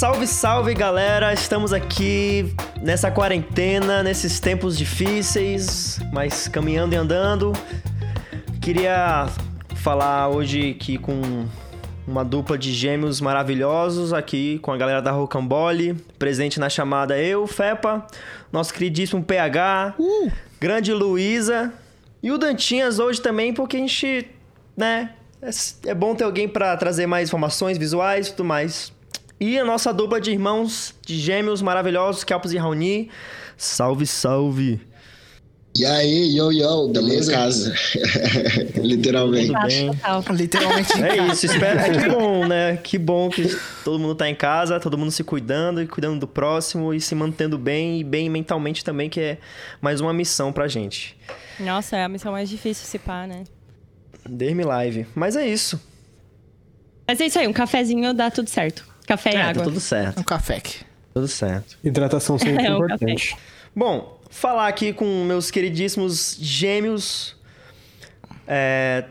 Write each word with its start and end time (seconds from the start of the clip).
salve, 0.00 0.26
salve 0.26 0.72
galera! 0.72 1.30
Estamos 1.30 1.74
aqui 1.74 2.54
nessa 2.80 3.10
quarentena, 3.10 4.02
nesses 4.02 4.40
tempos 4.40 4.78
difíceis, 4.78 6.00
mas 6.10 6.48
caminhando 6.48 6.94
e 6.94 6.96
andando. 6.96 7.52
Queria 8.62 9.28
falar 9.76 10.30
hoje 10.30 10.70
aqui 10.70 10.96
com 10.96 11.46
uma 12.08 12.24
dupla 12.24 12.56
de 12.56 12.72
gêmeos 12.72 13.20
maravilhosos 13.20 14.14
aqui 14.14 14.58
com 14.60 14.72
a 14.72 14.76
galera 14.78 15.02
da 15.02 15.10
Rocambole, 15.10 15.92
presente 16.18 16.58
na 16.58 16.70
chamada 16.70 17.18
eu, 17.18 17.46
Fepa, 17.46 18.06
nosso 18.50 18.72
queridíssimo 18.72 19.22
PH, 19.22 19.96
uh! 19.98 20.32
grande 20.58 20.94
Luísa 20.94 21.74
e 22.22 22.32
o 22.32 22.38
Dantinhas 22.38 22.98
hoje 22.98 23.20
também, 23.20 23.52
porque 23.52 23.76
a 23.76 23.80
gente, 23.80 24.30
né, 24.74 25.10
é, 25.42 25.50
é 25.90 25.94
bom 25.94 26.14
ter 26.14 26.24
alguém 26.24 26.48
para 26.48 26.74
trazer 26.78 27.06
mais 27.06 27.28
informações 27.28 27.76
visuais 27.76 28.28
e 28.28 28.30
tudo 28.30 28.46
mais. 28.46 28.98
E 29.40 29.58
a 29.58 29.64
nossa 29.64 29.90
dupla 29.90 30.20
de 30.20 30.30
irmãos, 30.30 30.94
de 31.06 31.18
gêmeos 31.18 31.62
maravilhosos, 31.62 32.22
Kelpos 32.22 32.52
e 32.52 32.58
Raoni. 32.58 33.08
Salve, 33.56 34.06
salve! 34.06 34.80
E 35.74 35.86
aí, 35.86 36.36
yo, 36.36 36.50
yo, 36.52 36.88
beleza? 36.88 37.32
casa. 37.32 37.74
Literalmente. 38.76 39.46
Tudo 39.46 39.66
bem. 39.66 39.90
Literalmente 40.36 41.02
É 41.02 41.28
isso, 41.28 41.46
espero. 41.46 41.78
É 41.78 41.90
que 41.90 42.08
bom, 42.10 42.46
né? 42.46 42.76
Que 42.76 42.98
bom 42.98 43.30
que 43.30 43.56
todo 43.82 43.98
mundo 43.98 44.14
tá 44.14 44.28
em 44.28 44.34
casa, 44.34 44.78
todo 44.78 44.98
mundo 44.98 45.10
se 45.10 45.24
cuidando 45.24 45.80
e 45.80 45.86
cuidando 45.86 46.20
do 46.20 46.26
próximo 46.26 46.92
e 46.92 47.00
se 47.00 47.14
mantendo 47.14 47.56
bem 47.56 48.00
e 48.00 48.04
bem 48.04 48.28
mentalmente 48.28 48.84
também, 48.84 49.08
que 49.08 49.20
é 49.20 49.38
mais 49.80 50.02
uma 50.02 50.12
missão 50.12 50.52
pra 50.52 50.68
gente. 50.68 51.16
Nossa, 51.58 51.96
é 51.96 52.04
a 52.04 52.08
missão 52.08 52.32
mais 52.32 52.50
difícil 52.50 52.84
se 52.84 52.98
pá, 52.98 53.26
né? 53.26 53.44
Derme 54.28 54.64
live. 54.64 55.06
Mas 55.14 55.34
é 55.34 55.48
isso. 55.48 55.80
Mas 57.06 57.20
é 57.20 57.26
isso 57.26 57.38
aí, 57.38 57.46
um 57.46 57.52
cafezinho 57.52 58.12
dá 58.12 58.30
tudo 58.30 58.50
certo. 58.50 58.89
Café 59.10 59.30
e 59.32 59.36
É, 59.36 59.42
água. 59.42 59.54
tá 59.54 59.64
tudo 59.64 59.80
certo. 59.80 60.20
Um 60.20 60.22
café 60.22 60.56
aqui. 60.56 60.78
Tudo 61.12 61.26
certo. 61.28 61.76
Hidratação 61.82 62.38
sempre 62.38 62.64
É, 62.66 62.72
um 62.72 62.84
importante. 62.84 63.36
Bom, 63.74 64.20
falar 64.30 64.68
aqui 64.68 64.92
com 64.92 65.24
meus 65.24 65.50
queridíssimos 65.50 66.36
gêmeos. 66.40 67.36
É, 68.46 69.04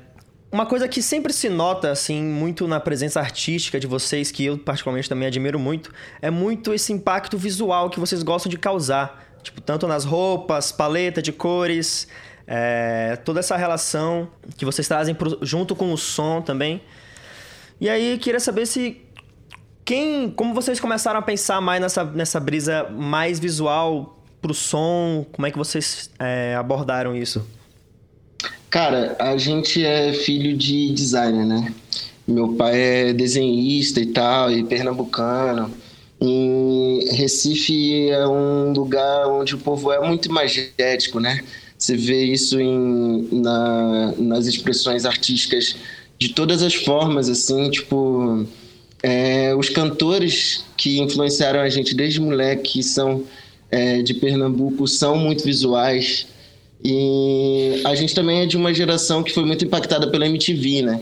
uma 0.52 0.66
coisa 0.66 0.88
que 0.88 1.02
sempre 1.02 1.32
se 1.34 1.48
nota, 1.50 1.92
assim, 1.92 2.24
muito 2.24 2.68
na 2.68 2.80
presença 2.80 3.20
artística 3.20 3.80
de 3.80 3.86
vocês, 3.88 4.32
que 4.32 4.46
eu 4.46 4.58
particularmente 4.58 5.08
também 5.08 5.28
admiro 5.28 5.60
muito, 5.60 5.92
é 6.22 6.30
muito 6.32 6.74
esse 6.74 6.92
impacto 6.92 7.38
visual 7.38 7.90
que 7.90 8.00
vocês 8.00 8.24
gostam 8.24 8.50
de 8.50 8.58
causar. 8.58 9.26
Tipo, 9.44 9.62
tanto 9.62 9.88
nas 9.88 10.04
roupas, 10.04 10.72
paleta 10.72 11.22
de 11.22 11.32
cores, 11.32 12.08
é, 12.48 13.16
toda 13.24 13.40
essa 13.40 13.56
relação 13.56 14.28
que 14.58 14.66
vocês 14.66 14.88
trazem 14.88 15.14
pro- 15.16 15.40
junto 15.42 15.76
com 15.76 15.94
o 15.94 15.98
som 15.98 16.42
também. 16.42 16.82
E 17.80 17.88
aí, 17.90 18.18
queria 18.18 18.40
saber 18.42 18.66
se 18.66 19.02
quem, 19.90 20.30
como 20.30 20.54
vocês 20.54 20.80
começaram 20.80 21.18
a 21.18 21.22
pensar 21.24 21.60
mais 21.60 21.82
nessa, 21.82 22.04
nessa 22.04 22.40
brisa 22.40 22.88
mais 22.92 23.40
visual 23.40 24.24
pro 24.40 24.54
som? 24.54 25.26
Como 25.32 25.48
é 25.48 25.52
que 25.52 25.58
vocês 25.58 26.12
é, 26.20 26.54
abordaram 26.54 27.16
isso? 27.16 27.44
Cara, 28.70 29.16
a 29.18 29.36
gente 29.36 29.84
é 29.84 30.14
filho 30.14 30.56
de 30.56 30.94
designer, 30.94 31.44
né? 31.44 31.74
Meu 32.28 32.50
pai 32.50 32.80
é 32.80 33.14
desenhista 33.14 34.00
e 34.00 34.06
tal, 34.06 34.52
e 34.52 34.64
pernambucano. 34.64 35.74
E 36.22 37.10
Recife 37.14 38.12
é 38.12 38.28
um 38.28 38.72
lugar 38.72 39.26
onde 39.26 39.56
o 39.56 39.58
povo 39.58 39.92
é 39.92 40.08
muito 40.08 40.30
imagético, 40.30 41.20
né? 41.20 41.44
Você 41.76 41.98
vê 41.98 42.26
isso 42.26 42.62
em, 42.62 43.28
na- 43.32 44.14
nas 44.20 44.46
expressões 44.46 45.04
artísticas 45.04 45.76
de 46.20 46.30
todas 46.30 46.62
as 46.62 46.76
formas, 46.76 47.28
assim, 47.28 47.72
tipo... 47.72 48.46
é, 49.02 49.56
os 49.56 49.70
cantores 49.70 50.66
que 50.76 51.00
influenciaram 51.00 51.60
a 51.60 51.70
gente 51.70 51.96
desde 51.96 52.20
moleque, 52.20 52.74
que 52.74 52.84
são 52.84 53.24
é, 53.72 54.02
de 54.02 54.14
Pernambuco, 54.14 54.88
são 54.88 55.18
muito 55.18 55.44
visuais. 55.44 56.28
E 56.84 57.82
a 57.86 57.96
gente 57.96 58.16
também 58.16 58.42
é 58.42 58.46
de 58.46 58.58
uma 58.58 58.74
geração 58.74 59.24
que 59.24 59.34
foi 59.34 59.46
muito 59.46 59.66
impactada 59.66 60.10
pela 60.10 60.26
MTV, 60.26 60.82
né? 60.82 61.02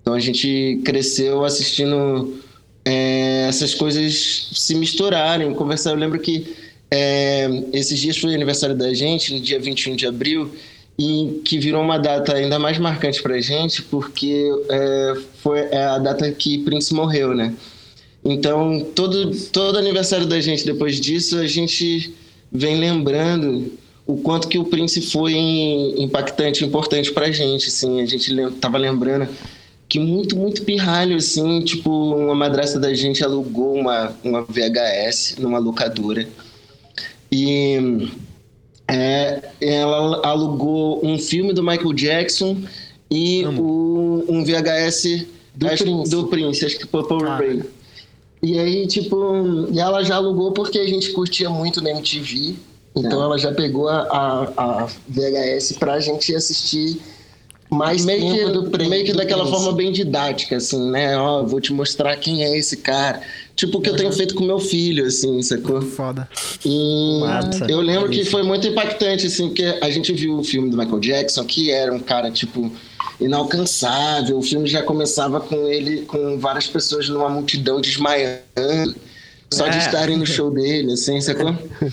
Então 0.00 0.14
a 0.14 0.20
gente 0.20 0.80
cresceu 0.84 1.44
assistindo 1.44 2.40
é, 2.84 3.46
essas 3.48 3.74
coisas 3.74 4.48
se 4.52 4.74
misturarem, 4.74 5.52
conversar. 5.54 5.90
Eu 5.90 5.96
lembro 5.96 6.18
que 6.18 6.46
é, 6.90 7.48
esses 7.72 7.98
dias 7.98 8.18
foi 8.18 8.32
o 8.32 8.34
aniversário 8.34 8.76
da 8.76 8.92
gente, 8.92 9.32
no 9.32 9.40
dia 9.40 9.58
21 9.58 9.96
de 9.96 10.06
abril, 10.06 10.52
e 10.98 11.40
que 11.44 11.58
virou 11.58 11.82
uma 11.82 11.98
data 11.98 12.34
ainda 12.34 12.58
mais 12.58 12.78
marcante 12.78 13.22
pra 13.22 13.40
gente, 13.40 13.82
porque 13.82 14.50
é, 14.68 15.14
foi 15.42 15.60
é 15.60 15.84
a 15.84 15.98
data 15.98 16.30
que 16.30 16.58
Prince 16.58 16.92
morreu, 16.92 17.34
né? 17.34 17.54
Então, 18.24 18.86
todo, 18.94 19.32
todo 19.48 19.78
aniversário 19.78 20.26
da 20.26 20.40
gente 20.40 20.64
depois 20.64 21.00
disso, 21.00 21.38
a 21.38 21.46
gente 21.46 22.14
vem 22.50 22.78
lembrando 22.78 23.72
o 24.06 24.16
quanto 24.18 24.48
que 24.48 24.58
o 24.58 24.64
Prince 24.64 25.00
foi 25.00 25.34
impactante, 25.96 26.64
importante 26.64 27.12
pra 27.12 27.32
gente, 27.32 27.68
assim. 27.68 28.00
A 28.00 28.06
gente 28.06 28.34
tava 28.60 28.78
lembrando 28.78 29.28
que 29.88 29.98
muito, 29.98 30.36
muito 30.36 30.62
pirralho, 30.62 31.16
assim, 31.16 31.60
tipo, 31.60 31.90
uma 31.90 32.34
madrasta 32.34 32.78
da 32.78 32.94
gente 32.94 33.24
alugou 33.24 33.74
uma, 33.74 34.16
uma 34.22 34.42
VHS 34.42 35.36
numa 35.38 35.58
locadora. 35.58 36.28
E 37.30 38.08
é, 38.92 39.40
ela 39.60 40.20
alugou 40.26 41.00
um 41.04 41.18
filme 41.18 41.52
do 41.52 41.62
Michael 41.62 41.92
Jackson 41.92 42.58
e 43.10 43.44
o- 43.46 44.24
um 44.28 44.44
VHS 44.44 45.26
Do 45.54 45.66
acho 45.68 45.84
Prince. 45.84 46.10
do 46.10 46.26
Prince, 46.28 46.64
acho 46.64 46.78
que 46.78 46.86
Purple 46.86 47.24
Ah. 47.26 47.36
Rain. 47.36 47.62
E 48.42 48.58
aí, 48.58 48.86
tipo, 48.86 49.68
e 49.70 49.78
ela 49.78 50.02
já 50.02 50.16
alugou 50.16 50.52
porque 50.52 50.78
a 50.78 50.86
gente 50.86 51.10
curtia 51.12 51.48
muito 51.48 51.80
na 51.80 51.90
MTV. 51.90 52.54
Então 52.94 53.22
ela 53.22 53.38
já 53.38 53.52
pegou 53.54 53.88
a, 53.88 54.00
a, 54.02 54.82
a 54.82 54.88
VHS 55.08 55.72
pra 55.78 55.98
gente 56.00 56.34
assistir 56.34 57.00
mais 57.74 58.04
meio 58.04 58.20
tempo 58.20 58.46
que, 58.46 58.52
do 58.52 58.70
Prince- 58.70 58.90
meio 58.90 59.04
que 59.04 59.12
daquela 59.12 59.46
forma 59.46 59.72
bem 59.72 59.90
didática, 59.92 60.56
assim, 60.56 60.90
né? 60.90 61.16
Ó, 61.16 61.42
vou 61.44 61.60
te 61.60 61.72
mostrar 61.72 62.14
quem 62.16 62.44
é 62.44 62.56
esse 62.58 62.76
cara. 62.78 63.20
Tipo 63.56 63.78
o 63.78 63.80
que 63.80 63.88
eu 63.90 63.96
tenho 63.96 64.12
feito 64.12 64.34
com 64.34 64.44
meu 64.44 64.58
filho, 64.58 65.06
assim, 65.06 65.40
sacou? 65.42 65.80
Foda. 65.82 66.28
E 66.64 67.18
Massa. 67.20 67.66
eu 67.68 67.80
lembro 67.80 68.08
que 68.10 68.24
foi 68.24 68.42
muito 68.42 68.66
impactante, 68.66 69.26
assim, 69.26 69.48
porque 69.48 69.64
a 69.80 69.90
gente 69.90 70.12
viu 70.12 70.38
o 70.38 70.44
filme 70.44 70.70
do 70.70 70.76
Michael 70.76 71.00
Jackson, 71.00 71.44
que 71.44 71.70
era 71.70 71.92
um 71.92 72.00
cara, 72.00 72.30
tipo, 72.30 72.70
inalcançável. 73.20 74.38
O 74.38 74.42
filme 74.42 74.66
já 74.68 74.82
começava 74.82 75.40
com 75.40 75.66
ele, 75.68 76.02
com 76.02 76.38
várias 76.38 76.66
pessoas 76.66 77.08
numa 77.08 77.28
multidão 77.28 77.80
desmaiando, 77.80 78.94
só 79.52 79.68
de 79.68 79.76
É. 79.76 79.80
estarem 79.80 80.16
no 80.16 80.26
show 80.26 80.50
dele, 80.50 80.92
assim, 80.92 81.20
sacou? 81.20 81.54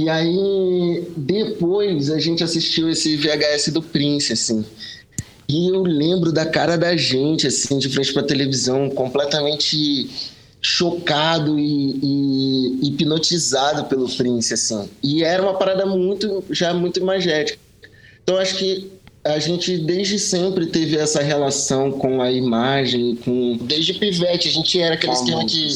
E 0.00 0.08
aí, 0.08 1.02
depois, 1.16 2.08
a 2.12 2.20
gente 2.20 2.44
assistiu 2.44 2.88
esse 2.88 3.16
VHS 3.16 3.72
do 3.72 3.82
Prince, 3.82 4.32
assim. 4.32 4.64
E 5.48 5.68
eu 5.68 5.82
lembro 5.82 6.30
da 6.30 6.44
cara 6.44 6.76
da 6.76 6.96
gente, 6.96 7.46
assim, 7.46 7.78
de 7.78 7.88
frente 7.88 8.12
pra 8.12 8.22
televisão, 8.22 8.90
completamente 8.90 10.10
chocado 10.60 11.58
e, 11.58 11.98
e 12.02 12.88
hipnotizado 12.88 13.84
pelo 13.84 14.08
Prince, 14.08 14.52
assim. 14.52 14.88
E 15.02 15.22
era 15.24 15.42
uma 15.42 15.54
parada 15.54 15.86
muito, 15.86 16.44
já 16.50 16.74
muito 16.74 16.98
imagética. 16.98 17.58
Então, 18.22 18.36
acho 18.36 18.56
que 18.56 18.90
a 19.24 19.38
gente 19.38 19.78
desde 19.78 20.18
sempre 20.18 20.66
teve 20.66 20.96
essa 20.96 21.22
relação 21.22 21.92
com 21.92 22.20
a 22.20 22.30
imagem, 22.30 23.16
com 23.16 23.58
desde 23.62 23.94
pivete 23.94 24.48
a 24.48 24.52
gente 24.52 24.80
era 24.80 24.94
aquele 24.94 25.12
esquema 25.12 25.44
que 25.44 25.68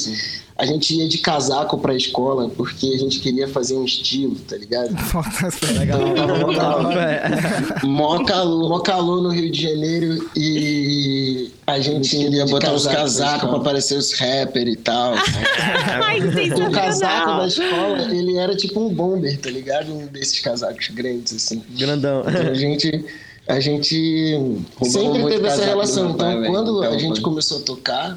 a 0.62 0.66
gente 0.66 0.94
ia 0.94 1.08
de 1.08 1.18
casaco 1.18 1.76
pra 1.76 1.92
escola 1.92 2.48
porque 2.48 2.86
a 2.94 2.96
gente 2.96 3.18
queria 3.18 3.48
fazer 3.48 3.74
um 3.74 3.84
estilo, 3.84 4.36
tá 4.48 4.56
ligado? 4.56 4.90
Legal, 5.76 5.98
tava 6.14 6.38
mó 6.38 6.54
calor, 6.54 6.92
É. 6.96 7.87
mó 7.87 8.25
calor, 8.25 8.69
mó 8.69 8.78
calor 8.78 9.22
no 9.22 9.31
Rio 9.31 9.50
de 9.50 9.60
Janeiro 9.60 10.31
e 10.37 11.50
a 11.66 11.81
gente 11.81 12.16
queria 12.16 12.46
botar 12.46 12.72
os 12.72 12.87
casacos 12.87 13.50
pra 13.50 13.58
parecer 13.58 13.96
os 13.98 14.12
rappers 14.12 14.72
e 14.72 14.76
tal. 14.76 15.14
Ai, 16.04 16.20
o 16.20 16.70
casaco 16.70 17.38
da 17.38 17.46
escola, 17.48 18.14
ele 18.14 18.37
era 18.37 18.54
tipo 18.54 18.78
um 18.81 18.88
bomber, 18.94 19.37
tá 19.40 19.50
ligado? 19.50 19.92
Um 19.92 20.06
desses 20.06 20.38
casacos 20.38 20.88
grandes, 20.88 21.34
assim. 21.34 21.60
Grandão. 21.76 22.20
Então 22.28 22.50
a 22.52 22.54
gente, 22.54 23.04
a 23.48 23.58
gente 23.58 24.37
sempre 24.84 25.25
teve 25.28 25.44
essa 25.48 25.64
relação. 25.64 26.14
pai, 26.14 26.38
Então, 26.38 26.52
quando 26.52 26.82
a 26.82 26.87
Então, 26.87 26.98
gente 27.00 27.12
foi. 27.14 27.20
começou 27.22 27.58
a 27.58 27.62
tocar 27.62 28.16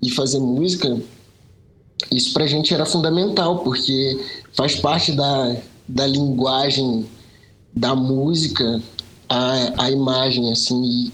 e 0.00 0.10
fazer 0.10 0.38
música, 0.38 0.96
isso 2.10 2.32
pra 2.32 2.46
gente 2.46 2.72
era 2.72 2.84
fundamental, 2.84 3.58
porque 3.58 4.18
faz 4.52 4.76
parte 4.76 5.12
da, 5.12 5.56
da 5.86 6.06
linguagem 6.06 7.06
da 7.74 7.94
música 7.94 8.82
a, 9.28 9.84
a 9.84 9.90
imagem, 9.90 10.50
assim, 10.52 11.10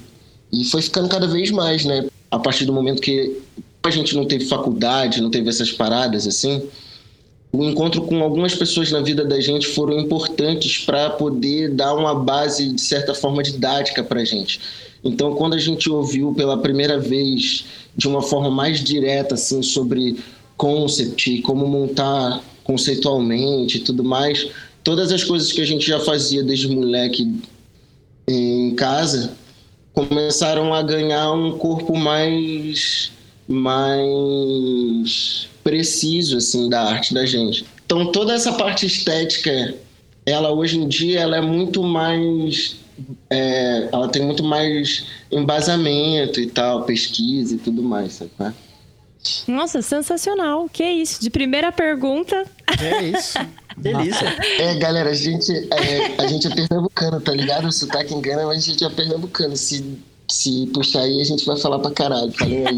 e, 0.53 0.61
e 0.61 0.65
foi 0.65 0.83
ficando 0.83 1.09
cada 1.09 1.27
vez 1.27 1.51
mais, 1.51 1.85
né? 1.85 2.07
A 2.31 2.39
partir 2.39 2.65
do 2.65 2.73
momento 2.73 3.01
que 3.01 3.41
a 3.83 3.91
gente 3.91 4.15
não 4.15 4.25
teve 4.25 4.47
faculdade, 4.47 5.21
não 5.21 5.31
teve 5.31 5.49
essas 5.49 5.71
paradas, 5.71 6.27
assim, 6.27 6.69
o 7.53 7.65
encontro 7.65 8.03
com 8.03 8.23
algumas 8.23 8.55
pessoas 8.55 8.93
na 8.93 9.01
vida 9.01 9.25
da 9.25 9.41
gente 9.41 9.67
foram 9.69 9.99
importantes 9.99 10.79
para 10.85 11.11
poder 11.11 11.71
dar 11.71 11.95
uma 11.95 12.15
base, 12.15 12.73
de 12.75 12.81
certa 12.81 13.15
forma, 13.15 13.43
didática 13.43 14.03
para 14.03 14.25
gente. 14.25 14.61
Então, 15.03 15.35
quando 15.35 15.55
a 15.55 15.59
gente 15.59 15.89
ouviu 15.89 16.35
pela 16.35 16.59
primeira 16.59 16.99
vez, 16.99 17.65
de 17.97 18.07
uma 18.07 18.21
forma 18.21 18.51
mais 18.51 18.83
direta, 18.83 19.35
assim, 19.35 19.63
sobre 19.63 20.19
concept, 20.59 21.41
como 21.43 21.67
montar 21.67 22.43
conceitualmente 22.65 23.79
e 23.79 23.81
tudo 23.81 24.05
mais, 24.05 24.51
todas 24.85 25.11
as 25.11 25.25
coisas 25.25 25.51
que 25.51 25.63
a 25.63 25.65
gente 25.65 25.87
já 25.87 25.99
fazia 26.01 26.43
desde 26.43 26.69
moleque 26.69 27.41
em 28.27 28.75
casa 28.75 29.33
começaram 29.95 30.75
a 30.75 30.83
ganhar 30.83 31.33
um 31.33 31.57
corpo 31.57 31.97
mais 31.97 33.11
mais 33.49 34.29
preciso 35.65 36.37
assim 36.37 36.69
da 36.69 36.83
arte 36.83 37.15
da 37.15 37.25
gente. 37.25 37.65
Então 37.87 38.13
toda 38.13 38.35
essa 38.35 38.53
parte 38.53 38.85
estética, 38.85 39.75
ela 40.27 40.53
hoje 40.53 40.79
em 40.79 40.87
dia 40.87 41.21
ela 41.21 41.39
é 41.39 41.41
muito 41.41 41.83
mais 41.83 42.77
é, 43.31 43.89
ela 43.91 44.09
tem 44.09 44.23
muito 44.23 44.43
mais 44.43 45.07
embasamento 45.33 46.41
e 46.41 46.47
tal, 46.47 46.83
pesquisa 46.83 47.55
e 47.55 47.59
tudo 47.59 47.83
mais, 47.83 48.13
sabe? 48.15 48.55
Nossa, 49.47 49.83
sensacional. 49.83 50.69
Que 50.73 50.85
isso? 50.85 51.21
De 51.21 51.31
primeira 51.31 51.71
pergunta. 51.73 52.45
É 52.81 53.03
isso. 53.05 53.39
Delícia. 53.77 54.27
É, 54.59 54.75
galera, 54.77 55.11
a 55.11 55.15
gente 55.15 55.53
é, 55.53 56.21
a 56.23 56.27
gente 56.27 56.47
é 56.49 56.51
pernambucano, 56.55 57.21
tá 57.21 57.33
ligado? 57.33 57.67
O 57.69 57.73
sotaque 57.73 58.13
engana, 58.13 58.45
mas 58.47 58.59
a 58.59 58.61
gente 58.71 58.85
é 58.85 58.91
pernambucano. 58.91 59.57
Se, 59.57 59.99
se 60.29 60.67
puxar 60.75 61.01
aí, 61.03 61.21
a 61.21 61.25
gente 61.25 61.45
vai 61.47 61.57
falar 61.57 61.79
pra 61.79 61.91
caralho. 61.93 62.33
Falei 62.33 62.67
aí, 62.67 62.77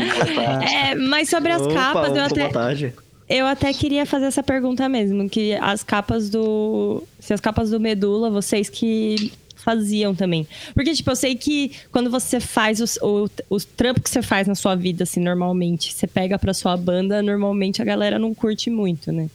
É, 0.90 0.94
mas 0.94 1.30
sobre 1.30 1.52
as 1.52 1.62
Opa, 1.62 1.74
capas, 1.74 2.16
eu 2.16 2.22
até, 2.22 2.46
vontade. 2.46 2.94
eu 3.28 3.46
até 3.46 3.72
queria 3.72 4.04
fazer 4.04 4.26
essa 4.26 4.42
pergunta 4.42 4.88
mesmo. 4.88 5.28
Que 5.28 5.54
as 5.54 5.82
capas 5.82 6.28
do. 6.28 7.02
Se 7.18 7.32
as 7.32 7.40
capas 7.40 7.70
do 7.70 7.80
Medula, 7.80 8.28
vocês 8.28 8.68
que 8.68 9.32
faziam 9.62 10.14
também. 10.14 10.46
Porque, 10.74 10.92
tipo, 10.92 11.10
eu 11.10 11.16
sei 11.16 11.34
que 11.34 11.72
quando 11.90 12.10
você 12.10 12.40
faz 12.40 12.80
os, 12.80 12.96
o, 13.02 13.28
o 13.48 13.60
trampo 13.60 14.00
que 14.00 14.10
você 14.10 14.22
faz 14.22 14.46
na 14.46 14.54
sua 14.54 14.74
vida, 14.74 15.04
assim, 15.04 15.20
normalmente, 15.20 15.92
você 15.92 16.06
pega 16.06 16.38
pra 16.38 16.54
sua 16.54 16.76
banda, 16.76 17.22
normalmente 17.22 17.80
a 17.80 17.84
galera 17.84 18.18
não 18.18 18.34
curte 18.34 18.70
muito, 18.70 19.12
né? 19.12 19.28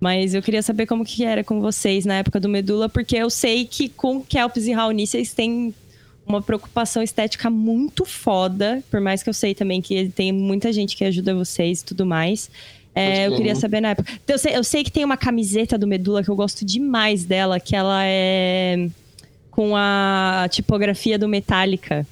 Mas 0.00 0.32
eu 0.32 0.42
queria 0.42 0.62
saber 0.62 0.86
como 0.86 1.04
que 1.04 1.24
era 1.24 1.44
com 1.44 1.60
vocês 1.60 2.06
na 2.06 2.14
época 2.14 2.40
do 2.40 2.48
Medula, 2.48 2.88
porque 2.88 3.16
eu 3.16 3.28
sei 3.28 3.66
que 3.66 3.88
com 3.88 4.22
Kelps 4.22 4.66
e 4.66 4.72
Raoni 4.72 5.06
vocês 5.06 5.34
têm 5.34 5.74
uma 6.26 6.40
preocupação 6.40 7.02
estética 7.02 7.50
muito 7.50 8.06
foda, 8.06 8.82
por 8.90 9.00
mais 9.00 9.22
que 9.22 9.28
eu 9.28 9.34
sei 9.34 9.54
também 9.54 9.82
que 9.82 10.08
tem 10.08 10.32
muita 10.32 10.72
gente 10.72 10.96
que 10.96 11.04
ajuda 11.04 11.34
vocês 11.34 11.80
e 11.80 11.84
tudo 11.84 12.06
mais. 12.06 12.50
É, 12.94 13.26
eu 13.28 13.36
queria 13.36 13.54
saber 13.54 13.80
na 13.80 13.90
época. 13.90 14.12
Eu, 14.26 14.38
sei, 14.38 14.56
eu 14.56 14.64
sei 14.64 14.82
que 14.82 14.90
tem 14.90 15.04
uma 15.04 15.16
camiseta 15.16 15.78
do 15.78 15.86
Medula 15.86 16.24
que 16.24 16.28
eu 16.28 16.36
gosto 16.36 16.64
demais 16.64 17.24
dela, 17.24 17.60
que 17.60 17.76
ela 17.76 18.02
é 18.04 18.88
com 19.50 19.74
a 19.76 20.46
tipografia 20.50 21.18
do 21.18 21.28
Metallica. 21.28 22.06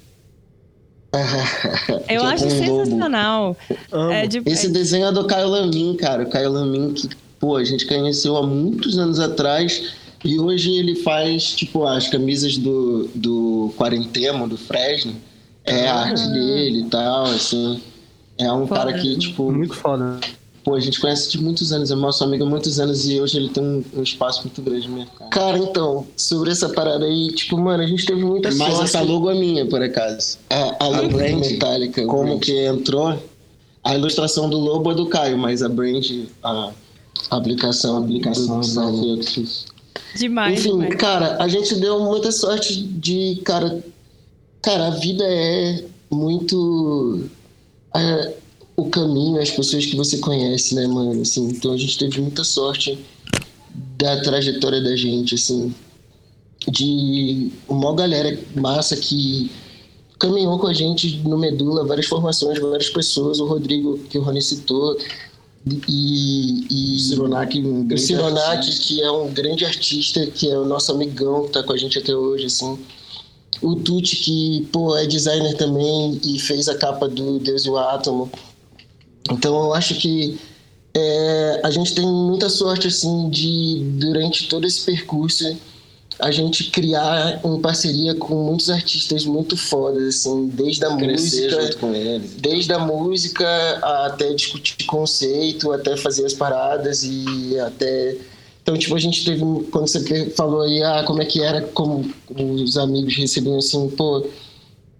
Eu 2.08 2.22
acho 2.24 2.46
um 2.46 2.50
sensacional. 2.50 3.56
É 4.10 4.26
de- 4.26 4.42
Esse 4.44 4.68
desenho 4.68 5.06
é 5.06 5.12
do 5.12 5.26
Caio 5.26 5.48
Lamin, 5.48 5.96
cara. 5.96 6.22
O 6.24 6.26
Caio 6.30 6.52
Lamin 6.52 6.92
que, 6.92 7.08
pô, 7.40 7.56
a 7.56 7.64
gente 7.64 7.86
conheceu 7.86 8.36
há 8.36 8.46
muitos 8.46 8.98
anos 8.98 9.18
atrás 9.18 9.92
e 10.24 10.38
hoje 10.38 10.70
ele 10.74 10.96
faz, 10.96 11.52
tipo, 11.54 11.86
as 11.86 12.08
camisas 12.08 12.58
do, 12.58 13.08
do 13.14 13.72
Quarentemo, 13.78 14.46
do 14.46 14.58
Fresno. 14.58 15.14
É 15.64 15.86
a 15.88 15.94
arte 15.96 16.26
dele 16.28 16.80
e 16.80 16.84
tal, 16.90 17.24
assim. 17.26 17.80
É 18.38 18.50
um 18.52 18.66
Foda. 18.66 18.80
cara 18.80 18.92
que, 18.94 19.18
tipo, 19.18 19.50
Muito 19.50 19.74
foda. 19.74 20.18
Pô, 20.68 20.74
a 20.74 20.80
gente 20.80 21.00
conhece 21.00 21.30
de 21.30 21.40
muitos 21.42 21.72
anos, 21.72 21.90
é 21.90 21.94
nosso 21.94 22.22
amigo 22.22 22.44
há 22.44 22.46
muitos 22.48 22.78
anos 22.78 23.08
e 23.08 23.18
hoje 23.20 23.38
ele 23.38 23.48
tem 23.48 23.62
um, 23.62 23.82
um 23.96 24.02
espaço 24.02 24.42
muito 24.42 24.60
grande 24.60 24.86
no 24.86 24.96
mercado. 24.96 25.30
Cara, 25.30 25.58
então, 25.58 26.06
sobre 26.16 26.50
essa 26.50 26.68
parada 26.68 27.06
aí, 27.06 27.28
tipo, 27.32 27.56
mano, 27.56 27.82
a 27.82 27.86
gente 27.86 28.04
teve 28.04 28.22
muita 28.22 28.50
Mas 28.52 28.74
sorte. 28.74 28.84
essa 28.84 29.00
logo 29.00 29.30
é 29.30 29.34
minha, 29.34 29.64
por 29.66 29.80
acaso. 29.82 30.38
A, 30.50 30.54
a, 30.56 30.84
A 30.84 30.88
logo 30.88 31.08
brand, 31.16 31.38
metálica, 31.40 32.04
como 32.06 32.24
brand. 32.24 32.40
que 32.40 32.66
entrou, 32.66 33.18
a 33.82 33.94
ilustração 33.96 34.50
do 34.50 34.58
lobo 34.58 34.90
é 34.92 34.94
do 34.94 35.06
Caio, 35.06 35.38
mas 35.38 35.62
a 35.62 35.68
brand, 35.70 36.04
a 36.42 36.70
aplicação, 37.30 37.96
a 37.96 38.00
aplicação 38.00 38.60
do- 38.60 39.00
do 39.00 39.08
eu 39.14 39.18
que 39.20 39.30
fiz. 39.30 39.66
Demais. 40.16 40.58
Enfim, 40.60 40.72
demais. 40.72 40.94
cara, 40.96 41.42
a 41.42 41.48
gente 41.48 41.74
deu 41.76 42.00
muita 42.00 42.30
sorte 42.30 42.82
de, 42.82 43.40
cara, 43.44 43.82
cara, 44.62 44.88
a 44.88 44.90
vida 44.90 45.24
é 45.26 45.84
muito 46.10 47.24
é, 47.96 48.34
o 48.78 48.88
caminho, 48.88 49.40
as 49.40 49.50
pessoas 49.50 49.84
que 49.84 49.96
você 49.96 50.18
conhece, 50.18 50.76
né, 50.76 50.86
mano? 50.86 51.20
Assim, 51.20 51.48
então 51.48 51.72
a 51.72 51.76
gente 51.76 51.98
teve 51.98 52.20
muita 52.20 52.44
sorte 52.44 52.96
da 53.98 54.20
trajetória 54.22 54.80
da 54.80 54.94
gente, 54.94 55.34
assim, 55.34 55.74
de 56.70 57.50
uma 57.68 57.92
galera 57.92 58.38
massa 58.54 58.96
que 58.96 59.50
caminhou 60.16 60.60
com 60.60 60.68
a 60.68 60.72
gente 60.72 61.16
no 61.24 61.36
Medula, 61.36 61.84
várias 61.84 62.06
formações, 62.06 62.60
várias 62.60 62.88
pessoas, 62.88 63.40
o 63.40 63.46
Rodrigo, 63.46 63.98
que 64.08 64.16
o 64.16 64.22
Rony 64.22 64.40
citou, 64.40 64.96
e, 65.88 66.66
e 66.70 66.94
O 66.94 66.98
Cironac, 67.00 67.58
um 67.58 67.80
o 67.80 67.84
grande 67.84 68.02
Cironac, 68.02 68.58
artista. 68.58 68.84
que 68.84 69.02
é 69.02 69.10
um 69.10 69.32
grande 69.32 69.64
artista, 69.64 70.24
que 70.26 70.48
é 70.48 70.56
o 70.56 70.64
nosso 70.64 70.92
amigão, 70.92 71.46
que 71.46 71.50
tá 71.50 71.64
com 71.64 71.72
a 71.72 71.76
gente 71.76 71.98
até 71.98 72.14
hoje, 72.14 72.46
assim. 72.46 72.78
O 73.60 73.74
Tuti, 73.74 74.14
que, 74.14 74.68
pô, 74.70 74.96
é 74.96 75.04
designer 75.04 75.56
também 75.56 76.20
e 76.24 76.38
fez 76.38 76.68
a 76.68 76.76
capa 76.76 77.08
do 77.08 77.40
Deus 77.40 77.64
e 77.64 77.70
o 77.70 77.76
Átomo. 77.76 78.30
Então, 79.30 79.54
eu 79.64 79.74
acho 79.74 79.94
que 79.96 80.38
é, 80.94 81.60
a 81.64 81.70
gente 81.70 81.94
tem 81.94 82.06
muita 82.06 82.48
sorte, 82.48 82.88
assim, 82.88 83.28
de, 83.30 83.82
durante 83.98 84.48
todo 84.48 84.66
esse 84.66 84.84
percurso, 84.84 85.56
a 86.18 86.30
gente 86.30 86.70
criar 86.70 87.40
em 87.44 87.60
parceria 87.60 88.14
com 88.14 88.34
muitos 88.34 88.68
artistas 88.68 89.24
muito 89.24 89.56
fodas, 89.56 90.02
assim, 90.02 90.48
desde 90.48 90.84
a 90.84 90.96
Crescer 90.96 91.50
música 91.54 91.86
eles. 91.94 92.34
desde 92.34 92.72
a 92.72 92.78
música 92.78 93.46
até 94.04 94.32
discutir 94.34 94.84
conceito, 94.84 95.70
até 95.72 95.96
fazer 95.96 96.26
as 96.26 96.34
paradas 96.34 97.04
e 97.04 97.58
até 97.60 98.16
então 98.62 98.76
tipo 98.76 98.94
a 98.96 98.98
gente 98.98 99.24
teve 99.24 99.40
quando 99.70 99.88
você 99.88 100.30
falou 100.30 100.62
aí 100.62 100.82
ah 100.82 101.04
como 101.06 101.22
é 101.22 101.24
que 101.24 101.40
era 101.40 101.62
como 101.62 102.04
os 102.28 102.76
amigos 102.76 103.16
recebiam 103.16 103.56
assim 103.56 103.88
pô 103.90 104.26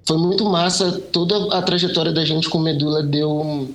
foi 0.07 0.17
muito 0.17 0.45
massa 0.45 0.93
toda 0.93 1.55
a 1.55 1.61
trajetória 1.61 2.13
da 2.13 2.25
gente 2.25 2.49
com 2.49 2.59
Medula 2.59 3.03
deu 3.03 3.69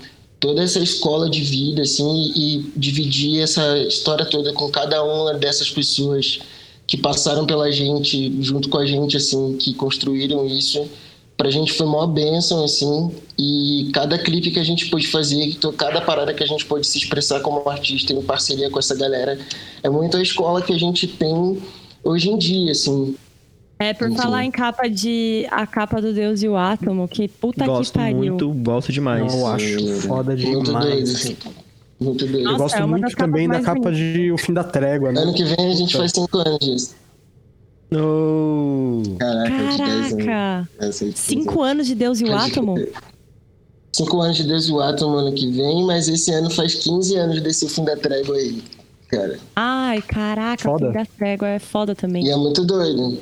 toda 0.43 0.61
essa 0.61 0.79
escola 0.79 1.29
de 1.29 1.39
vida 1.39 1.83
assim 1.83 2.33
e 2.35 2.71
dividir 2.75 3.41
essa 3.41 3.77
história 3.77 4.25
toda 4.25 4.51
com 4.51 4.69
cada 4.69 5.01
uma 5.01 5.33
dessas 5.35 5.69
pessoas 5.69 6.39
que 6.85 6.97
passaram 6.97 7.45
pela 7.45 7.71
gente 7.71 8.35
junto 8.41 8.67
com 8.67 8.77
a 8.77 8.85
gente 8.85 9.15
assim 9.15 9.55
que 9.55 9.73
construíram 9.73 10.45
isso 10.45 10.85
pra 11.37 11.49
gente 11.49 11.73
foi 11.73 11.87
uma 11.87 12.07
bênção, 12.07 12.63
assim, 12.63 13.11
e 13.37 13.89
cada 13.91 14.19
clipe 14.19 14.51
que 14.51 14.59
a 14.59 14.63
gente 14.63 14.85
pôde 14.89 15.07
fazer, 15.07 15.57
cada 15.75 15.99
parada 15.99 16.33
que 16.33 16.43
a 16.43 16.47
gente 16.47 16.65
pôde 16.65 16.85
se 16.85 16.97
expressar 16.97 17.39
como 17.39 17.67
artista 17.67 18.13
em 18.13 18.21
parceria 18.21 18.69
com 18.69 18.79
essa 18.79 18.95
galera, 18.95 19.39
é 19.81 19.89
muito 19.89 20.15
a 20.15 20.21
escola 20.21 20.61
que 20.61 20.71
a 20.71 20.77
gente 20.77 21.07
tem 21.07 21.57
hoje 22.03 22.29
em 22.29 22.37
dia, 22.37 22.71
assim. 22.71 23.15
É, 23.79 23.93
por 23.93 24.09
Sim. 24.09 24.15
falar 24.15 24.45
em 24.45 24.51
capa 24.51 24.87
de. 24.87 25.45
A 25.51 25.65
capa 25.67 26.01
do 26.01 26.13
Deus 26.13 26.41
e 26.43 26.47
o 26.47 26.55
Átomo, 26.55 27.07
que 27.07 27.27
puta 27.27 27.65
gosto 27.65 27.91
que 27.93 27.99
pariu. 27.99 28.17
muito, 28.17 28.49
gosto 28.49 28.91
demais. 28.91 29.33
Eu 29.33 29.47
acho 29.47 30.01
foda 30.01 30.31
Muito 30.35 30.45
doido, 30.51 30.63
demais. 30.63 31.15
assim. 31.15 31.37
Muito 31.99 32.25
doido. 32.25 32.37
Eu 32.39 32.43
Nossa, 32.43 32.57
gosto 32.57 32.77
é 32.77 32.85
muito 32.85 33.15
também 33.15 33.47
da 33.47 33.61
capa 33.61 33.91
de 33.91 34.31
O 34.31 34.37
Fim 34.37 34.53
da 34.53 34.63
Trégua, 34.63 35.11
né? 35.11 35.21
Ano 35.21 35.33
que 35.33 35.43
vem 35.43 35.71
a 35.71 35.75
gente 35.75 35.95
faz 35.97 36.11
cinco 36.11 36.37
anos 36.37 36.59
disso. 36.59 36.95
Oh. 37.95 39.01
Caraca, 39.19 39.49
de 39.49 39.77
10 39.77 39.79
anos. 40.13 40.25
Caraca! 40.25 40.69
Aí, 40.79 41.11
Cinco 41.13 41.61
anos 41.61 41.87
de 41.87 41.95
Deus 41.95 42.21
e 42.21 42.23
o 42.25 42.35
Átomo? 42.35 42.75
crer. 42.75 42.91
Cinco 43.91 44.21
anos 44.21 44.37
de 44.37 44.43
Deus 44.45 44.67
e 44.67 44.71
o 44.71 44.79
Átomo 44.81 45.15
ano 45.17 45.31
que 45.33 45.51
vem, 45.51 45.83
mas 45.85 46.07
esse 46.07 46.31
ano 46.31 46.49
faz 46.49 46.73
15 46.75 47.15
anos 47.15 47.41
desse 47.41 47.69
fim 47.69 47.83
da 47.85 47.95
trégua 47.95 48.35
aí, 48.35 48.63
cara. 49.09 49.39
Ai, 49.55 50.01
caraca, 50.01 50.63
Foda. 50.63 50.85
o 50.85 50.87
fim 50.87 50.93
da 50.97 51.05
trégua 51.05 51.47
é 51.49 51.59
foda 51.59 51.93
também. 51.93 52.25
E 52.25 52.31
é 52.31 52.35
muito 52.35 52.65
doido. 52.65 53.19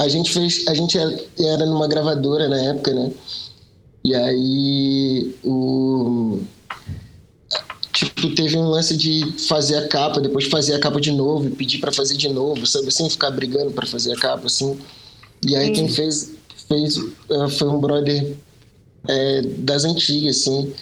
A 0.00 0.08
gente 0.08 0.32
fez. 0.32 0.66
A 0.66 0.72
gente 0.72 0.96
era, 0.98 1.66
numa 1.66 1.86
gravadora 1.86 2.48
na 2.48 2.58
época, 2.58 2.94
né? 2.94 3.12
E 4.02 4.14
aí 4.14 5.34
o. 5.44 6.40
Tipo, 7.92 8.34
teve 8.34 8.56
um 8.56 8.68
lance 8.68 8.96
de 8.96 9.30
fazer 9.46 9.76
a 9.76 9.88
capa, 9.88 10.22
depois 10.22 10.46
fazer 10.46 10.74
a 10.74 10.78
capa 10.78 10.98
de 10.98 11.12
novo 11.12 11.48
e 11.48 11.50
pedir 11.50 11.80
pra 11.80 11.92
fazer 11.92 12.16
de 12.16 12.30
novo, 12.30 12.66
sabe? 12.66 12.88
Assim, 12.88 13.10
ficar 13.10 13.30
brigando 13.30 13.72
pra 13.72 13.86
fazer 13.86 14.14
a 14.14 14.16
capa, 14.16 14.46
assim. 14.46 14.78
E 15.46 15.54
aí 15.54 15.70
quem 15.70 15.86
fez, 15.86 16.32
fez 16.66 16.96
eh, 16.96 17.48
foi 17.50 17.68
um 17.68 17.78
brother 17.78 18.36
eh, 19.06 19.42
das 19.58 19.84
antigas, 19.84 20.38
assim. 20.38 20.72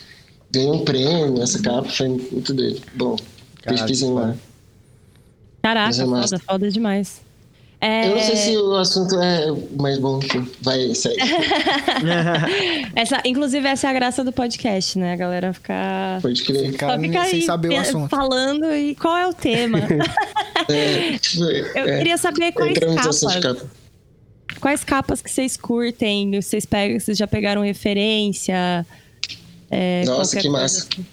Ganhou 0.53 0.77
um 0.77 0.85
prêmio, 0.85 1.43
essa 1.43 1.61
capa 1.61 1.89
foi 1.89 2.09
muito 2.09 2.55
doido. 2.55 2.81
Bom, 2.95 3.17
pesquisem 3.65 4.13
lá. 4.13 4.37
Caraca, 5.61 6.03
é 6.03 6.07
foda, 6.07 6.39
foda 6.39 6.71
demais. 6.71 7.28
É, 7.81 8.09
Eu 8.09 8.17
não 8.17 8.23
sei 8.23 8.37
se 8.37 8.57
o 8.57 8.75
assunto 8.75 9.15
é. 9.21 9.47
Mas 9.79 9.99
bom, 9.99 10.19
enfim, 10.19 10.49
vai 10.61 10.93
sair. 10.95 11.17
essa, 12.97 13.23
inclusive, 13.25 13.69
essa 13.69 13.87
é 13.87 13.91
a 13.91 13.93
graça 13.93 14.25
do 14.25 14.33
podcast, 14.33 14.99
né? 14.99 15.13
A 15.13 15.17
galera 15.17 15.53
ficar. 15.53 16.21
Pode 16.21 16.43
crer. 16.43 16.73
Ficar 16.73 16.99
sem 16.99 17.17
aí 17.17 17.43
saber 17.43 17.69
o 17.69 17.79
assunto. 17.79 18.09
falando 18.09 18.73
e 18.75 18.97
qual 18.97 19.17
é 19.17 19.27
o 19.27 19.33
tema. 19.33 19.79
É, 20.71 21.17
tipo, 21.17 21.45
Eu 21.45 21.89
é, 21.89 21.97
queria 21.99 22.19
saber 22.19 22.53
quais 22.53 22.79
capas. 22.79 23.21
capas. 23.41 23.67
Quais 24.61 24.85
capas 24.85 25.23
que 25.23 25.31
vocês 25.31 25.57
curtem? 25.57 26.31
Vocês, 26.43 26.67
pegam, 26.67 26.99
vocês 27.01 27.17
já 27.17 27.27
pegaram 27.27 27.63
referência? 27.63 28.85
É, 29.71 30.05
Nossa, 30.05 30.39
que 30.39 30.49
massa. 30.49 30.87
assim. 30.93 31.07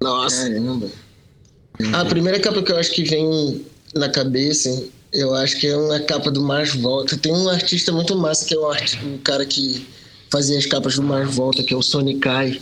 Nossa. 0.00 0.48
Caramba. 0.48 0.88
A 1.92 2.04
primeira 2.04 2.38
capa 2.38 2.62
que 2.62 2.70
eu 2.70 2.78
acho 2.78 2.92
que 2.92 3.02
vem 3.02 3.64
na 3.94 4.08
cabeça, 4.08 4.84
eu 5.12 5.34
acho 5.34 5.58
que 5.58 5.66
é 5.66 5.76
uma 5.76 6.00
capa 6.00 6.30
do 6.30 6.40
Mars 6.42 6.74
Volta. 6.74 7.16
Tem 7.16 7.32
um 7.32 7.48
artista 7.48 7.92
muito 7.92 8.16
massa 8.16 8.44
que 8.44 8.54
é 8.54 8.58
o, 8.58 8.66
art... 8.66 8.94
o 9.02 9.18
cara 9.18 9.44
que 9.44 9.86
fazia 10.30 10.58
as 10.58 10.66
capas 10.66 10.96
do 10.96 11.02
Mars 11.02 11.34
Volta, 11.34 11.62
que 11.62 11.72
é 11.72 11.76
o 11.76 11.82
Sonikai, 11.82 12.60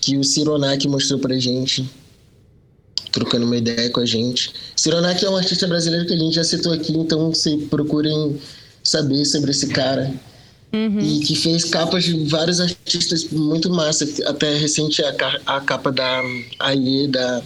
que 0.00 0.16
o 0.16 0.24
Cironak 0.24 0.86
mostrou 0.86 1.18
pra 1.18 1.36
gente, 1.38 1.88
trocando 3.10 3.46
uma 3.46 3.56
ideia 3.56 3.90
com 3.90 4.00
a 4.00 4.06
gente. 4.06 4.52
Cironak 4.76 5.24
é 5.24 5.28
um 5.28 5.36
artista 5.36 5.66
brasileiro 5.66 6.06
que 6.06 6.14
a 6.14 6.18
gente 6.18 6.34
já 6.34 6.44
citou 6.44 6.72
aqui, 6.72 6.92
então 6.92 7.34
se 7.34 7.56
procurem 7.68 8.40
saber 8.82 9.24
sobre 9.24 9.50
esse 9.50 9.66
cara. 9.68 10.12
Uhum. 10.72 11.00
E 11.00 11.20
que 11.20 11.34
fez 11.34 11.64
capas 11.64 12.04
de 12.04 12.24
vários 12.26 12.60
artistas 12.60 13.24
muito 13.30 13.70
massa. 13.70 14.06
Até 14.26 14.54
recente 14.56 15.02
a, 15.02 15.14
a 15.46 15.60
capa 15.60 15.90
da 15.90 16.22
Aie, 16.58 17.08
da 17.08 17.42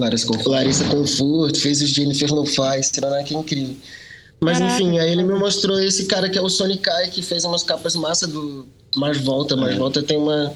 Larissa 0.00 0.26
Conforto. 0.26 0.50
Larissa 0.50 0.84
Conforto, 0.84 1.60
fez 1.60 1.82
os 1.82 1.90
Jennifer 1.90 2.32
Lopez, 2.32 2.86
Cironak 2.86 3.34
é 3.34 3.38
incrível. 3.38 3.76
Mas 4.40 4.58
Caraca. 4.58 4.74
enfim, 4.74 4.98
aí 4.98 5.10
ele 5.10 5.24
me 5.24 5.34
mostrou 5.34 5.80
esse 5.80 6.06
cara 6.06 6.28
que 6.28 6.38
é 6.38 6.40
o 6.40 6.48
Sonikai, 6.48 7.10
que 7.10 7.22
fez 7.22 7.44
umas 7.44 7.62
capas 7.62 7.96
massa 7.96 8.26
do 8.26 8.66
Mais 8.96 9.18
Volta. 9.18 9.56
Mais 9.56 9.74
é. 9.74 9.78
Volta 9.78 10.02
tem 10.02 10.16
uma, 10.16 10.54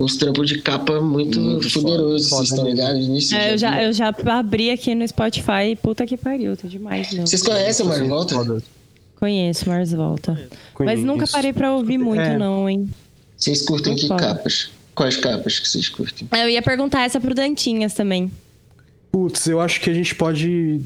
uns 0.00 0.16
trampos 0.16 0.48
de 0.48 0.60
capa 0.62 1.00
muito, 1.00 1.38
muito 1.38 1.70
poderosos, 1.70 2.30
vocês 2.30 2.50
estão 2.50 2.66
ligados 2.66 3.32
É, 3.32 3.52
eu, 3.52 3.58
já, 3.58 3.82
eu 3.82 3.92
já 3.92 4.14
abri 4.26 4.70
aqui 4.70 4.94
no 4.94 5.06
Spotify 5.06 5.72
e 5.72 5.76
puta 5.76 6.06
que 6.06 6.16
pariu, 6.16 6.56
tá 6.56 6.66
demais. 6.66 7.12
Meu. 7.12 7.26
Vocês 7.26 7.42
conhecem 7.42 7.84
o 7.84 7.88
Mais 7.88 8.08
Volta? 8.08 8.62
Conheço, 9.18 9.68
Mars 9.68 9.92
Volta. 9.92 10.32
Conheço. 10.72 10.96
Mas 10.96 11.04
nunca 11.04 11.26
parei 11.26 11.52
pra 11.52 11.74
ouvir 11.74 11.98
muito, 11.98 12.22
é. 12.22 12.38
não, 12.38 12.68
hein? 12.68 12.88
Vocês 13.36 13.62
curtem 13.62 13.96
que 13.96 14.08
capas? 14.08 14.70
Quais 14.94 15.16
capas 15.16 15.58
que 15.58 15.68
vocês 15.68 15.88
curtem? 15.88 16.28
Eu 16.32 16.48
ia 16.48 16.62
perguntar 16.62 17.04
essa 17.04 17.20
pro 17.20 17.34
Dantinhas 17.34 17.94
também. 17.94 18.30
Putz, 19.10 19.46
eu 19.46 19.60
acho 19.60 19.80
que 19.80 19.90
a 19.90 19.94
gente 19.94 20.14
pode 20.14 20.80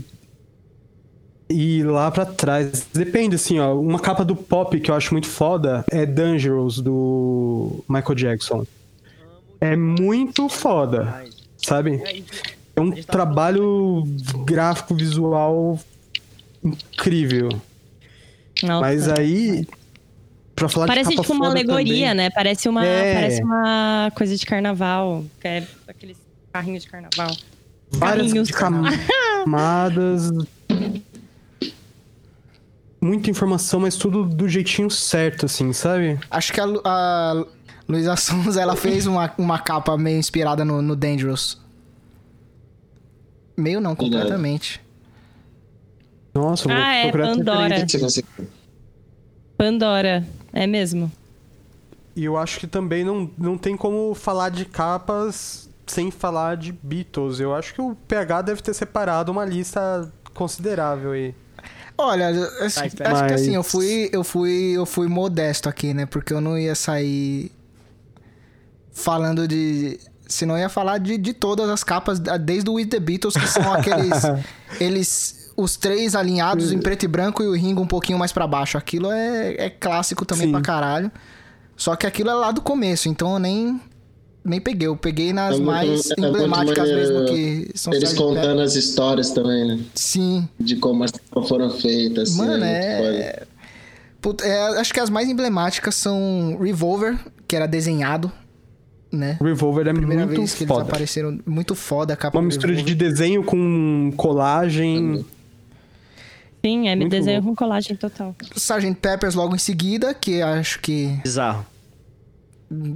ir 1.48 1.84
lá 1.84 2.10
para 2.10 2.26
trás. 2.26 2.86
Depende, 2.92 3.36
assim, 3.36 3.58
ó. 3.58 3.74
Uma 3.74 4.00
capa 4.00 4.24
do 4.24 4.34
pop 4.34 4.78
que 4.80 4.90
eu 4.90 4.94
acho 4.94 5.12
muito 5.12 5.28
foda 5.28 5.84
é 5.90 6.06
Dangerous, 6.06 6.80
do 6.80 7.84
Michael 7.88 8.14
Jackson. 8.14 8.66
É 9.60 9.76
muito 9.76 10.48
foda, 10.48 11.24
sabe? 11.56 12.02
É 12.74 12.80
um 12.80 12.90
trabalho 12.90 14.04
gráfico, 14.44 14.94
visual 14.94 15.78
incrível. 16.64 17.48
Nossa. 18.62 18.80
Mas 18.80 19.08
aí, 19.08 19.66
pra 20.54 20.68
falar 20.68 20.86
Parece 20.86 21.10
de 21.10 21.16
capa 21.16 21.28
tipo 21.28 21.34
uma 21.34 21.48
alegoria, 21.48 22.08
também, 22.08 22.14
né? 22.14 22.30
Parece 22.30 22.68
uma, 22.68 22.86
é... 22.86 23.14
parece 23.14 23.42
uma 23.42 24.12
coisa 24.14 24.36
de 24.36 24.46
carnaval. 24.46 25.24
É 25.44 25.64
aqueles 25.86 26.16
carrinhos 26.52 26.84
de 26.84 26.90
carnaval. 26.90 27.36
Várias 27.92 28.50
camadas. 28.50 30.30
Muita 33.00 33.30
informação, 33.30 33.80
mas 33.80 33.96
tudo 33.96 34.24
do 34.24 34.48
jeitinho 34.48 34.90
certo, 34.90 35.46
assim, 35.46 35.72
sabe? 35.72 36.18
Acho 36.30 36.52
que 36.52 36.60
a, 36.60 36.66
a 36.84 37.44
Luísa 37.88 38.14
Sons, 38.16 38.56
ela 38.56 38.76
fez 38.76 39.06
uma, 39.06 39.32
uma 39.36 39.58
capa 39.58 39.96
meio 39.98 40.18
inspirada 40.18 40.64
no, 40.64 40.80
no 40.80 40.94
Dangerous. 40.94 41.60
Meio 43.56 43.80
não, 43.80 43.94
completamente. 43.94 44.80
Nossa, 46.34 46.66
vou 46.66 46.76
ah, 46.76 46.94
é, 46.94 47.12
Pandora. 47.12 47.86
Pandora, 49.58 50.26
é 50.52 50.66
mesmo. 50.66 51.12
E 52.16 52.24
eu 52.24 52.36
acho 52.36 52.58
que 52.58 52.66
também 52.66 53.04
não, 53.04 53.30
não 53.36 53.58
tem 53.58 53.76
como 53.76 54.14
falar 54.14 54.48
de 54.48 54.64
capas 54.64 55.68
sem 55.92 56.10
falar 56.10 56.56
de 56.56 56.72
Beatles. 56.72 57.38
Eu 57.38 57.54
acho 57.54 57.74
que 57.74 57.80
o 57.80 57.94
PH 57.94 58.42
deve 58.42 58.62
ter 58.62 58.74
separado 58.74 59.30
uma 59.30 59.44
lista 59.44 60.10
considerável 60.34 61.12
aí. 61.12 61.34
Olha, 61.96 62.30
acho 62.62 62.80
Mas... 62.80 62.94
que 62.94 63.34
assim, 63.34 63.54
eu 63.54 63.62
fui, 63.62 64.08
eu 64.10 64.24
fui, 64.24 64.72
eu 64.74 64.86
fui 64.86 65.06
modesto 65.06 65.68
aqui, 65.68 65.92
né? 65.92 66.06
Porque 66.06 66.32
eu 66.32 66.40
não 66.40 66.58
ia 66.58 66.74
sair 66.74 67.52
falando 68.90 69.46
de 69.46 70.00
se 70.26 70.46
não 70.46 70.58
ia 70.58 70.68
falar 70.68 70.98
de, 70.98 71.18
de 71.18 71.34
todas 71.34 71.68
as 71.68 71.84
capas, 71.84 72.18
desde 72.18 72.68
o 72.70 72.74
With 72.74 72.86
the 72.86 72.98
Beatles, 72.98 73.34
que 73.34 73.46
são 73.46 73.72
aqueles. 73.72 74.22
eles. 74.80 75.42
Os 75.54 75.76
três 75.76 76.14
alinhados 76.14 76.72
em 76.72 76.78
preto 76.78 77.02
e 77.02 77.08
branco 77.08 77.42
e 77.42 77.46
o 77.46 77.54
Ringo 77.54 77.82
um 77.82 77.86
pouquinho 77.86 78.18
mais 78.18 78.32
para 78.32 78.46
baixo. 78.46 78.78
Aquilo 78.78 79.12
é, 79.12 79.66
é 79.66 79.70
clássico 79.70 80.24
também 80.24 80.46
Sim. 80.46 80.52
pra 80.52 80.62
caralho. 80.62 81.12
Só 81.76 81.94
que 81.94 82.06
aquilo 82.06 82.30
é 82.30 82.34
lá 82.34 82.50
do 82.50 82.62
começo, 82.62 83.06
então 83.06 83.34
eu 83.34 83.38
nem 83.38 83.78
nem 84.44 84.60
peguei. 84.60 84.88
Eu 84.88 84.96
peguei 84.96 85.32
nas 85.32 85.54
é 85.54 85.58
muito, 85.58 85.66
mais 85.66 86.10
é 86.10 86.14
emblemáticas 86.18 86.88
mesmo 86.88 87.26
que 87.26 87.70
são 87.74 87.92
Eles 87.92 88.12
contando 88.12 88.60
as 88.60 88.74
histórias 88.74 89.30
também, 89.30 89.66
né? 89.66 89.80
Sim. 89.94 90.48
De 90.58 90.76
como 90.76 91.04
as 91.04 91.12
foram 91.46 91.70
feitas. 91.70 92.30
Assim, 92.30 92.38
Mano, 92.38 92.64
é... 92.64 93.44
Puta, 94.20 94.44
é... 94.44 94.78
Acho 94.78 94.92
que 94.92 95.00
as 95.00 95.10
mais 95.10 95.28
emblemáticas 95.28 95.94
são 95.94 96.58
Revolver, 96.60 97.18
que 97.46 97.54
era 97.54 97.66
desenhado, 97.66 98.30
né? 99.10 99.38
Revolver 99.40 99.86
é 99.86 99.92
Primeira 99.92 100.26
muito 100.26 100.38
vez 100.38 100.54
que 100.54 100.66
foda. 100.66 100.80
eles 100.80 100.88
apareceram. 100.88 101.38
Muito 101.46 101.74
foda 101.74 102.14
a 102.14 102.16
capa 102.16 102.38
Uma 102.38 102.46
mistura 102.46 102.74
de 102.74 102.94
desenho 102.94 103.44
com 103.44 104.12
colagem. 104.16 105.24
Sim, 106.64 106.88
é 106.88 106.94
me 106.94 107.08
desenho 107.08 107.42
com 107.42 107.54
colagem 107.56 107.96
total. 107.96 108.36
Sgt. 108.54 108.94
Peppers 109.00 109.34
logo 109.34 109.54
em 109.54 109.58
seguida, 109.58 110.14
que 110.14 110.40
acho 110.40 110.78
que... 110.80 111.18
Bizarro. 111.24 111.66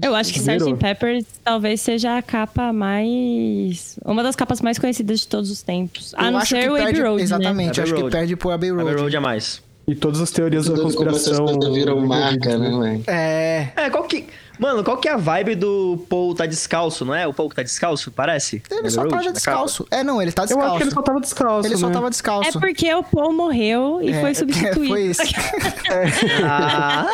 Eu 0.02 0.14
acho 0.14 0.32
que 0.32 0.38
Sgt. 0.38 0.74
Pepper 0.76 1.24
talvez 1.44 1.80
seja 1.80 2.16
a 2.16 2.22
capa 2.22 2.72
mais. 2.72 3.98
Uma 4.04 4.22
das 4.22 4.36
capas 4.36 4.60
mais 4.60 4.78
conhecidas 4.78 5.20
de 5.20 5.28
todos 5.28 5.50
os 5.50 5.62
tempos. 5.62 6.14
A 6.16 6.30
não 6.30 6.44
ser 6.44 6.70
o 6.70 6.76
Abbey 6.76 7.00
Road. 7.00 7.22
Exatamente, 7.22 7.78
né? 7.78 7.82
acho 7.84 7.94
que 7.94 8.10
perde 8.10 8.36
por 8.36 8.52
Abbey 8.52 8.70
Road. 8.70 8.82
Abbey 8.82 9.00
Road 9.02 9.16
é 9.16 9.20
mais. 9.20 9.62
E 9.88 9.94
todas 9.94 10.20
as 10.20 10.32
teorias 10.32 10.66
Tudo 10.66 10.78
da 10.78 10.82
conspiração. 10.82 11.46
viram 11.72 12.00
marca, 12.04 12.58
né, 12.58 12.70
mãe? 12.70 13.04
É. 13.06 13.68
É, 13.76 13.90
qual 13.90 14.02
que. 14.04 14.26
Mano, 14.58 14.82
qual 14.82 14.96
que 14.96 15.06
é 15.06 15.12
a 15.12 15.16
vibe 15.16 15.54
do 15.54 16.04
Paul 16.08 16.34
tá 16.34 16.44
descalço, 16.44 17.04
não 17.04 17.14
é? 17.14 17.26
O 17.26 17.32
Paul 17.32 17.48
que 17.48 17.54
tá 17.54 17.62
descalço, 17.62 18.10
parece? 18.10 18.62
Ele 18.70 18.90
só 18.90 19.06
tava 19.06 19.30
descalço. 19.30 19.86
É, 19.90 20.02
não, 20.02 20.20
ele 20.20 20.32
tá 20.32 20.44
descalço. 20.44 20.66
Eu 20.66 20.70
acho 20.70 20.78
que 20.78 20.84
ele 20.84 20.90
só 20.90 21.02
tava 21.02 21.20
descalço. 21.20 21.66
Ele 21.68 21.74
né? 21.74 21.80
só 21.80 21.90
tava 21.90 22.10
descalço. 22.10 22.58
É 22.58 22.60
porque 22.60 22.92
o 22.94 23.04
Paul 23.04 23.32
morreu 23.32 24.00
e 24.02 24.10
é, 24.10 24.20
foi 24.20 24.34
substituído. 24.34 24.88
Foi 24.88 25.02
isso. 25.02 25.22
é. 25.92 26.42
Ah, 26.42 27.06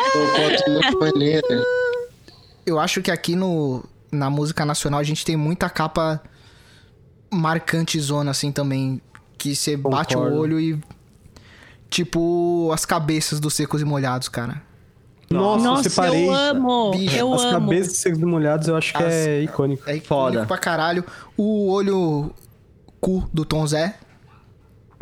eu 2.65 2.79
acho 2.79 3.01
que 3.01 3.11
aqui 3.11 3.35
no, 3.35 3.83
na 4.11 4.29
música 4.29 4.65
nacional 4.65 4.99
a 4.99 5.03
gente 5.03 5.25
tem 5.25 5.35
muita 5.35 5.69
capa 5.69 6.21
marcante 7.31 7.99
zona, 7.99 8.31
assim, 8.31 8.51
também. 8.51 9.01
Que 9.37 9.55
você 9.55 9.75
bate 9.75 10.15
o 10.15 10.19
olho 10.21 10.59
e. 10.59 10.79
Tipo, 11.89 12.71
as 12.73 12.85
cabeças 12.85 13.39
dos 13.39 13.53
secos 13.53 13.81
e 13.81 13.85
molhados, 13.85 14.27
cara. 14.29 14.61
Nossa, 15.29 15.63
Nossa 15.63 15.87
eu 15.87 15.91
separei. 15.91 16.27
Eu 16.27 16.33
amo! 16.33 16.91
Bicho, 16.91 17.15
eu 17.15 17.33
as 17.33 17.41
amo. 17.41 17.51
cabeças 17.51 17.87
dos 17.89 17.97
secos 17.97 18.19
e 18.19 18.25
molhados 18.25 18.67
eu 18.67 18.75
acho 18.75 18.93
que 18.93 19.03
as, 19.03 19.13
é 19.13 19.41
icônico. 19.41 19.83
É 19.89 19.95
icônico 19.95 20.07
Foda. 20.07 20.45
pra 20.45 20.57
caralho. 20.57 21.03
O 21.35 21.69
olho 21.71 22.31
cu 23.01 23.27
do 23.33 23.43
Tom 23.43 23.65
Zé. 23.67 23.97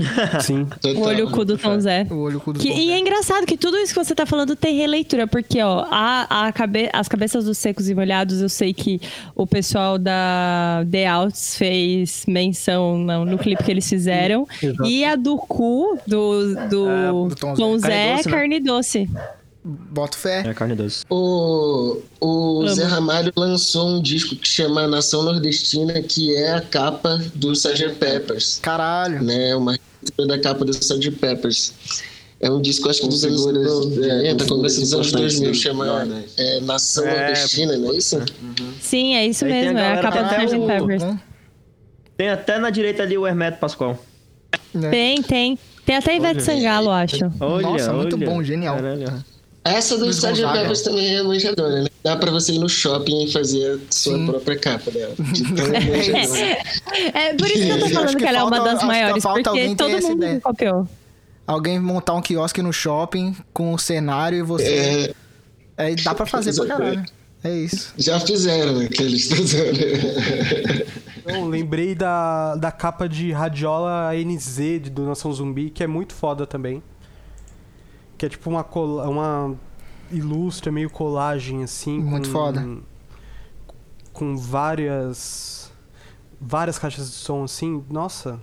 Sim. 0.42 0.68
o 0.96 1.02
olho 1.02 1.30
cu 1.32 1.46
do 1.46 1.58
Tom 1.58 1.80
Zé. 1.80 2.06
O 2.10 2.16
olho 2.16 2.40
cu 2.40 2.54
do 2.54 2.60
que, 2.60 2.68
Tom 2.70 2.78
E 2.78 2.88
Zé. 2.88 2.94
é 2.94 3.00
engraçado 3.00 3.46
que 3.46 3.58
tudo 3.58 3.78
isso 3.78 3.94
que 3.94 4.04
você 4.04 4.16
tá 4.16 4.26
falando 4.26 4.56
tem 4.56 4.76
releitura, 4.78 5.28
porque, 5.28 5.62
ó, 5.62 5.86
a, 5.90 6.48
a 6.48 6.52
cabe, 6.52 6.90
as 6.94 7.08
cabeças 7.08 7.46
dos 7.46 7.58
secos 7.58 7.90
e 7.90 7.96
molhados, 7.96 8.42
eu 8.42 8.50
sei 8.50 8.74
que 8.74 9.00
o 9.36 9.46
pessoal 9.48 9.98
da 9.98 10.86
The 10.90 11.08
Outs 11.12 11.58
fez 11.58 12.24
menção 12.28 12.98
no, 12.98 13.26
no 13.26 13.38
clipe 13.38 13.64
que 13.64 13.72
eles 13.72 13.88
fizeram. 13.88 14.48
Exato. 14.62 14.86
E 14.86 15.04
a 15.06 15.16
do 15.16 15.38
cu, 15.38 15.98
do, 16.08 16.56
do, 16.70 16.90
é, 16.90 17.08
do 17.30 17.36
Tom, 17.36 17.54
Tom 17.54 17.78
Zé, 17.78 18.18
Zé 18.22 18.30
carne 18.30 18.60
doce. 18.60 19.10
Né? 19.64 19.78
Boto 19.92 20.18
fé. 20.18 20.44
É 20.46 20.54
carne 20.54 20.76
doce. 20.76 21.06
O, 21.10 22.02
o 22.20 22.68
Zé 22.68 22.84
Ramalho 22.84 23.32
lançou 23.36 23.90
um 23.90 24.02
disco 24.02 24.36
que 24.36 24.48
chama 24.48 24.88
Nação 24.88 25.24
Nordestina, 25.24 26.02
que 26.02 26.36
é 26.36 26.54
a 26.54 26.62
capa 26.62 27.22
do 27.36 27.52
Sgt. 27.54 27.96
Peppers. 28.00 28.60
Caralho. 28.62 29.24
Né, 29.24 29.56
uma 29.56 29.78
da 30.28 30.40
capa 30.40 30.66
do 30.66 30.72
Sgt. 30.72 31.12
Peppers. 31.12 31.74
É 32.40 32.50
um 32.50 32.60
disco, 32.60 32.90
acho 32.90 33.02
que 33.02 33.08
dos 33.08 33.24
anos 33.24 33.46
90, 33.46 34.46
começo 34.48 34.80
dos 34.80 34.94
anos 34.96 35.12
2000, 35.12 35.54
chama 35.54 36.08
é, 36.38 36.60
Nação 36.62 37.06
é, 37.06 37.20
Nordestina, 37.20 37.78
não 37.78 37.94
é 37.94 37.98
isso? 37.98 38.18
Uhum. 38.18 38.74
Sim, 38.82 39.14
é 39.14 39.28
isso 39.28 39.46
Aí 39.46 39.52
mesmo, 39.52 39.78
a 39.78 39.82
é 39.82 39.94
a 39.94 40.02
capa 40.02 40.24
do 40.24 40.44
Sgt. 40.46 40.66
Peppers. 40.66 41.04
Tem 42.18 42.30
até 42.30 42.58
na 42.58 42.72
direita 42.72 43.04
ali 43.04 43.16
o 43.16 43.28
Hermeto 43.28 43.60
Pascoal. 43.60 43.98
É. 44.74 44.90
Tem, 44.90 45.22
tem. 45.22 45.60
Tem 45.86 45.96
até 45.96 46.16
Ivete 46.16 46.42
Sangalo, 46.42 46.90
acho. 46.90 47.32
Olha, 47.40 47.62
Nossa, 47.64 47.90
olha. 47.90 47.98
muito 47.98 48.18
bom, 48.18 48.44
genial. 48.44 48.76
Caralho. 48.76 49.24
Essa 49.64 49.96
do 49.98 50.10
Sgt. 50.10 50.42
Peppers 50.54 50.82
também 50.82 51.16
é 51.16 51.24
manjadora, 51.24 51.84
né? 51.84 51.90
Dá 52.04 52.16
pra 52.16 52.32
você 52.32 52.54
ir 52.54 52.60
no 52.60 52.68
shopping 52.68 53.26
e 53.26 53.32
fazer 53.32 53.76
a 53.76 53.78
sua 53.92 54.18
Sim. 54.18 54.26
própria 54.26 54.58
capa 54.58 54.90
dela. 54.90 55.14
De 55.20 55.44
é, 57.14 57.30
é, 57.30 57.34
por 57.36 57.48
isso 57.48 57.64
que 57.64 57.70
eu 57.70 57.80
tô 57.80 57.90
falando 57.90 58.10
que, 58.10 58.16
que 58.18 58.26
ela 58.26 58.40
é 58.40 58.44
uma 58.44 58.60
das 58.60 58.84
maiores, 58.84 59.24
porque 59.24 59.76
todo 59.76 60.02
mundo 60.02 60.42
copiou. 60.42 60.88
Alguém 61.46 61.80
montar 61.80 62.14
um 62.14 62.22
quiosque 62.22 62.62
no 62.62 62.74
shopping 62.74 63.36
com 63.54 63.72
o 63.72 63.76
um 63.76 63.78
cenário 63.78 64.40
e 64.40 64.42
você... 64.42 65.14
É... 65.78 65.84
Aí 65.84 65.96
dá 65.96 66.16
pra 66.16 66.26
fazer 66.26 66.56
pra 66.56 66.66
caralho. 66.66 67.06
É 67.44 67.52
isso. 67.52 67.94
Já 67.98 68.20
fizeram 68.20 68.80
aqueles 68.80 69.30
Eu 71.26 71.46
lembrei 71.46 71.96
da, 71.96 72.56
da 72.56 72.72
capa 72.72 73.08
de 73.10 73.32
Radiola 73.32 74.12
NZ 74.16 74.90
do 74.92 75.04
Nação 75.04 75.32
Zumbi, 75.34 75.70
que 75.70 75.84
é 75.84 75.88
muito 75.88 76.14
foda 76.14 76.46
também. 76.46 76.84
Que 78.22 78.28
é 78.28 78.30
tipo 78.30 78.52
uma, 78.52 78.64
uma 79.10 79.56
ilustra, 80.12 80.72
meio 80.72 80.92
colagem, 80.92 81.64
assim. 81.64 81.98
Muito 82.00 82.28
com, 82.30 82.34
foda. 82.34 82.68
Com 84.14 84.38
várias. 84.38 85.72
Várias 86.40 86.78
caixas 86.78 87.08
de 87.10 87.16
som, 87.16 87.44
assim. 87.44 87.84
Nossa, 87.90 88.40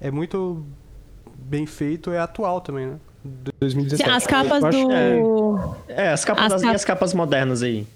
é 0.00 0.10
muito 0.10 0.66
bem 1.38 1.64
feito. 1.64 2.10
É 2.10 2.18
atual 2.18 2.60
também, 2.60 2.86
né? 2.88 2.96
2017. 3.60 4.10
As 4.10 4.26
capas 4.26 4.64
acho- 4.64 4.88
do. 4.88 5.76
É, 5.86 6.08
as 6.10 6.24
capas, 6.24 6.44
As 6.46 6.50
das, 6.54 6.62
cap- 6.62 6.72
e 6.72 6.74
as 6.74 6.84
capas 6.84 7.14
modernas 7.14 7.62
aí. 7.62 7.86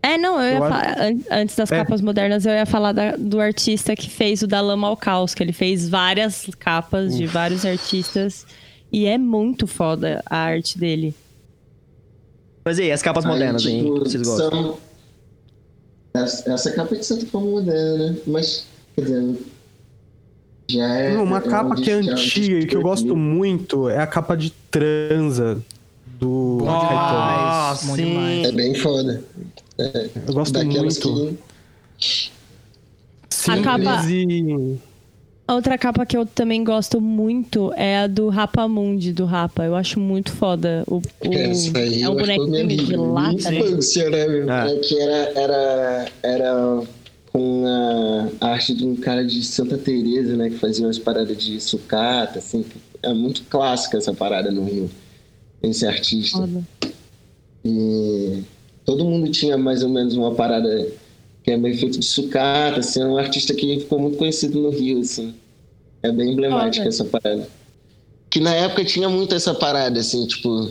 É, 0.00 0.16
não, 0.16 0.40
eu 0.40 0.48
ia 0.52 0.58
Eu 0.58 0.62
acho- 0.64 0.72
falar, 0.74 1.00
an- 1.00 1.20
antes 1.42 1.56
das 1.56 1.72
É. 1.72 1.76
capas 1.78 2.00
modernas, 2.00 2.46
eu 2.46 2.52
ia 2.52 2.66
falar 2.66 2.92
da- 2.92 3.16
do 3.16 3.40
artista 3.40 3.96
que 3.96 4.08
fez 4.08 4.42
o 4.42 4.46
da 4.46 4.60
Lama 4.60 4.86
ao 4.86 4.96
Caos, 4.96 5.34
que 5.34 5.42
ele 5.42 5.52
fez 5.52 5.88
várias 5.88 6.48
capas 6.60 7.16
de 7.16 7.26
vários 7.26 7.66
artistas. 7.66 8.46
E 8.90 9.04
é 9.06 9.18
muito 9.18 9.66
foda 9.66 10.22
a 10.26 10.36
arte 10.38 10.78
dele. 10.78 11.14
Mas 12.64 12.78
e 12.78 12.82
aí, 12.82 12.92
as 12.92 13.02
capas 13.02 13.24
modernas 13.24 13.64
aí, 13.66 13.78
tipo, 13.82 13.94
que 14.02 14.10
vocês 14.10 14.22
gostam? 14.22 14.50
são- 14.50 14.78
Essa, 16.14 16.52
essa 16.52 16.70
capa 16.72 16.94
é 16.94 16.98
de 16.98 17.06
certa 17.06 17.26
forma 17.26 17.50
moderna, 17.50 18.10
né? 18.12 18.16
Mas, 18.26 18.66
quer 18.94 19.02
dizer, 19.02 19.36
já 20.70 20.86
é. 20.96 21.14
Não, 21.14 21.24
uma 21.24 21.38
é 21.38 21.40
um 21.40 21.48
capa 21.50 21.74
que 21.76 21.90
é 21.90 21.96
um 21.96 22.00
antiga 22.00 22.58
e 22.60 22.66
que 22.66 22.76
eu 22.76 22.82
gosto 22.82 23.14
muito 23.16 23.88
é 23.88 23.98
a 23.98 24.06
capa 24.06 24.36
de 24.36 24.50
Transa 24.70 25.62
do 26.18 26.58
Caetano. 26.64 27.18
Ah, 27.18 27.78
Bom 27.84 27.94
sim. 27.96 28.04
demais. 28.06 28.44
É 28.46 28.52
bem 28.52 28.74
foda. 28.74 29.22
Eu 30.26 30.34
gosto 30.34 30.58
muito. 30.64 31.38
que. 31.98 32.30
Simples 33.30 33.64
capa- 33.64 34.10
e... 34.10 34.78
A 35.48 35.54
outra 35.54 35.78
capa 35.78 36.04
que 36.04 36.14
eu 36.14 36.26
também 36.26 36.62
gosto 36.62 37.00
muito 37.00 37.72
é 37.74 38.00
a 38.00 38.06
do 38.06 38.28
Rapamundi, 38.28 39.14
do 39.14 39.24
Rapa. 39.24 39.64
Eu 39.64 39.74
acho 39.74 39.98
muito 39.98 40.30
foda. 40.30 40.84
O, 40.86 40.96
o- 40.98 41.02
Essa 41.32 41.78
aí 41.78 42.02
é 42.02 42.08
um 42.10 42.14
bonequinho 42.16 42.66
de 42.68 42.96
lata, 42.96 43.50
né? 43.50 43.58
Infância, 43.60 44.10
né? 44.10 44.26
Ah. 44.46 44.68
É 44.70 44.76
que 44.76 45.00
era, 45.00 45.16
era, 45.40 46.06
era 46.22 46.82
com 47.32 47.64
a 48.42 48.46
arte 48.46 48.74
de 48.74 48.84
um 48.84 48.94
cara 48.96 49.24
de 49.24 49.42
Santa 49.42 49.78
Teresa, 49.78 50.36
né? 50.36 50.50
Que 50.50 50.56
fazia 50.56 50.84
umas 50.86 50.98
paradas 50.98 51.36
de 51.38 51.58
sucata, 51.62 52.40
assim. 52.40 52.62
É 53.02 53.14
muito 53.14 53.42
clássica 53.44 53.96
essa 53.96 54.12
parada 54.12 54.50
no 54.50 54.64
Rio. 54.64 54.90
Esse 55.62 55.86
artista. 55.86 56.38
Foda. 56.40 56.62
E 57.64 58.42
todo 58.84 59.02
mundo 59.04 59.30
tinha 59.30 59.56
mais 59.56 59.82
ou 59.82 59.88
menos 59.88 60.14
uma 60.14 60.34
parada 60.34 60.86
que 61.48 61.52
é 61.52 61.56
meio 61.56 61.78
feito 61.78 61.98
de 61.98 62.04
sucata, 62.04 62.80
assim, 62.80 63.00
é 63.00 63.06
um 63.06 63.16
artista 63.16 63.54
que 63.54 63.80
ficou 63.80 63.98
muito 63.98 64.18
conhecido 64.18 64.60
no 64.60 64.68
Rio, 64.68 65.00
assim. 65.00 65.34
É 66.02 66.12
bem 66.12 66.32
emblemática 66.32 66.82
Olha. 66.82 66.88
essa 66.90 67.06
parada. 67.06 67.48
Que 68.28 68.38
na 68.38 68.54
época 68.54 68.84
tinha 68.84 69.08
muito 69.08 69.34
essa 69.34 69.54
parada, 69.54 69.98
assim, 69.98 70.26
tipo, 70.26 70.70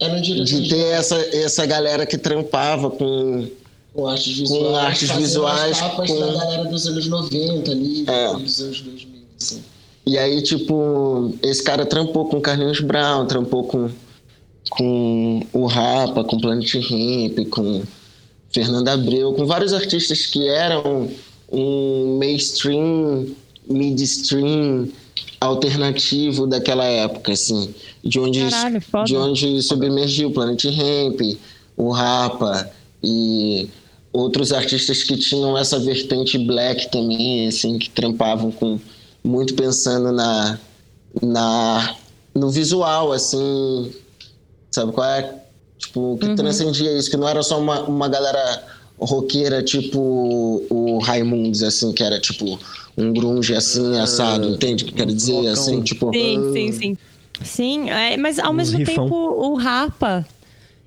Era 0.00 0.14
um 0.14 0.20
de 0.22 0.68
ter 0.70 0.86
essa, 0.86 1.16
essa 1.36 1.66
galera 1.66 2.06
que 2.06 2.16
trampava 2.16 2.88
com. 2.90 3.46
com 3.92 4.06
artes 4.06 4.38
visuais. 4.38 4.74
artes 4.74 5.08
fazendo 5.08 5.22
visuais, 5.26 5.72
As 5.72 5.80
capas 5.80 6.10
com- 6.10 6.18
da 6.18 6.32
galera 6.32 6.64
dos 6.64 6.86
anos 6.86 7.06
90 7.08 7.70
ali, 7.70 8.04
É. 8.08 8.32
dos 8.32 8.60
anos 8.62 8.80
2000, 8.80 9.20
assim. 9.38 9.62
E 10.06 10.16
aí, 10.16 10.40
tipo, 10.40 11.34
esse 11.42 11.62
cara 11.62 11.84
trampou 11.84 12.24
com 12.26 12.40
Carlinhos 12.40 12.80
Brown, 12.80 13.26
trampou 13.26 13.64
com, 13.64 13.90
com 14.70 15.42
o 15.52 15.66
Rapa, 15.66 16.24
com 16.24 16.40
Planet 16.40 16.74
Hemp, 16.74 17.50
com 17.50 17.82
Fernando 18.50 18.88
Abreu, 18.88 19.32
com 19.34 19.46
vários 19.46 19.72
artistas 19.72 20.26
que 20.26 20.48
eram 20.48 21.10
um 21.50 22.18
mainstream, 22.18 23.26
midstream 23.68 24.88
alternativo 25.40 26.46
daquela 26.46 26.84
época, 26.84 27.32
assim, 27.32 27.74
de 28.02 28.18
onde, 28.18 28.40
Caralho, 28.40 28.82
de 29.04 29.16
onde 29.16 29.62
submergiu 29.62 30.30
Planet 30.30 30.64
Hemp, 30.64 31.38
o 31.76 31.90
Rapa 31.90 32.70
e 33.02 33.68
outros 34.12 34.52
artistas 34.52 35.02
que 35.02 35.16
tinham 35.16 35.56
essa 35.58 35.78
vertente 35.78 36.38
black 36.38 36.90
também, 36.90 37.48
assim, 37.48 37.78
que 37.78 37.90
trampavam 37.90 38.50
com 38.50 38.80
muito 39.22 39.54
pensando 39.54 40.10
na, 40.12 40.58
na 41.22 41.96
no 42.34 42.50
visual, 42.50 43.12
assim, 43.12 43.92
sabe 44.70 44.92
qual 44.92 45.06
é? 45.06 45.45
Tipo, 45.96 46.18
que 46.18 46.34
transcendia 46.34 46.92
isso, 46.98 47.10
que 47.10 47.16
não 47.16 47.26
era 47.26 47.42
só 47.42 47.58
uma, 47.58 47.80
uma 47.84 48.06
galera 48.06 48.62
roqueira 49.00 49.62
tipo 49.62 50.62
o 50.68 50.98
Raimundos, 50.98 51.62
assim, 51.62 51.90
que 51.92 52.02
era 52.02 52.20
tipo 52.20 52.58
um 52.98 53.12
grunge 53.12 53.54
assim, 53.54 53.98
assado, 53.98 54.50
entende 54.50 54.84
o 54.84 54.86
que 54.86 54.92
eu 54.92 54.96
quero 54.96 55.14
dizer? 55.14 55.48
Assim, 55.48 55.80
tipo... 55.82 56.12
Sim, 56.12 56.52
sim, 56.52 56.72
sim. 56.72 56.98
Sim, 57.42 57.90
é, 57.90 58.16
mas 58.16 58.38
ao 58.38 58.52
Uns 58.52 58.56
mesmo 58.56 58.78
rifão. 58.78 59.04
tempo 59.04 59.14
o 59.14 59.54
Rapa, 59.54 60.26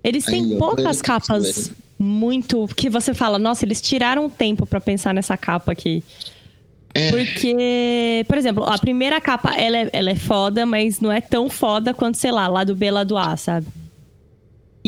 eles 0.04 0.26
têm 0.26 0.44
Aí, 0.54 0.58
poucas 0.58 1.02
capas 1.02 1.68
velho. 1.68 1.78
muito 1.98 2.68
que 2.76 2.90
você 2.90 3.14
fala, 3.14 3.40
nossa, 3.40 3.66
eles 3.66 3.82
tiraram 3.82 4.30
tempo 4.30 4.66
pra 4.66 4.80
pensar 4.80 5.14
nessa 5.14 5.36
capa 5.38 5.72
aqui. 5.72 6.04
É. 6.94 7.12
Porque, 7.12 8.26
por 8.28 8.38
exemplo, 8.38 8.64
a 8.64 8.78
primeira 8.78 9.20
capa, 9.22 9.56
ela 9.56 9.78
é, 9.78 9.90
ela 9.92 10.10
é 10.12 10.16
foda, 10.16 10.66
mas 10.66 11.00
não 11.00 11.12
é 11.12 11.22
tão 11.22 11.50
foda 11.50 11.94
quanto, 11.94 12.18
sei 12.18 12.32
lá, 12.32 12.48
lá 12.48 12.64
do 12.64 12.76
B, 12.76 12.90
lá 12.90 13.04
do 13.04 13.18
A, 13.18 13.38
sabe? 13.38 13.68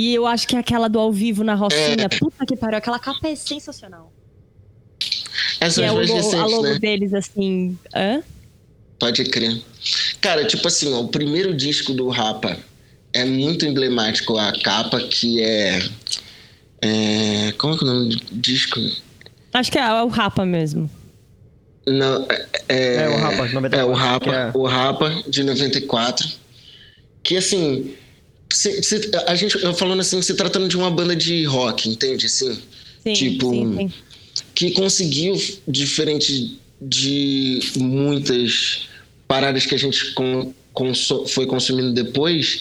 E 0.01 0.15
eu 0.15 0.25
acho 0.25 0.47
que 0.47 0.55
aquela 0.55 0.87
do 0.87 0.97
ao 0.97 1.11
vivo 1.11 1.43
na 1.43 1.53
Rocinha, 1.53 2.09
puta 2.19 2.43
que 2.43 2.55
pariu, 2.55 2.79
aquela 2.79 2.97
capa 2.97 3.27
é 3.27 3.35
sensacional. 3.35 4.11
Essas 5.59 5.83
é 5.83 5.91
o, 5.91 5.95
mais 5.95 6.09
lo- 6.09 6.15
a 6.15 6.17
recentes, 6.17 6.51
logo 6.51 6.63
né? 6.63 6.79
deles, 6.79 7.13
assim. 7.13 7.77
Hã? 7.93 8.23
Pode 8.97 9.23
crer. 9.25 9.61
Cara, 10.19 10.43
tipo 10.45 10.67
assim, 10.67 10.91
ó, 10.91 11.01
o 11.01 11.07
primeiro 11.09 11.55
disco 11.55 11.93
do 11.93 12.09
Rapa 12.09 12.57
é 13.13 13.23
muito 13.25 13.63
emblemático. 13.63 14.35
A 14.39 14.51
capa 14.63 14.99
que 15.01 15.39
é. 15.39 15.79
é 16.81 17.51
como 17.59 17.75
é 17.75 17.77
que 17.77 17.83
é 17.83 17.87
o 17.87 17.93
nome 17.93 18.09
do 18.15 18.35
disco? 18.35 18.79
Acho 19.53 19.71
que 19.71 19.77
é 19.77 20.01
o 20.03 20.07
Rapa 20.07 20.45
mesmo. 20.47 20.89
Não, 21.85 22.25
é, 22.67 22.95
É, 23.03 23.09
o 23.09 23.17
Rapa, 23.17 23.47
de 23.47 23.53
94, 23.53 23.77
É, 23.79 23.85
o 23.85 23.93
Rapa, 23.93 24.31
é- 24.35 24.51
o 24.57 24.65
Rapa 24.65 25.23
de 25.29 25.43
94. 25.43 26.27
Que 27.23 27.37
assim. 27.37 27.93
Se- 28.51 28.83
se- 28.83 29.11
a 29.27 29.35
gente, 29.35 29.61
eu 29.63 29.73
falando 29.73 29.99
assim, 30.01 30.21
se 30.21 30.33
tratando 30.35 30.67
de 30.67 30.77
uma 30.77 30.89
banda 30.91 31.15
de 31.15 31.43
rock, 31.45 31.89
entende? 31.89 32.25
Assim, 32.25 32.57
Sim, 33.03 33.13
Tipo, 33.13 33.49
sim, 33.51 33.77
sim. 33.77 33.91
que 34.53 34.71
conseguiu, 34.71 35.35
diferente 35.67 36.59
de 36.79 37.59
muitas 37.77 38.87
paradas 39.27 39.65
que 39.65 39.73
a 39.73 39.77
gente 39.77 40.13
con- 40.13 40.53
conso- 40.73 41.25
foi 41.27 41.45
consumindo 41.47 41.93
depois, 41.93 42.59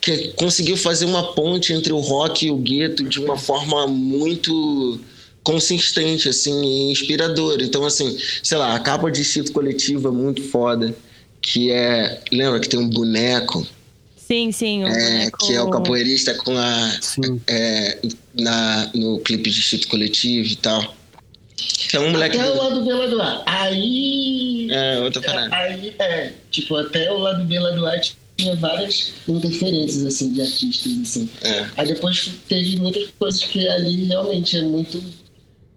que 0.00 0.28
conseguiu 0.36 0.76
fazer 0.76 1.04
uma 1.04 1.32
ponte 1.34 1.72
entre 1.72 1.92
o 1.92 2.00
rock 2.00 2.46
e 2.46 2.50
o 2.50 2.56
gueto 2.56 3.04
de 3.04 3.20
uma 3.20 3.36
forma 3.38 3.86
muito 3.86 5.00
consistente, 5.44 6.28
assim, 6.28 6.60
e 6.64 6.90
inspiradora. 6.92 7.62
Então, 7.62 7.84
assim, 7.84 8.16
sei 8.42 8.58
lá, 8.58 8.74
a 8.74 8.80
capa 8.80 9.10
de 9.10 9.22
Chito 9.24 9.52
Coletivo 9.52 10.08
é 10.08 10.10
muito 10.10 10.42
foda, 10.42 10.94
que 11.40 11.70
é... 11.70 12.20
Lembra 12.32 12.58
que 12.58 12.68
tem 12.68 12.80
um 12.80 12.88
boneco, 12.88 13.64
Sim, 14.26 14.50
sim. 14.50 14.82
O 14.82 14.88
é, 14.88 14.90
boneco... 14.92 15.38
que 15.38 15.54
é 15.54 15.62
o 15.62 15.70
capoeirista 15.70 16.34
com 16.34 16.56
a... 16.56 16.98
É, 17.46 17.98
na, 18.34 18.90
no 18.92 19.20
clipe 19.20 19.50
de 19.50 19.62
Chito 19.62 19.86
Coletivo 19.86 20.48
e 20.48 20.56
tal. 20.56 20.96
É 21.92 22.00
um 22.00 22.10
moleque... 22.10 22.36
Até 22.36 22.50
o 22.50 22.56
lado 22.56 22.84
B, 22.84 22.92
lado 22.92 23.22
A. 23.22 23.42
Aí. 23.46 24.68
É, 24.70 24.98
outra 24.98 25.22
parada. 25.22 25.54
Aí, 25.54 25.94
é. 25.98 26.32
Tipo, 26.50 26.76
até 26.76 27.10
o 27.12 27.18
lado 27.18 27.44
B, 27.44 27.58
lado 27.58 27.86
A 27.86 28.00
tinha 28.36 28.56
várias 28.56 29.12
interferências, 29.28 30.04
assim, 30.04 30.32
de 30.32 30.42
artistas, 30.42 30.92
assim. 31.02 31.28
É. 31.42 31.66
Aí 31.76 31.86
depois 31.86 32.32
teve 32.48 32.76
muitas 32.78 33.08
coisas 33.18 33.42
que 33.44 33.66
ali 33.68 34.06
realmente 34.06 34.58
é 34.58 34.62
muito. 34.62 35.02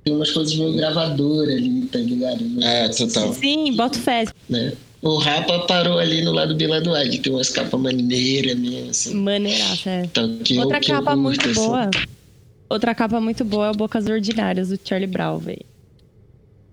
Tem 0.03 0.15
umas 0.15 0.31
coisas 0.31 0.55
meio 0.55 0.73
gravadora 0.73 1.51
ali, 1.51 1.85
tá 1.91 1.99
ligado? 1.99 2.63
É, 2.63 2.89
total. 2.89 3.33
Sim, 3.33 3.73
boto 3.75 3.99
fé. 3.99 4.25
Né? 4.49 4.73
O 5.01 5.17
Rapa 5.17 5.59
parou 5.65 5.97
ali 5.97 6.21
no 6.21 6.31
lado 6.33 6.55
B, 6.55 6.67
lado 6.67 6.93
A, 6.93 7.07
que 7.07 7.19
tem 7.19 7.31
umas 7.31 7.49
capas 7.49 7.79
maneiras 7.79 8.57
mesmo, 8.57 8.89
assim. 8.89 9.13
Maneiraça, 9.15 9.89
é. 9.89 10.01
Então, 10.05 10.37
que 10.39 10.55
eu- 10.57 10.61
Outra 10.63 10.79
que 10.81 10.91
eu 10.91 10.95
capa 10.95 11.11
curto, 11.11 11.21
muito 11.21 11.49
assim. 11.49 11.53
boa. 11.53 11.89
Outra 12.69 12.93
capa 12.93 13.21
muito 13.21 13.45
boa 13.45 13.67
é 13.67 13.71
o 13.71 13.73
Bocas 13.73 14.05
Ordinárias, 14.07 14.69
do 14.69 14.79
Charlie 14.83 15.07
Brown, 15.07 15.37
velho. 15.39 15.65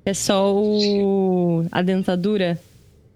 É 0.05 0.12
só 0.12 0.53
o... 0.55 1.67
a 1.71 1.83
dentadura. 1.83 2.61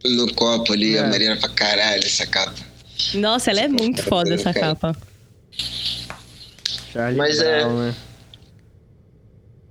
No 0.05 0.33
copo 0.35 0.73
ali, 0.73 0.97
É. 0.97 1.01
a 1.01 1.09
Marina 1.09 1.37
pra 1.37 1.49
caralho 1.49 2.05
essa 2.05 2.27
capa. 2.27 2.55
Nossa, 3.15 3.51
ela 3.51 3.61
é 3.63 3.69
muito 3.69 4.03
foda, 4.05 4.33
essa 4.35 4.53
capa. 4.55 4.97
Charlie 6.93 7.17
Mas 7.19 7.39
é- 7.41 7.61
Brown, 7.65 7.79
né? 7.79 7.95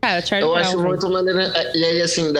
Cara, 0.01 0.19
o 0.23 0.27
Charlie 0.27 0.47
Eu 0.49 0.53
Brown, 0.53 0.65
acho 0.67 0.79
muito 0.81 1.09
maneira. 1.09 1.71
E 1.75 1.83
aí, 1.83 2.01
assim, 2.01 2.31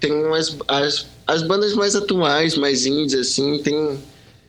tem 0.00 0.12
umas. 0.12 0.56
As, 0.68 1.06
as 1.28 1.42
bandas 1.42 1.74
mais 1.74 1.94
atuais, 1.94 2.56
mais 2.56 2.86
indies, 2.86 3.14
assim, 3.14 3.58
tem. 3.58 3.98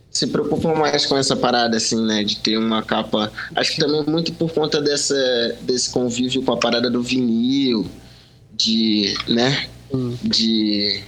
Se 0.09 0.25
preocupam 0.25 0.73
mais 0.73 1.05
com 1.05 1.15
essa 1.15 1.35
parada, 1.35 1.77
assim, 1.77 2.03
né? 2.03 2.23
De 2.23 2.37
ter 2.37 2.57
uma 2.57 2.81
capa. 2.81 3.31
Acho 3.55 3.73
que 3.73 3.79
também 3.79 4.03
muito 4.07 4.33
por 4.33 4.51
conta 4.51 4.81
dessa, 4.81 5.55
desse 5.61 5.91
convívio 5.91 6.41
com 6.41 6.53
a 6.53 6.57
parada 6.57 6.89
do 6.89 7.03
vinil, 7.03 7.85
de. 8.53 9.13
né? 9.27 9.67
hum. 9.93 10.15
de. 10.23 11.03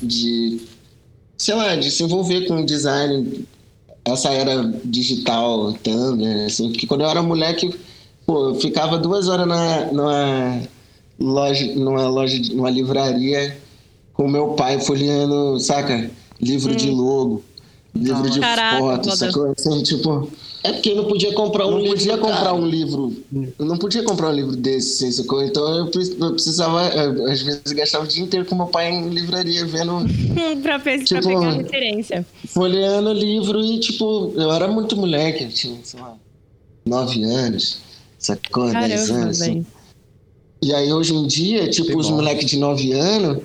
de. 0.00 0.60
sei 1.36 1.54
lá, 1.54 1.74
de 1.74 1.90
se 1.90 2.04
envolver 2.04 2.46
com 2.46 2.64
design, 2.64 3.46
essa 4.04 4.30
era 4.30 4.62
digital, 4.84 5.72
Tumblr, 5.74 6.46
assim, 6.46 6.70
porque 6.70 6.86
quando 6.86 7.00
eu 7.02 7.08
era 7.08 7.22
moleque, 7.22 7.74
pô, 8.24 8.50
eu 8.50 8.54
ficava 8.54 8.98
duas 8.98 9.28
horas 9.28 9.46
na, 9.46 9.92
numa 9.92 10.62
loja, 11.18 11.66
numa 11.74 12.08
loja, 12.08 12.40
numa 12.54 12.70
livraria 12.70 13.63
com 14.14 14.28
meu 14.28 14.50
pai 14.50 14.80
folheando, 14.80 15.58
saca? 15.60 16.10
Livro 16.40 16.72
hum. 16.72 16.76
de 16.76 16.90
logo, 16.90 17.42
livro 17.94 18.30
de 18.30 18.40
Caraca, 18.40 18.78
foto, 18.78 19.16
sacou? 19.16 19.52
Assim, 19.56 19.82
tipo. 19.82 20.30
É 20.62 20.72
porque 20.72 20.90
eu 20.90 20.96
não 20.96 21.04
podia 21.04 21.34
comprar 21.34 21.66
um 21.66 21.72
não 21.72 21.78
livro. 21.80 21.96
podia 21.98 22.16
comprar 22.16 22.38
cara. 22.38 22.54
um 22.54 22.66
livro. 22.66 23.14
Eu 23.58 23.66
não 23.66 23.76
podia 23.76 24.02
comprar 24.02 24.30
um 24.30 24.32
livro 24.32 24.56
desse, 24.56 25.04
assim, 25.04 25.12
sacou? 25.12 25.44
Então 25.44 25.62
eu 25.78 25.90
precisava, 26.32 26.88
às 27.30 27.42
vezes, 27.42 27.72
gastava 27.72 28.04
o 28.04 28.08
dia 28.08 28.24
inteiro 28.24 28.46
com 28.46 28.54
meu 28.54 28.68
pai 28.68 28.90
em 28.90 29.10
livraria, 29.10 29.66
vendo. 29.66 29.98
pra, 30.62 30.78
tipo, 30.78 31.06
pra 31.06 31.20
pegar 31.20 31.50
referência. 31.50 32.26
Folheando 32.46 33.12
livro 33.12 33.60
e, 33.60 33.78
tipo, 33.78 34.32
eu 34.36 34.50
era 34.50 34.66
muito 34.66 34.96
moleque, 34.96 35.44
eu 35.44 35.50
tinha, 35.50 35.78
sei 35.82 36.00
lá, 36.00 36.16
nove 36.86 37.22
anos, 37.24 37.80
sacou? 38.18 38.68
Caramba, 38.68 38.88
dez 38.88 39.10
anos. 39.10 39.42
Assim. 39.42 39.66
E 40.62 40.72
aí 40.72 40.90
hoje 40.90 41.14
em 41.14 41.26
dia, 41.26 41.68
tipo, 41.68 41.98
os 41.98 42.08
moleques 42.08 42.48
de 42.48 42.56
nove 42.58 42.90
anos 42.92 43.42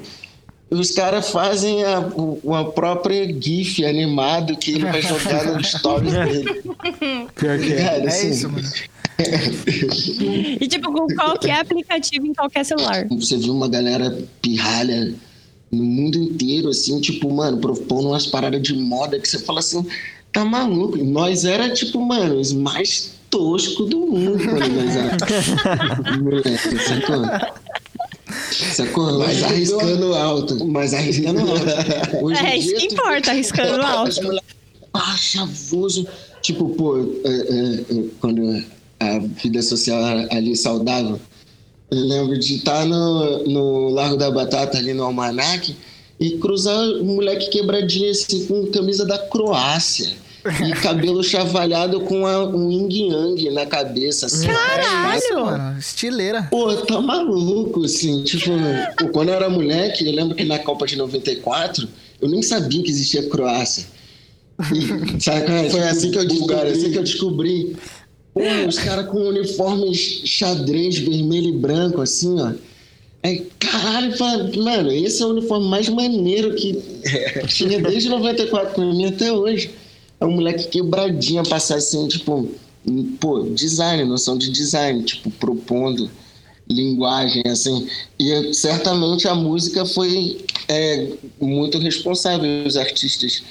os 0.69 0.91
caras 0.91 1.29
fazem 1.31 1.83
a, 1.83 1.97
a 1.97 2.63
própria 2.65 3.25
GIF 3.41 3.83
animado 3.83 4.55
que 4.57 4.71
ele 4.71 4.85
vai 4.85 5.01
jogar 5.01 5.45
no 5.45 5.63
stories 5.63 6.13
dele. 6.13 6.61
Pior 7.35 7.59
que 7.59 7.73
é. 7.73 7.83
Cara, 7.83 8.07
assim, 8.07 8.27
é 8.27 8.29
isso, 8.29 8.49
mano. 8.49 8.69
e 10.61 10.67
tipo, 10.67 10.93
com 10.93 11.07
qualquer 11.15 11.59
aplicativo 11.59 12.25
em 12.25 12.33
qualquer 12.33 12.63
celular. 12.63 13.07
Você 13.09 13.37
viu 13.37 13.53
uma 13.53 13.67
galera 13.67 14.17
pirralha 14.41 15.13
no 15.71 15.83
mundo 15.83 16.17
inteiro, 16.17 16.69
assim, 16.69 17.01
tipo, 17.01 17.31
mano, 17.31 17.57
propondo 17.57 18.09
umas 18.09 18.25
paradas 18.27 18.61
de 18.61 18.73
moda 18.73 19.19
que 19.19 19.27
você 19.27 19.39
fala 19.39 19.59
assim, 19.59 19.85
tá 20.31 20.45
maluco? 20.45 20.97
Nós 20.97 21.45
era, 21.45 21.69
tipo, 21.73 21.99
mano, 21.99 22.39
os 22.39 22.53
mais 22.53 23.13
toscos 23.29 23.89
do 23.89 23.99
mundo 23.99 24.39
quando 24.39 24.67
nós 24.69 24.95
era. 24.95 25.17
Moleque, 28.49 28.75
sacou? 28.75 29.05
Sacou? 29.05 29.19
Mas 29.19 29.43
arriscando 29.43 30.13
alto. 30.13 30.65
Mas 30.65 30.93
arriscando 30.93 31.41
alto. 31.41 32.17
Hoje 32.25 32.45
é, 32.45 32.57
isso 32.57 32.75
que 32.75 32.85
importa, 32.87 33.31
arriscando 33.31 33.81
alto. 33.85 34.41
Ah, 34.93 35.17
chavoso. 35.17 36.07
Tipo, 36.41 36.69
pô, 36.69 36.97
é, 36.97 37.29
é, 37.29 37.99
é, 37.99 38.03
quando 38.19 38.63
a 38.99 39.19
vida 39.19 39.61
social 39.61 39.99
ali 40.31 40.55
saudável, 40.55 41.19
eu 41.91 41.97
lembro 41.97 42.37
de 42.37 42.55
estar 42.55 42.85
no, 42.85 43.43
no 43.45 43.89
Largo 43.89 44.17
da 44.17 44.31
Batata, 44.31 44.77
ali 44.77 44.93
no 44.93 45.03
Almanac, 45.03 45.75
e 46.19 46.31
cruzar 46.37 46.77
um 46.77 47.15
moleque 47.15 47.49
quebradinho 47.49 48.11
assim, 48.11 48.45
com 48.45 48.67
camisa 48.67 49.05
da 49.05 49.17
Croácia. 49.17 50.11
E 50.45 50.71
cabelo 50.81 51.23
chavalhado 51.23 51.99
com 52.01 52.25
a, 52.25 52.47
um 52.47 52.71
yin 52.71 53.11
yang 53.11 53.49
na 53.51 53.65
cabeça. 53.65 54.27
Assim. 54.27 54.47
Caralho! 54.47 55.21
É 55.31 55.35
mano. 55.35 55.79
Estileira. 55.79 56.47
Pô, 56.49 56.73
tá 56.77 57.01
maluco, 57.01 57.83
assim. 57.83 58.23
Tipo, 58.23 58.51
quando 59.11 59.29
eu 59.29 59.35
era 59.35 59.49
moleque, 59.49 60.05
eu 60.05 60.13
lembro 60.13 60.35
que 60.35 60.45
na 60.45 60.59
Copa 60.59 60.85
de 60.85 60.95
94, 60.95 61.87
eu 62.21 62.29
nem 62.29 62.41
sabia 62.41 62.81
que 62.81 62.89
existia 62.89 63.27
Croácia. 63.29 63.85
E, 64.73 65.21
sabe, 65.21 65.45
foi 65.69 65.83
assim 65.83 66.11
que 66.11 66.17
eu 66.17 66.27
descobri. 66.27 66.69
Assim 66.69 66.91
que 66.91 66.97
eu 66.97 67.03
descobri. 67.03 67.77
Pô, 68.33 68.41
os 68.67 68.77
caras 68.79 69.07
com 69.07 69.27
uniformes 69.27 70.21
xadrez 70.25 70.97
vermelho 70.99 71.49
e 71.49 71.57
branco, 71.57 72.01
assim, 72.01 72.39
ó. 72.39 72.53
Aí, 73.21 73.45
caralho, 73.59 74.13
mano, 74.63 74.91
esse 74.93 75.21
é 75.21 75.25
o 75.25 75.31
uniforme 75.31 75.67
mais 75.67 75.89
maneiro 75.89 76.55
que 76.55 76.81
tinha 77.47 77.81
desde 77.81 78.07
94 78.07 78.73
pra 78.73 78.85
mim 78.85 79.05
até 79.07 79.29
hoje 79.29 79.71
é 80.19 80.25
um 80.25 80.31
moleque 80.31 80.67
quebradinho 80.67 81.47
passar 81.47 81.75
assim, 81.75 82.07
tipo, 82.07 82.49
pô, 83.19 83.43
design, 83.53 84.03
noção 84.05 84.37
de 84.37 84.51
design, 84.51 85.03
tipo, 85.03 85.31
propondo 85.31 86.09
linguagem, 86.69 87.43
assim. 87.47 87.87
E 88.19 88.53
certamente 88.53 89.27
a 89.27 89.33
música 89.33 89.85
foi 89.85 90.45
é, 90.67 91.07
muito 91.39 91.77
responsável, 91.79 92.65
os 92.65 92.77
artistas, 92.77 93.43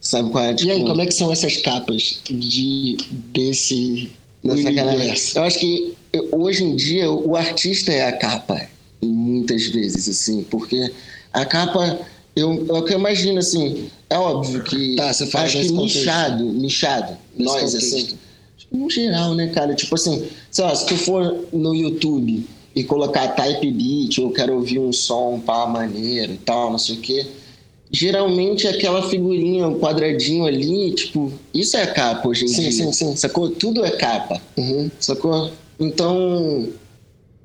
sabe 0.00 0.30
qual 0.30 0.44
é? 0.44 0.54
Tipo, 0.54 0.68
e 0.68 0.72
aí, 0.72 0.78
tipo, 0.78 0.90
como 0.90 1.02
é 1.02 1.06
que 1.06 1.14
são 1.14 1.32
essas 1.32 1.56
capas 1.56 2.20
de, 2.30 2.96
desse 3.32 4.10
universo? 4.44 5.38
Eu 5.38 5.42
acho 5.42 5.58
que 5.58 5.94
hoje 6.32 6.64
em 6.64 6.76
dia 6.76 7.10
o 7.10 7.34
artista 7.36 7.92
é 7.92 8.06
a 8.06 8.12
capa, 8.12 8.68
muitas 9.02 9.66
vezes, 9.66 10.08
assim, 10.08 10.44
porque 10.44 10.92
a 11.32 11.44
capa 11.44 11.98
eu, 12.34 12.66
é 12.68 12.72
o 12.78 12.82
que 12.82 12.94
eu 12.94 12.98
imagino, 12.98 13.38
assim, 13.38 13.90
é 14.08 14.18
óbvio 14.18 14.62
que. 14.62 14.96
Tá, 14.96 15.12
você 15.12 15.26
faz 15.26 15.54
acho 15.54 15.66
que 15.66 15.72
nichado, 15.72 16.44
nichado. 16.44 17.16
Nós, 17.36 17.72
contexto. 17.72 17.76
assim. 17.76 18.18
No 18.70 18.88
geral, 18.88 19.34
né, 19.34 19.48
cara? 19.48 19.74
Tipo 19.74 19.94
assim, 19.96 20.26
sei 20.50 20.64
lá, 20.64 20.74
se 20.74 20.86
tu 20.86 20.96
for 20.96 21.44
no 21.52 21.74
YouTube 21.74 22.46
e 22.74 22.84
colocar 22.84 23.28
type 23.28 23.70
beat, 23.70 24.18
ou 24.18 24.30
quero 24.30 24.54
ouvir 24.54 24.78
um 24.78 24.92
som 24.92 25.40
pá 25.40 25.66
maneiro 25.66 26.32
e 26.32 26.38
tal, 26.38 26.70
não 26.70 26.78
sei 26.78 26.96
o 26.96 27.00
quê. 27.00 27.26
Geralmente 27.90 28.68
aquela 28.68 29.08
figurinha, 29.08 29.66
um 29.66 29.80
quadradinho 29.80 30.44
ali, 30.44 30.92
tipo, 30.92 31.32
isso 31.52 31.76
é 31.76 31.84
capa 31.86 32.28
hoje 32.28 32.44
em 32.44 32.48
sim, 32.48 32.60
dia. 32.60 32.70
Sim, 32.70 32.92
sim, 32.92 33.16
Sacou? 33.16 33.50
Tudo 33.50 33.84
é 33.84 33.90
capa. 33.90 34.40
Uhum. 34.56 34.88
Sacou? 35.00 35.50
Então, 35.80 36.68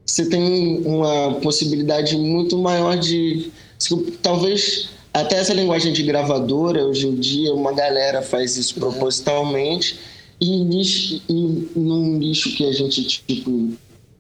você 0.06 0.30
tem 0.30 0.84
uma 0.86 1.34
possibilidade 1.42 2.16
muito 2.16 2.56
maior 2.60 2.96
de 2.96 3.52
Talvez 4.22 4.90
até 5.14 5.38
essa 5.38 5.54
linguagem 5.54 5.94
de 5.94 6.04
gravadora, 6.04 6.86
hoje 6.86 7.08
em 7.08 7.16
dia, 7.16 7.54
uma 7.54 7.72
galera 7.72 8.22
faz 8.22 8.58
isso 8.58 8.76
propositalmente. 8.76 9.98
E, 10.42 10.62
e 11.30 11.70
num 11.76 12.18
nicho 12.18 12.54
que 12.56 12.66
a 12.66 12.74
gente 12.74 13.24
tipo, 13.26 13.70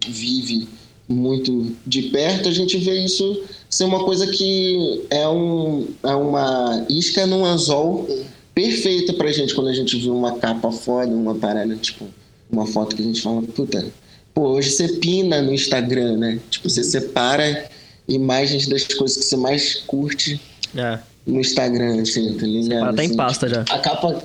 vive 0.07 0.67
muito 1.07 1.75
de 1.85 2.03
perto, 2.03 2.49
a 2.49 2.51
gente 2.51 2.77
vê 2.77 3.03
isso 3.03 3.43
ser 3.69 3.83
uma 3.83 4.03
coisa 4.05 4.25
que 4.27 5.05
é, 5.09 5.27
um, 5.27 5.87
é 6.01 6.15
uma 6.15 6.85
isca 6.89 7.27
num 7.27 7.45
anzol 7.45 8.07
perfeita 8.53 9.13
pra 9.13 9.31
gente 9.31 9.53
quando 9.53 9.67
a 9.67 9.73
gente 9.73 9.97
vê 9.97 10.09
uma 10.09 10.37
capa 10.37 10.71
foda, 10.71 11.11
uma 11.11 11.35
parada, 11.35 11.75
tipo, 11.75 12.05
uma 12.49 12.65
foto 12.65 12.95
que 12.95 13.01
a 13.01 13.05
gente 13.05 13.21
fala, 13.21 13.41
puta, 13.41 13.85
pô, 14.33 14.47
hoje 14.47 14.71
você 14.71 14.87
pina 14.87 15.41
no 15.41 15.53
Instagram, 15.53 16.17
né? 16.17 16.39
Tipo, 16.49 16.69
você 16.69 16.83
separa 16.83 17.69
imagens 18.07 18.67
das 18.67 18.83
coisas 18.83 19.17
que 19.17 19.23
você 19.23 19.37
mais 19.37 19.75
curte 19.87 20.39
é. 20.75 20.99
no 21.25 21.39
Instagram, 21.39 22.01
assim, 22.01 22.37
tá 22.37 22.45
ligado? 22.45 22.95
Tá 22.95 23.01
assim, 23.01 23.13
em 23.13 23.15
pasta 23.15 23.49
já. 23.49 23.61
A 23.61 23.79
capa. 23.79 24.23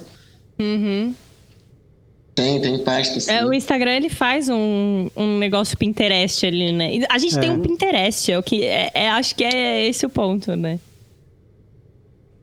Uhum. 0.59 1.14
Tem, 2.35 2.61
tem 2.61 2.79
pasta. 2.79 3.19
Assim. 3.19 3.31
É, 3.31 3.45
o 3.45 3.53
Instagram 3.53 3.97
ele 3.97 4.11
faz 4.11 4.49
um, 4.49 5.09
um 5.16 5.38
negócio 5.38 5.77
Pinterest 5.77 6.47
ali, 6.47 6.73
né? 6.73 7.07
A 7.09 7.19
gente 7.19 7.37
é. 7.37 7.40
tem 7.40 7.51
um 7.51 7.61
Pinterest, 7.61 8.31
é 8.31 8.38
o 8.38 8.43
que 8.43 8.64
é, 8.64 8.90
é, 8.95 9.11
acho 9.11 9.35
que 9.35 9.45
é 9.45 9.87
esse 9.87 10.07
o 10.07 10.11
ponto, 10.11 10.55
né? 10.57 10.79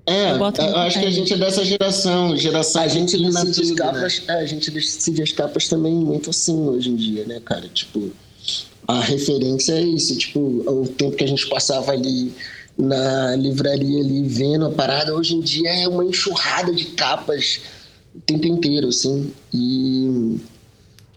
É, 0.09 0.31
eu, 0.31 0.37
eu 0.37 0.77
acho 0.77 0.99
que 1.01 1.05
a 1.05 1.11
gente 1.11 1.33
é 1.33 1.37
dessa 1.37 1.65
geração, 1.65 2.37
geração 2.37 2.81
a 2.81 2.87
gente 2.87 3.17
decide 3.17 3.61
as 3.61 3.71
capas, 3.71 4.21
né? 4.25 4.35
é, 4.35 4.39
a 4.39 4.45
gente 4.45 4.71
decide 4.71 5.21
as 5.21 5.31
capas 5.33 5.67
também 5.67 5.93
muito 5.93 6.29
assim 6.29 6.57
hoje 6.69 6.89
em 6.89 6.95
dia, 6.95 7.25
né, 7.25 7.41
cara? 7.43 7.67
Tipo, 7.67 8.09
a 8.87 9.01
referência 9.01 9.73
é 9.73 9.81
isso, 9.81 10.15
tipo, 10.17 10.39
o 10.39 10.87
tempo 10.87 11.17
que 11.17 11.23
a 11.23 11.27
gente 11.27 11.47
passava 11.47 11.91
ali 11.91 12.33
na 12.77 13.35
livraria 13.35 13.99
ali 13.99 14.23
vendo 14.27 14.65
a 14.67 14.71
parada, 14.71 15.13
hoje 15.13 15.35
em 15.35 15.41
dia 15.41 15.69
é 15.83 15.87
uma 15.87 16.05
enxurrada 16.05 16.71
de 16.71 16.85
capas 16.85 17.59
o 18.15 18.21
tempo 18.21 18.47
inteiro, 18.47 18.87
assim. 18.87 19.31
E. 19.53 20.37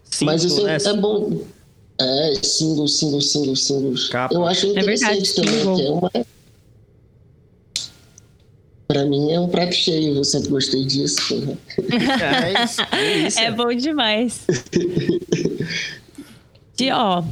Single, 0.03 0.33
Mas 0.33 0.45
assim, 0.45 0.63
né? 0.63 0.77
é 0.83 0.93
bom. 0.93 1.41
É, 1.99 2.33
single, 2.43 2.87
single, 2.87 3.21
single, 3.21 3.55
single. 3.55 3.93
Capa. 4.09 4.33
Eu 4.33 4.45
acho 4.45 4.67
interessante 4.67 5.05
é 5.05 5.15
verdade, 5.15 5.35
também, 5.35 5.75
que 5.75 5.85
é 5.85 5.89
uma. 5.89 6.11
Pra 8.87 9.05
mim 9.05 9.31
é 9.31 9.39
um 9.39 9.47
prato 9.47 9.73
cheio, 9.73 10.17
eu 10.17 10.23
sempre 10.23 10.49
gostei 10.49 10.83
disso. 10.83 11.57
é, 11.79 12.63
isso, 12.63 12.81
é, 12.91 13.27
isso. 13.27 13.39
é 13.45 13.51
bom 13.51 13.73
demais. 13.73 14.41
De, 16.75 16.91
ó, 16.91 17.23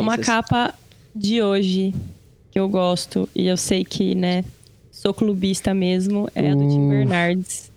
uma 0.00 0.18
capa 0.18 0.74
de 1.14 1.42
hoje 1.42 1.94
que 2.50 2.58
eu 2.58 2.68
gosto 2.68 3.28
e 3.34 3.46
eu 3.46 3.56
sei 3.56 3.84
que, 3.84 4.14
né, 4.14 4.44
sou 4.90 5.12
clubista 5.12 5.72
mesmo, 5.74 6.28
é 6.34 6.50
a 6.50 6.54
do 6.54 6.68
Tim 6.68 6.80
hum. 6.80 6.88
Bernardes. 6.90 7.72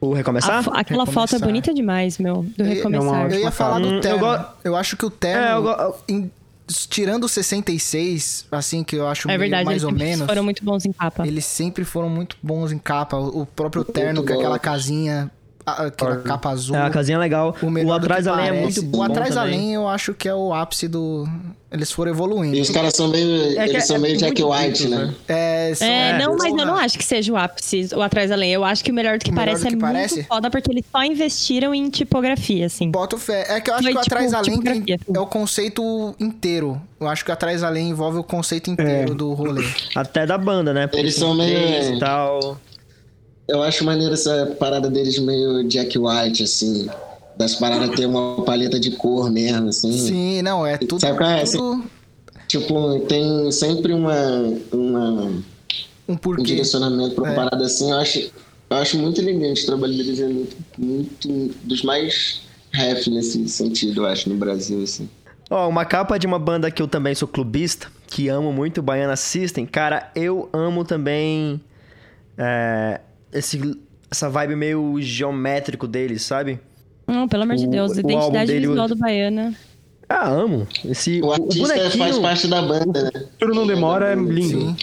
O 0.00 0.12
Recomeçar? 0.12 0.56
A, 0.56 0.58
aquela 0.58 1.04
recomeçar. 1.04 1.12
foto 1.12 1.36
é 1.36 1.38
bonita 1.38 1.72
demais, 1.72 2.18
meu, 2.18 2.42
do 2.56 2.64
Recomeçar. 2.64 3.32
Eu 3.32 3.40
ia 3.40 3.50
falar 3.50 3.78
do 3.78 4.00
terno. 4.00 4.26
Eu, 4.26 4.44
eu 4.64 4.76
acho 4.76 4.96
que 4.96 5.04
o 5.06 5.10
terno, 5.10 5.70
é, 5.70 5.72
eu... 5.72 5.96
em, 6.08 6.30
tirando 6.66 7.24
o 7.24 7.28
66, 7.28 8.46
assim, 8.50 8.84
que 8.84 8.96
eu 8.96 9.06
acho 9.06 9.30
é 9.30 9.36
verdade, 9.36 9.64
mais 9.64 9.84
ou 9.84 9.92
menos... 9.92 10.26
foram 10.26 10.44
muito 10.44 10.64
bons 10.64 10.84
em 10.84 10.92
capa. 10.92 11.26
Eles 11.26 11.44
sempre 11.44 11.84
foram 11.84 12.08
muito 12.08 12.36
bons 12.42 12.72
em 12.72 12.78
capa. 12.78 13.16
O 13.16 13.46
próprio 13.46 13.84
terno, 13.84 14.24
com 14.24 14.32
aquela 14.32 14.58
casinha 14.58 15.30
aquela 15.66 16.16
capa 16.18 16.50
azul. 16.50 16.76
É, 16.76 16.82
a 16.82 16.90
casinha 16.90 17.16
é 17.16 17.18
legal. 17.18 17.56
O, 17.62 17.86
o 17.86 17.92
Atrás 17.92 18.26
Além 18.26 18.48
é 18.48 18.52
muito 18.52 18.82
bom. 18.82 18.98
O 18.98 19.02
Atrás 19.02 19.36
Além 19.36 19.74
eu 19.74 19.88
acho 19.88 20.12
que 20.14 20.28
é 20.28 20.34
o 20.34 20.52
ápice 20.52 20.88
do. 20.88 21.26
Eles 21.72 21.90
foram 21.90 22.12
evoluindo. 22.12 22.54
E 22.54 22.60
os 22.60 22.70
caras 22.70 22.94
são 22.94 23.08
meio. 23.08 23.58
É 23.58 23.68
eles 23.68 23.84
são 23.86 23.96
é 23.96 23.98
meio 23.98 24.16
Jack 24.16 24.42
White, 24.42 24.86
né? 24.88 25.06
né? 25.06 25.14
É, 25.26 25.74
são, 25.74 25.88
é, 25.88 26.18
não, 26.18 26.36
mas 26.36 26.56
eu 26.56 26.66
não 26.66 26.76
acho 26.76 26.96
que 26.96 27.04
seja 27.04 27.32
o 27.32 27.36
ápice, 27.36 27.88
o 27.94 28.00
Atrás 28.00 28.30
Além. 28.30 28.52
Eu 28.52 28.64
acho 28.64 28.84
que 28.84 28.92
o 28.92 28.94
melhor 28.94 29.18
do 29.18 29.24
que 29.24 29.32
o 29.32 29.34
parece 29.34 29.64
do 29.64 29.68
que 29.70 29.74
é 29.74 29.78
parece? 29.78 30.14
muito 30.14 30.28
foda, 30.28 30.50
porque 30.50 30.70
eles 30.70 30.84
só 30.90 31.02
investiram 31.02 31.74
em 31.74 31.88
tipografia, 31.90 32.66
assim. 32.66 32.90
Boto 32.90 33.18
fé. 33.18 33.46
É 33.48 33.60
que 33.60 33.70
eu 33.70 33.74
acho 33.74 33.82
Foi, 33.82 33.92
que 33.92 33.98
o 33.98 34.00
Atrás 34.00 34.26
tipo, 34.26 34.36
Além 34.36 34.82
tem, 34.84 34.96
é 35.14 35.20
o 35.20 35.26
conceito 35.26 36.14
inteiro. 36.20 36.80
Eu 37.00 37.08
acho 37.08 37.24
que 37.24 37.30
o 37.30 37.34
Atrás 37.34 37.62
Além 37.62 37.90
envolve 37.90 38.18
o 38.18 38.24
conceito 38.24 38.70
inteiro 38.70 39.12
é. 39.12 39.14
do 39.14 39.32
rolê. 39.32 39.64
Até 39.96 40.26
da 40.26 40.38
banda, 40.38 40.72
né? 40.72 40.86
Porque 40.86 41.00
eles 41.00 41.16
são 41.16 41.34
meio. 41.34 41.98
Tal. 41.98 42.56
Eu 43.46 43.62
acho 43.62 43.84
maneiro 43.84 44.14
essa 44.14 44.54
parada 44.58 44.88
deles 44.88 45.18
meio 45.18 45.64
Jack 45.64 45.98
White, 45.98 46.42
assim. 46.42 46.88
Das 47.36 47.54
paradas 47.56 47.90
ter 47.90 48.06
uma 48.06 48.42
paleta 48.44 48.78
de 48.78 48.92
cor 48.92 49.30
mesmo, 49.30 49.68
assim. 49.68 49.92
Sim, 49.92 50.42
não, 50.42 50.66
é 50.66 50.78
tudo. 50.78 51.00
Sabe 51.00 51.18
qual 51.18 51.30
é? 51.30 51.44
Tudo... 51.44 51.72
Assim, 51.72 51.84
tipo, 52.48 53.00
tem 53.00 53.50
sempre 53.50 53.92
uma. 53.92 54.14
uma 54.72 55.32
um 56.08 56.16
porquê. 56.16 56.42
Um 56.42 56.44
direcionamento 56.44 57.14
pra 57.14 57.32
é. 57.32 57.34
parada 57.34 57.64
assim. 57.64 57.90
Eu 57.90 57.98
acho, 57.98 58.30
eu 58.70 58.76
acho 58.76 58.98
muito 58.98 59.20
elegante 59.20 59.62
o 59.62 59.66
trabalho 59.66 59.96
deles. 59.96 60.20
É 60.20 60.28
muito, 60.28 60.56
muito 60.78 61.54
dos 61.64 61.82
mais 61.82 62.42
ref 62.72 63.08
nesse 63.08 63.48
sentido, 63.48 64.02
eu 64.02 64.06
acho, 64.06 64.28
no 64.28 64.36
Brasil, 64.36 64.82
assim. 64.82 65.08
Ó, 65.50 65.66
oh, 65.66 65.68
uma 65.68 65.84
capa 65.84 66.18
de 66.18 66.26
uma 66.26 66.38
banda 66.38 66.70
que 66.70 66.80
eu 66.80 66.88
também 66.88 67.14
sou 67.14 67.28
clubista, 67.28 67.88
que 68.06 68.28
amo 68.28 68.52
muito, 68.52 68.82
Baiana 68.82 69.16
System. 69.16 69.66
Cara, 69.66 70.10
eu 70.14 70.48
amo 70.52 70.84
também. 70.84 71.60
É, 72.36 73.00
esse, 73.34 73.78
essa 74.10 74.30
vibe 74.30 74.56
meio 74.56 75.00
geométrico 75.00 75.86
deles, 75.86 76.22
sabe? 76.22 76.60
Não, 77.06 77.28
pelo 77.28 77.42
amor 77.42 77.56
de 77.56 77.66
Deus, 77.66 77.92
o, 77.92 78.00
identidade 78.00 78.46
dele, 78.46 78.68
visual 78.68 78.88
do 78.88 78.96
Baiana. 78.96 79.54
Ah, 80.08 80.28
amo. 80.28 80.66
Esse, 80.84 81.20
o, 81.20 81.28
o 81.32 81.38
bonequinho 81.38 81.90
faz 81.98 82.18
parte 82.18 82.46
da 82.46 82.62
banda, 82.62 83.04
né? 83.04 83.10
Futuro 83.32 83.54
Não 83.54 83.66
Demora 83.66 84.12
é 84.12 84.14
lindo. 84.14 84.70
Sim. 84.70 84.76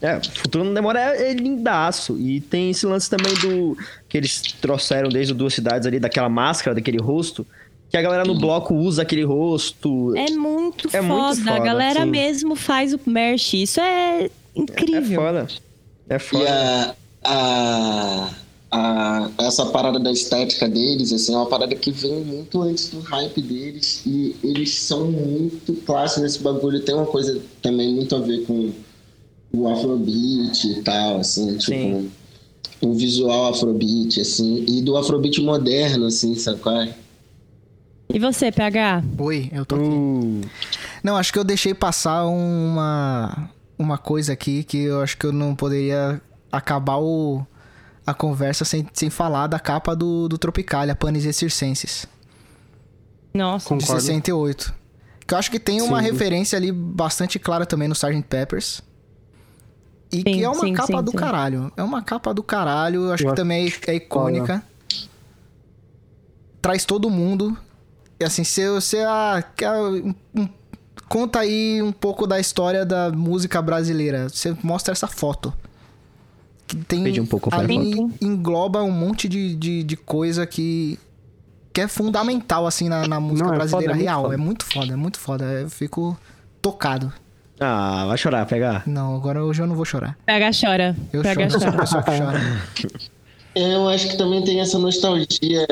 É, 0.00 0.20
Futuro 0.20 0.64
Não 0.64 0.74
Demora 0.74 1.00
é, 1.00 1.30
é, 1.30 1.34
lindaço. 1.34 2.18
E 2.18 2.40
tem 2.40 2.70
esse 2.70 2.86
lance 2.86 3.08
também 3.08 3.32
do... 3.34 3.76
Que 4.08 4.18
eles 4.18 4.42
trouxeram 4.60 5.08
desde 5.08 5.32
Duas 5.34 5.54
Cidades 5.54 5.86
ali, 5.86 5.98
daquela 5.98 6.28
máscara, 6.28 6.74
daquele 6.74 6.98
rosto. 6.98 7.46
Que 7.90 7.96
a 7.96 8.02
galera 8.02 8.24
no 8.24 8.38
bloco 8.38 8.74
usa 8.74 9.02
aquele 9.02 9.24
rosto. 9.24 10.16
É 10.16 10.30
muito 10.30 10.88
é 10.88 11.02
foda. 11.02 11.02
Muito 11.02 11.38
foda. 11.38 11.54
A 11.54 11.58
galera 11.58 12.00
assim. 12.00 12.10
mesmo 12.10 12.56
faz 12.56 12.92
o 12.92 13.00
merch. 13.06 13.54
Isso 13.54 13.80
é 13.80 14.30
incrível. 14.54 15.22
É, 15.22 15.28
é 15.28 15.32
foda. 15.32 15.48
É 16.08 16.18
foda. 16.18 16.44
E 16.44 16.48
a, 16.48 16.94
a, 17.24 18.30
a, 18.70 19.30
essa 19.38 19.66
parada 19.66 19.98
da 19.98 20.12
estética 20.12 20.68
deles, 20.68 21.12
assim, 21.12 21.34
é 21.34 21.36
uma 21.36 21.46
parada 21.46 21.74
que 21.74 21.90
vem 21.90 22.24
muito 22.24 22.60
antes 22.62 22.88
do 22.88 23.00
hype 23.00 23.40
deles 23.40 24.02
e 24.04 24.36
eles 24.42 24.78
são 24.78 25.10
muito 25.10 25.74
clássicos 25.86 26.22
nesse 26.22 26.38
bagulho. 26.40 26.80
Tem 26.80 26.94
uma 26.94 27.06
coisa 27.06 27.40
também 27.62 27.94
muito 27.94 28.14
a 28.14 28.20
ver 28.20 28.44
com 28.46 28.70
o 29.52 29.68
afrobeat 29.68 30.64
e 30.66 30.82
tal, 30.82 31.18
assim, 31.18 31.56
tipo... 31.56 31.72
Sim. 31.72 32.10
O 32.80 32.92
visual 32.92 33.46
afrobeat, 33.46 34.20
assim, 34.20 34.62
e 34.68 34.82
do 34.82 34.94
afrobeat 34.98 35.40
moderno, 35.40 36.04
assim, 36.04 36.34
sabe 36.34 36.60
qual 36.60 36.82
é? 36.82 36.94
E 38.12 38.18
você, 38.18 38.52
PH? 38.52 39.02
Oi, 39.16 39.48
eu 39.52 39.64
tô 39.64 39.76
aqui. 39.76 39.84
Uh. 39.84 40.40
Não, 41.02 41.16
acho 41.16 41.32
que 41.32 41.38
eu 41.38 41.44
deixei 41.44 41.72
passar 41.72 42.26
uma, 42.26 43.50
uma 43.78 43.96
coisa 43.96 44.34
aqui 44.34 44.64
que 44.64 44.76
eu 44.78 45.00
acho 45.00 45.16
que 45.16 45.24
eu 45.24 45.32
não 45.32 45.54
poderia 45.54 46.20
acabar 46.56 46.98
o, 46.98 47.46
a 48.06 48.12
conversa 48.12 48.64
sem, 48.64 48.86
sem 48.92 49.10
falar 49.10 49.46
da 49.46 49.58
capa 49.58 49.94
do, 49.94 50.28
do 50.28 50.38
Tropicalia, 50.38 50.94
Panis 50.94 51.24
e 51.24 51.32
Circenses. 51.32 52.06
Nossa. 53.32 53.68
Concordo. 53.68 53.94
De 53.94 54.00
68. 54.00 54.74
Que 55.26 55.34
eu 55.34 55.38
acho 55.38 55.50
que 55.50 55.58
tem 55.58 55.80
uma 55.80 56.02
sim. 56.02 56.10
referência 56.10 56.56
ali 56.56 56.70
bastante 56.70 57.38
clara 57.38 57.64
também 57.64 57.88
no 57.88 57.94
Sgt. 57.94 58.22
Peppers. 58.28 58.82
E 60.12 60.18
sim, 60.18 60.22
que 60.22 60.44
é 60.44 60.48
uma 60.48 60.60
sim, 60.60 60.74
capa 60.74 61.02
do 61.02 61.12
caralho. 61.12 61.72
É 61.76 61.82
uma 61.82 62.02
capa 62.02 62.32
do 62.32 62.42
caralho. 62.42 63.10
Acho 63.10 63.24
eu 63.24 63.30
que 63.30 63.36
também 63.36 63.66
é, 63.66 63.90
é 63.90 63.94
icônica. 63.94 64.62
Traz 66.60 66.84
todo 66.84 67.10
mundo. 67.10 67.56
E 68.20 68.24
assim, 68.24 68.44
se 68.44 68.68
você 68.68 69.00
ah, 69.00 69.42
um, 69.80 70.14
um, 70.36 70.48
conta 71.08 71.40
aí 71.40 71.82
um 71.82 71.90
pouco 71.90 72.26
da 72.26 72.38
história 72.38 72.84
da 72.84 73.10
música 73.10 73.60
brasileira. 73.60 74.28
Você 74.28 74.56
mostra 74.62 74.92
essa 74.92 75.08
foto 75.08 75.52
tem 76.74 77.20
um 77.20 77.26
pouco 77.26 77.54
ali 77.54 77.76
engloba 78.20 78.82
um 78.82 78.90
monte 78.90 79.28
de, 79.28 79.54
de, 79.54 79.82
de, 79.82 79.96
coisa 79.96 80.46
que 80.46 80.98
que 81.72 81.80
é 81.80 81.88
fundamental 81.88 82.66
assim 82.66 82.88
na, 82.88 83.06
na 83.06 83.18
música 83.18 83.48
Não, 83.48 83.54
é 83.54 83.56
brasileira 83.56 83.92
é 83.92 83.96
foda, 83.96 84.04
real. 84.04 84.32
É 84.32 84.36
muito, 84.36 84.64
foda, 84.64 84.92
é 84.92 84.96
muito 84.96 85.18
foda. 85.18 85.44
Eu 85.44 85.68
fico 85.68 86.16
tocado. 86.62 87.12
Ah, 87.58 88.04
vai 88.06 88.16
chorar, 88.16 88.46
pegar. 88.46 88.84
Não, 88.86 89.16
agora 89.16 89.44
hoje 89.44 89.60
eu 89.60 89.66
não 89.66 89.74
vou 89.74 89.84
chorar. 89.84 90.16
Pega 90.24 90.50
chora. 90.52 90.96
Eu 91.12 91.22
Pega 91.22 91.50
choro, 91.50 91.64
chora. 91.64 91.86
sou 91.86 91.98
a 91.98 92.02
pessoa 92.02 92.02
que 92.02 92.18
chora. 92.18 92.40
Eu 93.56 93.88
acho 93.88 94.08
que 94.08 94.16
também 94.16 94.42
tem 94.42 94.60
essa 94.60 94.76
nostalgia, 94.80 95.64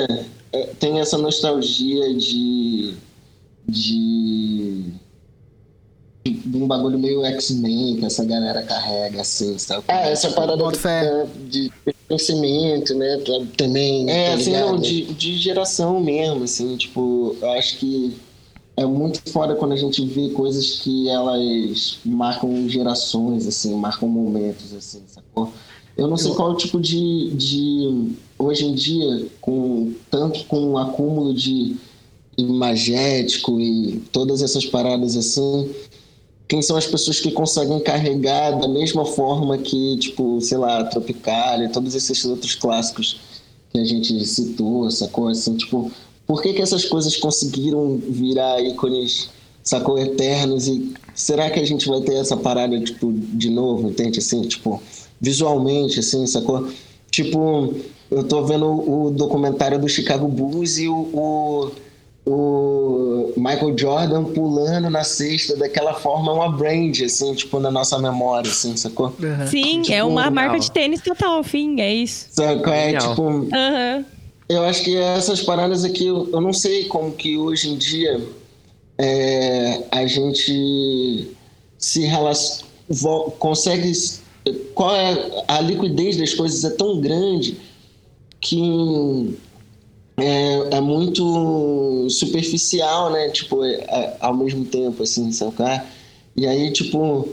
é, 0.53 0.67
tem 0.79 1.01
essa 1.01 1.19
nostalgia 1.19 2.15
de 2.15 2.95
de 3.67 4.93
de 6.25 6.57
um 6.57 6.67
bagulho 6.67 6.99
meio 6.99 7.25
X-Men 7.25 7.97
que 7.97 8.05
essa 8.05 8.25
galera 8.25 8.63
carrega, 8.63 9.21
assim, 9.21 9.59
sabe? 9.59 9.85
Ah, 9.89 10.09
essa 10.09 10.31
parada 10.31 10.63
de, 11.49 11.71
de 12.09 12.95
né? 12.95 13.19
Também. 13.57 14.09
É, 14.09 14.29
tá 14.29 14.35
assim, 14.35 14.53
não, 14.53 14.79
de, 14.79 15.05
de 15.15 15.37
geração 15.37 16.01
mesmo, 16.01 16.45
assim, 16.45 16.77
tipo, 16.77 17.37
eu 17.41 17.51
acho 17.53 17.79
que 17.79 18.17
é 18.77 18.87
muito 18.87 19.21
foda 19.31 19.55
quando 19.55 19.73
a 19.73 19.77
gente 19.77 20.05
vê 20.07 20.31
coisas 20.31 20.79
que 20.79 21.09
elas 21.09 21.99
marcam 22.05 22.69
gerações, 22.69 23.47
assim, 23.47 23.75
marcam 23.75 24.09
momentos, 24.09 24.73
assim, 24.75 25.03
sacou? 25.07 25.53
Eu 25.97 26.09
não 26.09 26.17
sei 26.17 26.33
qual 26.33 26.51
é 26.51 26.55
o 26.55 26.57
tipo 26.57 26.81
de, 26.81 27.31
de. 27.35 28.13
Hoje 28.39 28.65
em 28.65 28.75
dia, 28.75 29.27
com 29.41 29.93
tanto 30.11 30.45
com 30.47 30.73
o 30.73 30.79
acúmulo 30.79 31.35
de 31.35 31.77
imagético 32.37 33.61
e 33.61 34.03
todas 34.11 34.43
essas 34.43 34.65
paradas 34.65 35.17
assim, 35.17 35.71
quem 36.49 36.61
são 36.61 36.77
as 36.77 36.87
pessoas 36.87 37.21
que 37.21 37.31
conseguem 37.31 37.81
carregar 37.81 38.59
da 38.59 38.69
mesma 38.69 39.05
forma 39.05 39.57
que, 39.59 39.97
tipo, 39.99 40.41
sei 40.41 40.59
lá, 40.59 40.85
Tropical 40.85 41.63
e 41.63 41.69
todos 41.69 41.95
esses 41.95 42.25
outros 42.25 42.55
clássicos 42.55 43.21
que 43.71 43.79
a 43.79 43.85
gente 43.85 44.25
citou, 44.27 44.91
sacou? 44.91 45.29
Assim, 45.29 45.57
tipo, 45.57 45.91
por 46.27 46.43
que, 46.43 46.53
que 46.53 46.63
essas 46.63 46.85
coisas 46.85 47.17
conseguiram 47.17 47.97
virar 47.97 48.63
ícones, 48.63 49.31
sacou, 49.63 49.99
eternos? 49.99 50.69
E 50.69 50.93
será 51.15 51.51
que 51.51 51.59
a 51.59 51.65
gente 51.65 51.89
vai 51.89 52.01
ter 52.03 52.15
essa 52.15 52.37
parada, 52.37 52.79
tipo, 52.81 53.13
de 53.13 53.49
novo, 53.49 53.89
entende? 53.89 54.19
Assim, 54.19 54.43
tipo, 54.43 54.83
visualmente, 55.21 56.01
assim, 56.01 56.27
sacou? 56.27 56.69
Tipo, 57.11 57.75
eu 58.11 58.25
tô 58.25 58.45
vendo 58.45 58.67
o 58.67 59.11
documentário 59.11 59.79
do 59.79 59.89
Chicago 59.89 60.29
Bulls 60.29 60.79
e 60.79 60.89
o, 60.89 60.95
o 60.95 61.71
o 62.25 63.33
Michael 63.37 63.77
Jordan 63.77 64.25
pulando 64.25 64.89
na 64.89 65.03
cesta 65.03 65.57
daquela 65.57 65.95
forma 65.95 66.31
é 66.31 66.35
uma 66.35 66.53
brand, 66.53 67.01
assim, 67.05 67.35
tipo, 67.35 67.59
na 67.59 67.71
nossa 67.71 67.99
memória, 67.99 68.49
assim, 68.49 68.77
sacou? 68.77 69.13
Uhum. 69.21 69.47
Sim, 69.49 69.81
é 69.81 69.83
tipo, 69.83 69.95
é 69.95 70.05
uma 70.05 70.31
marca 70.31 70.59
de 70.59 70.71
tênis 70.71 71.01
total, 71.01 71.43
fim, 71.43 71.81
é 71.81 71.93
isso. 71.93 72.29
Sacou? 72.31 72.73
É, 72.73 72.97
tipo... 72.97 73.23
Uhum. 73.23 74.05
Eu 74.49 74.65
acho 74.65 74.85
que 74.85 74.97
essas 74.97 75.41
paradas 75.41 75.85
aqui, 75.85 76.07
eu 76.07 76.41
não 76.41 76.53
sei 76.53 76.85
como 76.85 77.13
que 77.13 77.39
hoje 77.39 77.71
em 77.71 77.77
dia 77.77 78.21
é, 78.99 79.83
a 79.91 80.07
gente 80.07 81.31
se 81.79 82.03
relaciona, 82.03 82.71
consegue... 83.39 83.93
Qual 84.75 84.95
é... 84.95 85.45
A 85.49 85.61
liquidez 85.61 86.17
das 86.17 86.35
coisas 86.35 86.63
é 86.65 86.71
tão 86.71 87.01
grande 87.01 87.57
que 88.41 89.39
é, 90.17 90.77
é 90.77 90.81
muito 90.81 92.09
superficial, 92.11 93.11
né? 93.11 93.31
Tipo, 93.31 93.65
é, 93.65 93.75
é, 93.75 94.17
ao 94.21 94.35
mesmo 94.35 94.65
tempo, 94.65 95.03
assim, 95.03 95.33
sacar? 95.33 95.87
E 96.37 96.47
aí, 96.47 96.71
tipo, 96.73 97.29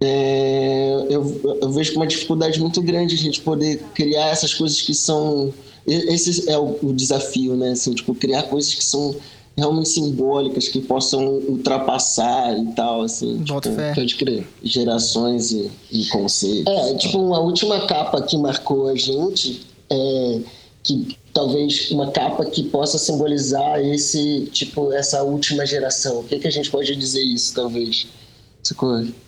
é, 0.00 1.06
eu, 1.08 1.58
eu 1.60 1.70
vejo 1.70 1.94
uma 1.96 2.06
dificuldade 2.06 2.60
muito 2.60 2.82
grande 2.82 3.14
a 3.14 3.18
gente 3.18 3.40
poder 3.40 3.82
criar 3.94 4.28
essas 4.28 4.54
coisas 4.54 4.80
que 4.80 4.94
são. 4.94 5.52
Esse 5.86 6.48
é 6.48 6.56
o, 6.56 6.78
o 6.82 6.92
desafio, 6.92 7.56
né? 7.56 7.72
Assim, 7.72 7.92
tipo, 7.94 8.14
criar 8.14 8.44
coisas 8.44 8.74
que 8.74 8.84
são 8.84 9.14
realmente 9.56 9.90
simbólicas, 9.90 10.68
que 10.68 10.80
possam 10.80 11.24
ultrapassar 11.48 12.58
e 12.58 12.66
tal, 12.72 13.02
assim. 13.02 13.36
Bota 13.38 13.68
tipo, 13.68 13.80
fé. 13.80 13.94
Pode 13.94 14.16
crer. 14.16 14.46
Gerações 14.62 15.52
e, 15.52 15.70
e 15.90 16.06
conceitos. 16.06 16.72
É, 16.72 16.94
tipo, 16.94 17.34
a 17.34 17.40
última 17.40 17.86
capa 17.86 18.22
que 18.22 18.36
marcou 18.38 18.88
a 18.88 18.96
gente 18.96 19.62
é 19.90 20.40
que 20.82 21.16
talvez 21.32 21.90
uma 21.90 22.10
capa 22.10 22.44
que 22.44 22.64
possa 22.64 22.98
simbolizar 22.98 23.80
esse 23.80 24.48
tipo 24.52 24.92
essa 24.92 25.22
última 25.22 25.64
geração. 25.66 26.20
O 26.20 26.24
que, 26.24 26.38
que 26.38 26.48
a 26.48 26.50
gente 26.50 26.70
pode 26.70 26.94
dizer 26.96 27.22
isso, 27.22 27.54
talvez? 27.54 28.06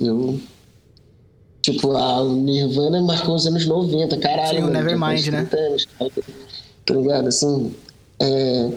Eu 0.00 0.40
tipo, 1.64 1.96
a 1.96 2.24
Nirvana 2.24 3.00
marcou 3.00 3.34
os 3.34 3.46
anos 3.46 3.66
90, 3.66 4.18
caralho. 4.18 4.58
Sim, 4.58 4.64
o 4.64 4.70
Nevermind, 4.70 5.26
né? 5.28 5.48
Anos. 5.50 5.88
tá 6.84 6.94
ligado? 6.94 7.28
Assim, 7.28 7.74
é, 8.20 8.70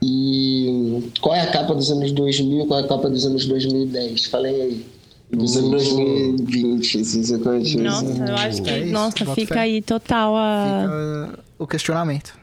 e 0.00 1.10
qual 1.20 1.34
é 1.34 1.40
a 1.40 1.50
capa 1.50 1.74
dos 1.74 1.90
anos 1.90 2.12
2000, 2.12 2.66
qual 2.66 2.80
é 2.80 2.84
a 2.84 2.86
capa 2.86 3.10
dos 3.10 3.26
anos 3.26 3.44
2010? 3.46 4.26
Falei 4.26 4.62
aí. 4.62 4.86
Dos 5.32 5.56
anos 5.56 5.70
2020, 5.70 7.00
assim, 7.00 7.24
você 7.24 7.38
conhece 7.38 7.76
Nossa, 7.78 8.04
eu 8.04 8.36
acho 8.36 8.62
que. 8.62 8.70
É 8.70 8.78
isso, 8.80 8.92
nossa, 8.92 9.34
fica 9.34 9.54
fé. 9.54 9.60
aí 9.60 9.80
total 9.80 10.36
a. 10.36 11.28
Fica 11.30 11.44
o 11.58 11.66
questionamento. 11.66 12.41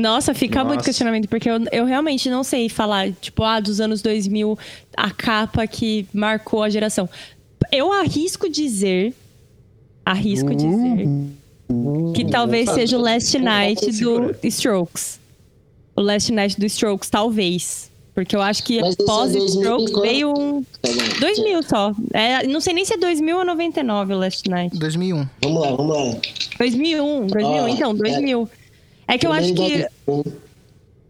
Nossa, 0.00 0.34
fica 0.34 0.56
Nossa. 0.60 0.68
muito 0.68 0.84
questionamento, 0.84 1.28
porque 1.28 1.48
eu, 1.48 1.58
eu 1.70 1.84
realmente 1.84 2.28
não 2.30 2.42
sei 2.42 2.68
falar, 2.68 3.12
tipo, 3.12 3.42
ah, 3.42 3.60
dos 3.60 3.80
anos 3.80 4.02
2000, 4.02 4.58
a 4.96 5.10
capa 5.10 5.66
que 5.66 6.06
marcou 6.12 6.62
a 6.62 6.70
geração. 6.70 7.08
Eu 7.70 7.92
arrisco 7.92 8.48
dizer, 8.48 9.14
arrisco 10.04 10.50
uh, 10.52 10.56
dizer, 10.56 11.08
que 12.14 12.24
talvez 12.24 12.68
uh, 12.68 12.74
seja 12.74 12.98
o 12.98 13.00
Last 13.00 13.38
Night 13.38 13.90
do 13.92 14.36
Strokes. 14.42 15.20
O 15.94 16.00
Last 16.00 16.32
Night 16.32 16.58
do 16.58 16.66
Strokes, 16.66 17.10
talvez. 17.10 17.90
Porque 18.14 18.34
eu 18.34 18.42
acho 18.42 18.64
que 18.64 18.80
pós-Strokes 19.06 19.92
é 19.92 20.00
veio 20.00 20.30
um. 20.36 20.64
2000 21.20 21.62
só. 21.62 21.94
É, 22.12 22.46
não 22.46 22.60
sei 22.60 22.74
nem 22.74 22.84
se 22.84 22.94
é 22.94 22.96
2000 22.96 23.38
ou 23.38 23.44
99 23.44 24.14
o 24.14 24.18
Last 24.18 24.50
Night. 24.50 24.76
2001. 24.78 25.26
Vamos 25.42 25.62
lá, 25.62 25.70
vamos 25.70 25.96
lá. 25.96 26.20
2001, 26.58 27.26
2001, 27.28 27.64
ah, 27.64 27.70
então, 27.70 27.94
2000. 27.94 28.50
É, 28.52 28.59
é 29.14 29.18
que 29.18 29.26
eu 29.26 29.32
acho 29.32 29.54
que. 29.54 29.86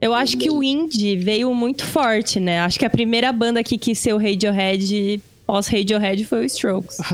Eu 0.01 0.15
acho 0.15 0.39
que 0.39 0.51
o 0.51 0.63
indie 0.63 1.17
veio 1.17 1.55
muito 1.55 1.85
forte, 1.85 2.41
né? 2.41 2.61
Acho 2.61 2.79
que 2.79 2.87
a 2.87 2.91
primeira 2.91 3.31
banda 3.33 3.61
aqui 3.61 3.77
que 3.77 3.95
seu 3.95 4.17
Radiohead 4.17 5.21
pós-Radiohead 5.51 6.25
foi 6.25 6.43
o 6.43 6.45
Strokes. 6.45 6.99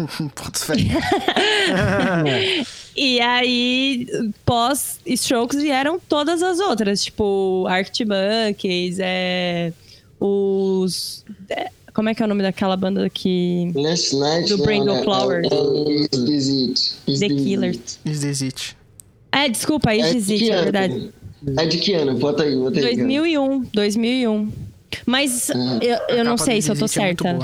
e 2.95 3.19
aí, 3.21 4.07
pós-Strokes 4.45 5.63
vieram 5.63 5.99
todas 5.99 6.43
as 6.43 6.61
outras, 6.61 7.03
tipo 7.03 7.65
Arctic 7.67 8.07
Monkeys, 8.07 8.99
é, 9.01 9.73
os... 10.21 11.25
É, 11.49 11.71
como 11.95 12.11
é 12.11 12.15
que 12.15 12.23
é 12.23 12.27
o 12.27 12.29
nome 12.29 12.43
daquela 12.43 12.77
banda 12.77 13.09
que... 13.09 13.73
Last 13.75 14.15
Night... 14.15 14.51
Do 14.51 14.59
Brando 14.59 14.91
é, 14.91 15.03
Flowers. 15.03 15.49
É, 15.51 15.57
Is 16.31 16.51
It. 16.51 16.95
The 17.21 17.29
Killers. 17.29 17.99
Is 18.05 18.21
This 18.21 18.43
It. 18.43 18.77
É, 19.33 19.49
desculpa, 19.49 19.95
Is 19.95 20.13
This 20.13 20.31
It, 20.31 20.51
é 20.51 20.63
verdade. 20.63 21.11
É 21.59 21.67
de 21.67 21.79
que 21.79 21.93
ano? 21.95 22.19
Bota 22.19 22.43
aí, 22.43 22.57
bota 22.57 22.79
aí. 22.79 22.97
2001, 22.97 23.67
2001. 23.73 24.53
Mas 25.05 25.51
ah. 25.51 25.79
eu, 25.83 26.17
eu 26.19 26.25
não 26.25 26.37
sei 26.37 26.63
se 26.63 26.71
eu 26.71 26.77
tô 26.77 26.87
é 26.87 26.89
certa. 26.89 27.39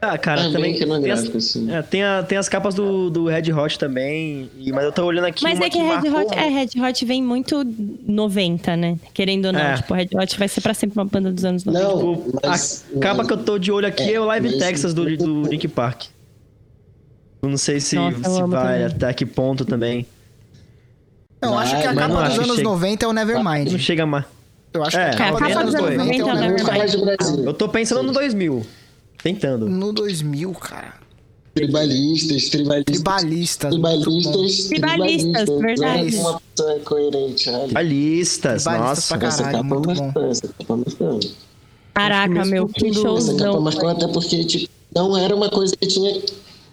Ah, 0.00 0.16
cara, 0.16 0.42
é, 0.42 0.52
também. 0.52 0.78
Tem 0.78 1.10
as, 1.10 1.34
assim. 1.34 1.72
é, 1.72 1.82
tem, 1.82 2.04
a, 2.04 2.22
tem 2.22 2.38
as 2.38 2.48
capas 2.48 2.72
do, 2.74 3.10
do 3.10 3.26
Red 3.26 3.52
Hot 3.52 3.78
também. 3.78 4.48
E, 4.56 4.70
mas 4.70 4.84
eu 4.84 4.92
tô 4.92 5.04
olhando 5.04 5.24
aqui. 5.24 5.42
Mas 5.42 5.60
é 5.60 5.68
que, 5.68 5.70
que 5.70 5.78
Red 5.78 6.08
Hot, 6.08 6.34
é, 6.34 6.48
Red 6.48 6.80
Hot 6.80 7.04
vem 7.04 7.20
muito 7.20 7.64
90, 8.06 8.76
né? 8.76 8.96
Querendo 9.12 9.46
ou 9.46 9.52
não. 9.52 9.60
É. 9.60 9.76
Tipo, 9.76 9.94
Red 9.94 10.10
Hot 10.14 10.38
vai 10.38 10.46
ser 10.46 10.60
pra 10.60 10.72
sempre 10.72 10.98
uma 10.98 11.04
banda 11.04 11.32
dos 11.32 11.44
anos 11.44 11.64
90. 11.64 11.84
Não, 11.84 11.96
tipo, 11.98 12.30
mas, 12.34 12.44
a 12.44 12.48
mas, 12.48 12.86
capa 13.00 13.26
que 13.26 13.32
eu 13.32 13.38
tô 13.38 13.58
de 13.58 13.72
olho 13.72 13.88
aqui 13.88 14.04
é, 14.04 14.12
é 14.14 14.20
o 14.20 14.24
Live 14.24 14.48
mas, 14.50 14.58
Texas 14.58 14.94
do, 14.94 15.16
do 15.16 15.42
Nick 15.48 15.66
Park. 15.66 16.04
Eu 17.42 17.48
não 17.48 17.58
sei 17.58 17.80
se, 17.80 17.96
Nossa, 17.96 18.18
se 18.18 18.42
vai 18.44 18.80
também. 18.80 18.84
até 18.84 19.12
que 19.12 19.26
ponto 19.26 19.64
também. 19.64 20.06
Eu 21.40 21.56
acho 21.56 21.80
que 21.80 21.86
a 21.86 21.94
capa 21.94 22.28
dos 22.28 22.38
anos 22.38 22.56
chega... 22.56 22.68
90 22.68 23.04
é 23.04 23.08
o 23.08 23.12
Nevermind. 23.12 23.72
Não 23.72 23.78
chega 23.78 24.06
mais. 24.06 24.24
Eu 24.72 24.82
acho 24.84 24.98
é, 24.98 25.10
que 25.10 25.22
a 25.22 25.32
capa 25.32 25.46
dos 25.46 25.56
anos 25.56 25.74
90 25.74 26.14
é 26.14 26.24
o 26.24 26.34
Nevermind. 26.34 27.44
Eu 27.44 27.54
tô 27.54 27.68
pensando 27.68 28.02
no 28.02 28.12
2000. 28.12 28.66
Tentando. 29.22 29.68
No 29.68 29.92
2000, 29.92 30.52
cara. 30.52 30.94
Tribalistas, 31.54 32.48
tribalistas. 32.50 33.00
Tribalistas. 33.00 33.70
Tribalistas. 33.70 34.68
Tribalistas, 34.68 35.48
verdade. 35.60 36.16
Uma 36.16 36.40
pessoa 36.40 36.80
coerente, 36.80 37.50
olha. 37.50 37.64
Tribalistas, 37.64 38.64
nossa. 38.64 39.18
Pra 39.18 39.28
caralho, 39.28 39.42
essa 39.42 39.50
capa 39.50 39.64
muito 39.64 39.94
bom. 39.94 40.12
Essa 40.30 40.48
capa 40.48 40.76
marcou. 40.76 41.20
Caraca, 41.94 42.44
meu, 42.44 42.68
que 42.68 42.92
showzão. 42.92 43.34
Essa 43.34 43.44
capa 43.44 43.60
marcou 43.60 43.88
até 43.88 44.06
porque, 44.06 44.44
tipo, 44.44 44.72
não 44.94 45.16
era 45.16 45.34
uma 45.34 45.50
coisa 45.50 45.76
que 45.76 45.86
tinha... 45.86 46.22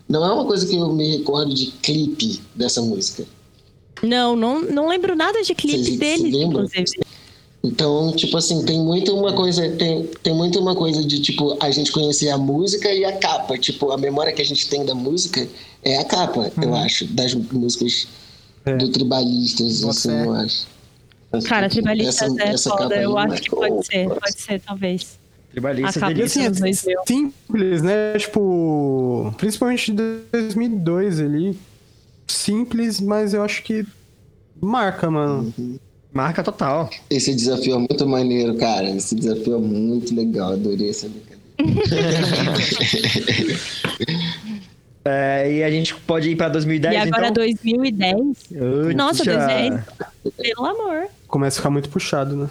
Não 0.07 0.23
é 0.23 0.31
uma 0.31 0.45
coisa 0.45 0.67
que 0.67 0.75
eu 0.75 0.93
me 0.93 1.17
recordo 1.17 1.51
de 1.51 1.71
clipe 1.81 2.39
dessa 2.53 2.79
música. 2.79 3.25
Não, 4.03 4.35
não, 4.35 4.61
não 4.61 4.87
lembro 4.87 5.15
nada 5.15 5.41
de 5.41 5.55
clipe 5.55 5.97
dele, 5.97 6.43
inclusive. 6.43 6.99
Então, 7.63 8.11
tipo 8.15 8.37
assim, 8.37 8.63
tem 8.63 8.79
muito 8.79 9.15
uma 9.17 9.33
coisa, 9.33 9.67
tem, 9.71 10.05
tem 10.21 10.33
muito 10.35 10.59
uma 10.59 10.75
coisa 10.75 11.03
de, 11.03 11.19
tipo, 11.19 11.57
a 11.63 11.71
gente 11.71 11.91
conhecer 11.91 12.29
a 12.29 12.37
música 12.37 12.91
e 12.93 13.03
a 13.03 13.17
capa. 13.17 13.57
Tipo, 13.57 13.91
a 13.91 13.97
memória 13.97 14.31
que 14.31 14.41
a 14.41 14.45
gente 14.45 14.69
tem 14.69 14.85
da 14.85 14.93
música 14.93 15.47
é 15.83 15.97
a 15.97 16.03
capa, 16.03 16.41
uhum. 16.41 16.63
eu 16.63 16.75
acho, 16.75 17.05
das 17.05 17.33
músicas 17.33 18.07
é. 18.65 18.75
do 18.75 18.91
Tribalistas, 18.91 19.83
assim, 19.83 20.11
eu 20.11 20.33
acho. 20.33 20.67
Cara, 21.45 21.67
Tribalistas 21.67 22.21
essa, 22.21 22.43
é 22.43 22.53
essa 22.53 22.69
foda, 22.69 22.95
eu 22.95 23.17
acho 23.17 23.41
que 23.41 23.49
pode 23.49 23.85
ser, 23.85 24.09
pode 24.09 24.41
ser, 24.41 24.61
talvez. 24.61 25.19
Tribalistas 25.51 26.03
a 26.03 26.07
assim, 26.07 26.41
é 26.45 26.73
simples, 27.07 27.81
né? 27.81 28.17
Tipo, 28.19 29.33
principalmente 29.37 29.91
de 29.91 30.19
2002 30.31 31.19
ali, 31.19 31.57
simples, 32.27 32.99
mas 32.99 33.33
eu 33.33 33.43
acho 33.43 33.63
que 33.63 33.85
marca, 34.61 35.09
mano. 35.09 35.53
Uhum. 35.57 35.79
Marca 36.13 36.41
total. 36.41 36.89
Esse 37.09 37.35
desafio 37.35 37.75
é 37.75 37.77
muito 37.77 38.07
maneiro, 38.07 38.55
cara. 38.55 38.89
Esse 38.89 39.15
desafio 39.15 39.55
é 39.55 39.59
muito 39.59 40.15
legal. 40.15 40.53
Adorei 40.53 40.89
essa 40.89 41.09
brincadeira. 41.09 41.35
é, 45.03 45.51
e 45.51 45.63
a 45.63 45.69
gente 45.69 45.93
pode 45.93 46.29
ir 46.29 46.37
pra 46.37 46.47
2010, 46.47 46.93
E 46.93 46.97
agora 46.97 47.27
então? 47.27 47.43
2010? 47.43 48.15
Uxa. 48.15 48.93
Nossa, 48.93 49.25
2010. 49.25 49.83
Pelo 50.37 50.65
amor. 50.65 51.07
Começa 51.27 51.57
a 51.57 51.59
ficar 51.59 51.69
muito 51.69 51.89
puxado, 51.89 52.37
né? 52.37 52.49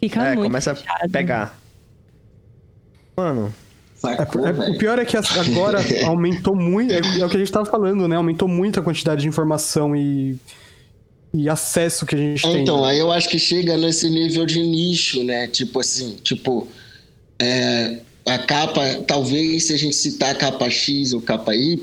Fica 0.00 0.24
é, 0.24 0.34
muito 0.34 0.48
começa 0.48 0.74
puxado. 0.74 1.04
a 1.04 1.08
pegar. 1.08 1.56
Mano... 3.16 3.54
Sacou, 4.04 4.46
é, 4.46 4.50
é, 4.50 4.70
o 4.70 4.78
pior 4.78 4.98
é 4.98 5.04
que 5.04 5.16
agora 5.16 5.78
aumentou 6.06 6.54
muito, 6.54 6.92
é, 6.92 6.98
é, 6.98 7.24
o 7.24 7.28
que 7.28 7.36
a 7.36 7.40
gente 7.40 7.52
tava 7.52 7.66
falando, 7.66 8.06
né? 8.06 8.16
Aumentou 8.16 8.48
muito 8.48 8.80
a 8.80 8.82
quantidade 8.82 9.22
de 9.22 9.28
informação 9.28 9.94
e 9.94 10.36
e 11.36 11.48
acesso 11.48 12.06
que 12.06 12.14
a 12.14 12.18
gente 12.18 12.46
é, 12.46 12.52
tem. 12.52 12.62
Então, 12.62 12.84
aí 12.84 12.96
eu 12.96 13.10
acho 13.10 13.28
que 13.28 13.40
chega 13.40 13.76
nesse 13.76 14.08
nível 14.08 14.46
de 14.46 14.62
nicho, 14.62 15.24
né? 15.24 15.48
Tipo 15.48 15.80
assim, 15.80 16.16
tipo, 16.22 16.68
é, 17.40 17.98
a 18.24 18.38
capa, 18.38 18.82
talvez 19.06 19.64
se 19.64 19.74
a 19.74 19.76
gente 19.76 19.96
citar 19.96 20.30
a 20.30 20.34
capa 20.36 20.70
X 20.70 21.12
ou 21.12 21.20
capa 21.20 21.54
Y, 21.54 21.76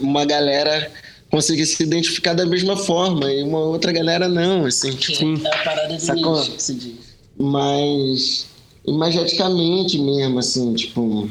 uma 0.00 0.24
galera 0.24 0.90
conseguir 1.30 1.66
se 1.66 1.82
identificar 1.82 2.34
da 2.34 2.44
mesma 2.44 2.76
forma 2.76 3.30
e 3.32 3.42
uma 3.42 3.58
outra 3.58 3.92
galera 3.92 4.28
não, 4.28 4.64
assim. 4.64 4.90
Tipo, 4.92 5.18
Sim. 5.18 5.42
É 5.44 5.54
a 5.54 5.64
parada 5.64 5.96
de 5.96 6.02
Sacou? 6.02 6.38
nicho 6.38 6.52
que 6.52 6.62
se 6.62 6.74
diz. 6.74 7.12
Mas, 7.38 8.46
imageticamente 8.86 9.98
mesmo, 9.98 10.38
assim, 10.38 10.74
tipo... 10.74 11.28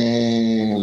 É 0.00 0.76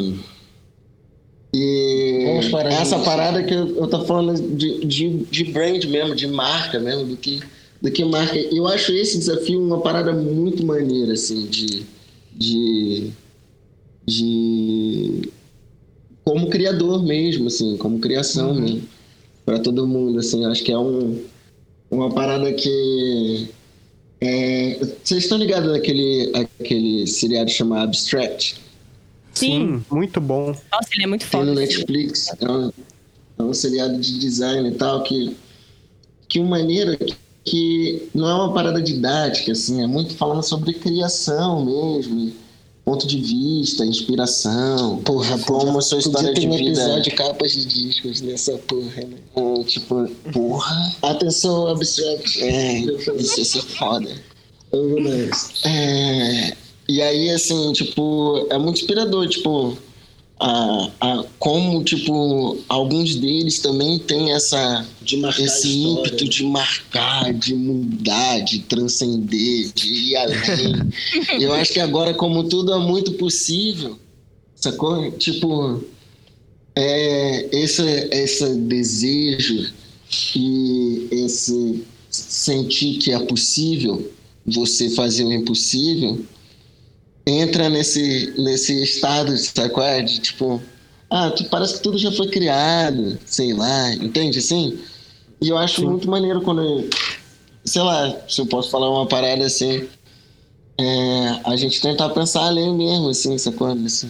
e 1.57 2.25
essa 2.65 2.99
parada 2.99 3.41
que 3.41 3.53
eu, 3.53 3.77
eu 3.77 3.87
tô 3.87 4.03
falando 4.03 4.57
de, 4.57 4.85
de, 4.85 5.09
de 5.31 5.43
brand 5.45 5.85
mesmo, 5.85 6.13
de 6.13 6.27
marca 6.27 6.77
mesmo, 6.79 7.05
do 7.05 7.15
que, 7.15 7.39
do 7.81 7.89
que 7.89 8.03
marca. 8.03 8.37
Eu 8.37 8.67
acho 8.67 8.91
esse 8.91 9.17
desafio 9.17 9.63
uma 9.63 9.79
parada 9.79 10.11
muito 10.11 10.65
maneira, 10.65 11.13
assim, 11.13 11.45
de. 11.45 11.85
de, 12.35 13.09
de 14.05 15.21
como 16.25 16.49
criador 16.49 17.01
mesmo, 17.03 17.47
assim, 17.47 17.77
como 17.77 17.99
criação 17.99 18.49
uhum. 18.49 18.59
mesmo, 18.59 18.81
para 19.45 19.57
todo 19.59 19.87
mundo, 19.87 20.19
assim, 20.19 20.45
acho 20.45 20.61
que 20.61 20.73
é 20.73 20.77
um, 20.77 21.23
uma 21.89 22.09
parada 22.11 22.51
que 22.51 23.47
é, 24.25 24.79
vocês 25.03 25.23
estão 25.23 25.37
ligados 25.37 25.71
naquele 25.71 26.31
aquele 26.33 27.07
seriado 27.07 27.49
chamado 27.49 27.85
Abstract? 27.85 28.59
Sim. 29.33 29.81
Sim. 29.81 29.85
muito 29.91 30.19
bom. 30.21 30.47
Nossa, 30.47 30.89
ele 30.93 31.03
é 31.03 31.07
muito 31.07 31.25
foda. 31.25 31.45
Tem 31.45 31.53
no 31.53 31.59
Netflix, 31.59 32.29
é 32.39 32.49
um, 32.49 32.71
é 33.37 33.43
um 33.43 33.53
seriado 33.53 33.99
de 33.99 34.19
design 34.19 34.69
e 34.69 34.71
tal, 34.73 35.03
que, 35.03 35.35
que 36.27 36.39
uma 36.39 36.57
maneira 36.57 36.97
que 37.43 38.09
não 38.13 38.27
é 38.29 38.33
uma 38.33 38.53
parada 38.53 38.81
didática, 38.81 39.51
assim, 39.51 39.83
é 39.83 39.87
muito 39.87 40.15
falando 40.15 40.41
sobre 40.41 40.73
criação 40.73 41.63
mesmo, 41.63 42.33
ponto 42.85 43.07
de 43.07 43.19
vista, 43.19 43.83
inspiração. 43.83 44.97
Porra, 44.97 45.37
como 45.39 45.81
sua 45.81 45.97
história 45.97 46.33
de 46.33 46.47
vida. 46.47 46.61
episódio 46.61 47.01
de 47.01 47.11
capas 47.17 47.51
de 47.51 47.65
discos 47.65 48.21
nessa 48.21 48.55
porra, 48.59 49.01
né? 49.01 49.17
É, 49.35 49.63
tipo, 49.63 50.07
porra. 50.31 50.95
Atenção, 51.01 51.67
abstract. 51.67 52.41
É, 52.43 52.79
isso 53.17 53.39
ia 53.39 53.45
ser 53.45 53.61
foda. 53.63 54.09
É, 55.65 56.53
e 56.87 57.01
aí, 57.01 57.29
assim, 57.31 57.73
tipo, 57.73 58.45
é 58.49 58.57
muito 58.57 58.79
inspirador, 58.79 59.27
tipo, 59.27 59.75
a, 60.39 60.91
a, 60.99 61.25
como, 61.39 61.83
tipo, 61.83 62.57
alguns 62.67 63.15
deles 63.15 63.59
também 63.59 63.99
têm 63.99 64.33
essa, 64.33 64.85
esse 65.39 65.67
ímpeto 65.69 66.27
de 66.27 66.43
marcar, 66.43 67.33
de 67.33 67.55
mudar, 67.55 68.39
de 68.41 68.59
transcender, 68.59 69.71
de 69.73 69.87
ir 69.87 70.15
além. 70.17 70.89
Eu 71.39 71.53
acho 71.53 71.71
que 71.71 71.79
agora, 71.79 72.13
como 72.13 72.43
tudo 72.43 72.73
é 72.73 72.79
muito 72.79 73.13
possível, 73.13 73.97
sacou? 74.55 75.09
Tipo, 75.11 75.83
é, 76.75 77.47
esse, 77.55 77.83
esse 78.11 78.55
desejo 78.55 79.73
e 80.35 81.07
esse 81.11 81.83
sentir 82.09 82.97
que 82.97 83.11
é 83.11 83.19
possível 83.19 84.11
você 84.45 84.89
fazer 84.89 85.23
o 85.23 85.31
impossível, 85.31 86.23
entra 87.25 87.69
nesse, 87.69 88.33
nesse 88.37 88.83
estado, 88.83 89.35
sabe 89.37 89.69
qual 89.69 89.85
é? 89.85 90.01
De 90.01 90.19
tipo, 90.19 90.61
ah, 91.09 91.33
parece 91.49 91.75
que 91.75 91.83
tudo 91.83 91.97
já 91.97 92.11
foi 92.11 92.27
criado, 92.27 93.17
sei 93.25 93.53
lá, 93.53 93.93
entende 93.93 94.39
assim? 94.39 94.79
E 95.41 95.49
eu 95.49 95.57
acho 95.57 95.81
Sim. 95.81 95.87
muito 95.87 96.09
maneiro 96.09 96.41
quando, 96.41 96.89
sei 97.63 97.81
lá, 97.81 98.15
se 98.27 98.39
eu 98.39 98.45
posso 98.45 98.69
falar 98.69 98.89
uma 98.89 99.07
parada 99.07 99.45
assim, 99.45 99.87
é, 100.77 101.41
a 101.45 101.55
gente 101.55 101.81
tentar 101.81 102.09
pensar 102.09 102.45
além 102.45 102.73
mesmo, 102.75 103.09
assim, 103.09 103.37
sacou? 103.37 103.73
Nesse 103.73 104.09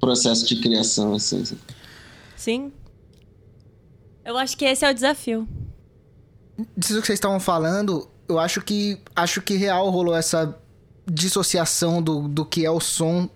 processo 0.00 0.46
de 0.46 0.56
criação, 0.56 1.14
assim. 1.14 1.44
Sim. 2.36 2.72
Eu 4.24 4.36
acho 4.36 4.56
que 4.56 4.64
esse 4.64 4.84
é 4.84 4.90
o 4.90 4.94
desafio. 4.94 5.48
Disso 6.76 7.00
que 7.00 7.06
vocês 7.06 7.18
estavam 7.18 7.40
falando, 7.40 8.08
eu 8.28 8.38
acho 8.38 8.60
que 8.60 8.98
acho 9.16 9.40
que 9.42 9.54
real 9.56 9.90
rolou 9.90 10.14
essa 10.14 10.56
dissociação 11.06 12.02
do, 12.02 12.28
do 12.28 12.44
que 12.44 12.64
é 12.64 12.70
o 12.70 12.80
som 12.80 13.28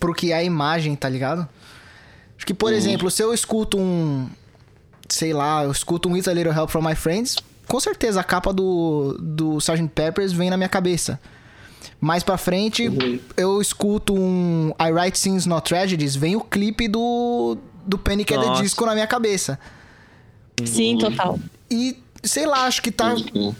pro 0.00 0.14
que 0.14 0.32
é 0.32 0.36
a 0.36 0.44
imagem, 0.44 0.94
tá 0.96 1.08
ligado? 1.08 1.48
Acho 2.36 2.46
que, 2.46 2.54
por 2.54 2.70
uhum. 2.70 2.76
exemplo, 2.76 3.10
se 3.10 3.22
eu 3.22 3.32
escuto 3.32 3.78
um. 3.78 4.28
Sei 5.08 5.32
lá, 5.32 5.64
eu 5.64 5.70
escuto 5.70 6.08
um 6.08 6.16
It's 6.16 6.28
a 6.28 6.32
Little 6.32 6.52
Help 6.52 6.70
from 6.70 6.82
My 6.82 6.94
Friends, 6.94 7.36
com 7.68 7.78
certeza 7.78 8.20
a 8.20 8.24
capa 8.24 8.52
do, 8.52 9.16
do 9.20 9.58
Sgt. 9.58 9.88
Peppers 9.94 10.32
vem 10.32 10.50
na 10.50 10.56
minha 10.56 10.68
cabeça. 10.68 11.20
Mais 12.00 12.22
pra 12.22 12.36
frente, 12.36 12.88
uhum. 12.88 13.18
eu 13.36 13.60
escuto 13.60 14.14
um 14.14 14.72
I 14.80 14.90
Write 14.90 15.18
Scenes 15.18 15.46
Not 15.46 15.68
Tragedies, 15.68 16.16
vem 16.16 16.36
o 16.36 16.40
clipe 16.40 16.88
do, 16.88 17.56
do 17.86 17.98
Panic! 17.98 18.34
at 18.34 18.40
the 18.40 18.62
Disco 18.62 18.84
na 18.84 18.94
minha 18.94 19.06
cabeça. 19.06 19.58
Sim, 20.64 20.98
total. 20.98 21.38
E, 21.70 21.98
sei 22.22 22.46
lá, 22.46 22.64
acho 22.66 22.82
que 22.82 22.90
tá... 22.90 23.14
Uhum. 23.14 23.54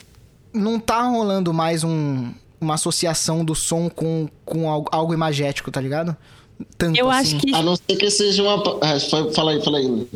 Não 0.52 0.78
tá 0.78 1.02
rolando 1.02 1.52
mais 1.52 1.82
um, 1.82 2.32
uma 2.64 2.74
associação 2.74 3.44
do 3.44 3.54
som 3.54 3.88
com, 3.88 4.28
com 4.44 4.68
algo, 4.68 4.88
algo 4.90 5.14
imagético, 5.14 5.70
tá 5.70 5.80
ligado? 5.80 6.16
Tanto 6.76 6.98
eu 6.98 7.10
assim. 7.10 7.36
acho 7.36 7.46
que... 7.46 7.54
A 7.54 7.62
não 7.62 7.76
ser 7.76 7.96
que 7.96 8.10
seja 8.10 8.42
uma... 8.42 8.78
Ah, 8.80 8.98
fala 9.34 9.52
aí, 9.52 9.62
fala 9.62 9.78
aí. 9.78 10.08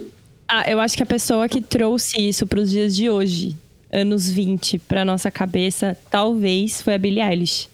Ah, 0.49 0.71
eu 0.71 0.81
acho 0.81 0.97
que 0.97 1.03
a 1.03 1.07
pessoa 1.07 1.49
que 1.49 1.61
trouxe 1.61 2.21
isso 2.21 2.47
pros 2.47 2.71
dias 2.71 2.97
de 2.97 3.11
hoje, 3.11 3.57
anos 3.93 4.29
20, 4.29 4.79
pra 4.81 5.05
nossa 5.05 5.31
cabeça, 5.31 5.97
talvez 6.11 6.81
foi 6.81 6.95
a 6.95 6.99
Billie 6.99 7.23
Eilish. 7.23 7.69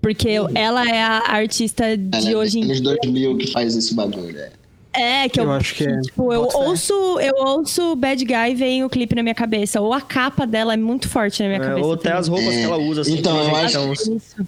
Porque 0.00 0.40
uhum. 0.40 0.48
ela 0.54 0.88
é 0.88 1.02
a 1.02 1.18
artista 1.28 1.96
de 1.96 2.16
ela 2.16 2.30
é 2.30 2.36
hoje 2.36 2.58
em 2.58 2.62
dia. 2.62 2.72
Anos 2.72 2.80
2000 3.02 3.38
que 3.38 3.46
faz 3.48 3.76
esse 3.76 3.94
bagulho, 3.94 4.38
é. 4.38 4.52
É, 5.00 5.28
que 5.28 5.40
eu, 5.40 5.44
eu 5.44 5.52
acho 5.52 5.74
que 5.74 5.84
é. 5.84 6.00
Tipo, 6.00 6.32
eu 6.32 6.42
ouço, 6.52 6.92
eu 7.20 7.34
ouço 7.38 7.96
Bad 7.96 8.22
Guy 8.22 8.50
e 8.50 8.54
vem 8.54 8.84
o 8.84 8.90
clipe 8.90 9.14
na 9.14 9.22
minha 9.22 9.34
cabeça. 9.34 9.80
Ou 9.80 9.94
a 9.94 10.00
capa 10.00 10.46
dela 10.46 10.74
é 10.74 10.76
muito 10.76 11.08
forte 11.08 11.42
na 11.42 11.48
minha 11.48 11.60
é, 11.60 11.64
cabeça. 11.64 11.86
Ou 11.86 11.92
até 11.94 12.12
as 12.12 12.28
roupas 12.28 12.54
é. 12.54 12.58
que 12.58 12.64
ela 12.64 12.76
usa, 12.76 13.00
assim. 13.00 13.18
Então, 13.18 13.42
eu 13.42 13.56
acho. 13.56 13.92
Isso. 13.92 14.46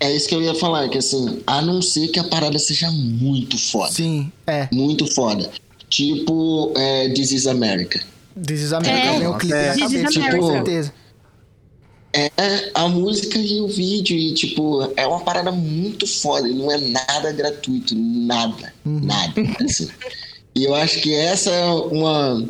É 0.00 0.10
isso 0.10 0.28
que 0.28 0.34
eu 0.34 0.42
ia 0.42 0.54
falar, 0.54 0.88
que 0.88 0.98
assim, 0.98 1.42
a 1.46 1.62
não 1.62 1.80
ser 1.80 2.08
que 2.08 2.18
a 2.18 2.24
parada 2.24 2.58
seja 2.58 2.90
muito 2.90 3.56
foda. 3.56 3.92
Sim, 3.92 4.32
é. 4.46 4.68
Muito 4.72 5.06
foda. 5.06 5.48
Tipo, 5.88 6.72
é, 6.76 7.10
This 7.10 7.30
is 7.30 7.46
America. 7.46 8.00
This 8.34 8.62
is 8.62 8.72
America 8.72 9.06
é, 9.06 9.18
vem 9.18 9.28
o 9.28 9.38
clipe 9.38 9.54
é. 9.54 9.66
na 9.68 9.78
cabeça, 9.78 10.08
tipo, 10.08 10.38
com 10.38 10.50
certeza 10.50 11.01
é 12.14 12.70
a 12.74 12.88
música 12.88 13.38
e 13.38 13.60
o 13.60 13.68
vídeo. 13.68 14.16
E, 14.16 14.34
tipo, 14.34 14.92
é 14.96 15.06
uma 15.06 15.20
parada 15.20 15.50
muito 15.50 16.06
foda. 16.06 16.46
Não 16.48 16.70
é 16.70 16.78
nada 16.78 17.32
gratuito. 17.32 17.94
Nada. 17.94 18.72
Uhum. 18.84 19.00
Nada. 19.00 19.32
Assim. 19.64 19.88
e 20.54 20.64
eu 20.64 20.74
acho 20.74 21.00
que 21.00 21.14
essa 21.14 21.50
é 21.50 21.64
uma, 21.64 22.48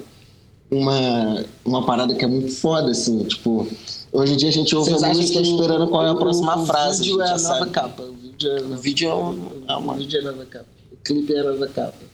uma, 0.71 1.45
uma 1.65 1.87
parada 1.87 2.15
que 2.15 2.25
é 2.25 2.29
muito 2.29 2.53
foda, 2.53 2.91
assim. 2.91 3.23
Tipo, 3.25 3.69
hoje 4.13 4.35
em 4.35 4.37
dia 4.37 4.49
a 4.49 4.53
gente 4.53 4.75
ouve 4.75 4.91
Vocês 4.91 5.03
a 5.05 5.09
música 5.15 5.41
esperando 5.41 5.89
qual 5.89 6.07
é 6.07 6.11
a 6.11 6.15
próxima 6.15 6.59
o, 6.59 6.67
frase. 6.67 7.03
O 7.03 7.05
vídeo 7.05 7.23
é 7.23 7.27
a 7.27 7.31
nova 7.31 7.39
sabe. 7.39 7.71
capa. 7.71 8.03
O 8.03 8.15
vídeo 8.15 8.51
é, 8.51 8.61
o 8.63 8.77
vídeo 8.77 9.09
é, 9.09 9.73
é 9.73 9.77
uma... 9.77 9.95
O 9.95 9.97
vídeo 9.97 10.19
é 10.19 10.21
a 10.21 10.25
nova 10.33 10.45
capa. 10.47 10.67
O 10.93 10.97
clipe 10.97 11.35
é 11.35 11.41
a 11.41 11.45
nova 11.45 11.69
capa. 11.69 12.13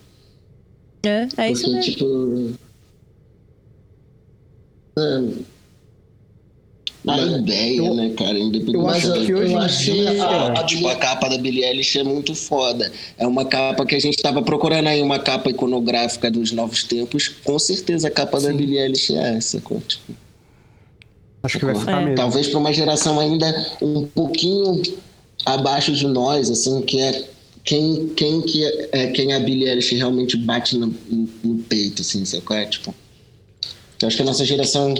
É, 1.04 1.28
é 1.36 1.50
isso 1.50 1.62
Porque, 1.62 1.76
mesmo. 1.76 1.92
tipo... 1.92 2.68
É, 4.98 5.57
a 7.06 7.18
ideia, 7.18 7.78
eu, 7.78 7.94
né, 7.94 8.10
cara? 8.10 8.38
Independente 8.38 8.74
eu 8.74 8.88
acho 8.88 9.12
que 9.12 9.34
hoje 9.34 9.52
eu 9.52 9.58
acho 9.58 9.84
dia, 9.84 10.22
a, 10.22 10.60
a, 10.60 10.64
tipo, 10.64 10.88
a 10.88 10.96
capa 10.96 11.28
da 11.28 11.38
Billie 11.38 11.64
Eilish 11.64 11.98
é 11.98 12.02
muito 12.02 12.34
foda. 12.34 12.90
É 13.16 13.26
uma 13.26 13.44
capa 13.44 13.86
que 13.86 13.94
a 13.94 14.00
gente 14.00 14.20
tava 14.20 14.42
procurando 14.42 14.88
aí, 14.88 15.00
uma 15.00 15.18
capa 15.18 15.48
iconográfica 15.48 16.30
dos 16.30 16.52
novos 16.52 16.82
tempos. 16.84 17.28
Com 17.44 17.58
certeza 17.58 18.08
a 18.08 18.10
capa 18.10 18.40
Sim. 18.40 18.48
da 18.48 18.52
Billie 18.54 18.78
Eilish 18.78 19.14
é 19.14 19.36
essa. 19.36 19.58
Tipo, 19.58 19.82
acho 21.42 21.58
que 21.58 21.64
vai 21.64 21.74
ficar 21.74 22.00
é. 22.00 22.04
mesmo. 22.04 22.16
Talvez 22.16 22.48
para 22.48 22.58
uma 22.58 22.72
geração 22.72 23.20
ainda 23.20 23.76
um 23.80 24.06
pouquinho 24.06 24.82
abaixo 25.46 25.92
de 25.92 26.06
nós, 26.06 26.50
assim, 26.50 26.82
que 26.82 27.00
é 27.00 27.24
quem, 27.64 28.08
quem, 28.16 28.40
que 28.40 28.64
é, 28.92 29.08
quem 29.08 29.32
a 29.32 29.40
Billie 29.40 29.68
Eilish 29.68 29.94
realmente 29.94 30.36
bate 30.36 30.76
no, 30.76 30.86
no, 31.08 31.28
no 31.44 31.58
peito, 31.62 32.02
assim, 32.02 32.24
qual 32.40 32.58
é? 32.58 32.66
Tipo, 32.66 32.94
eu 34.00 34.06
acho 34.08 34.16
que 34.16 34.22
a 34.22 34.26
nossa 34.26 34.44
geração 34.44 34.94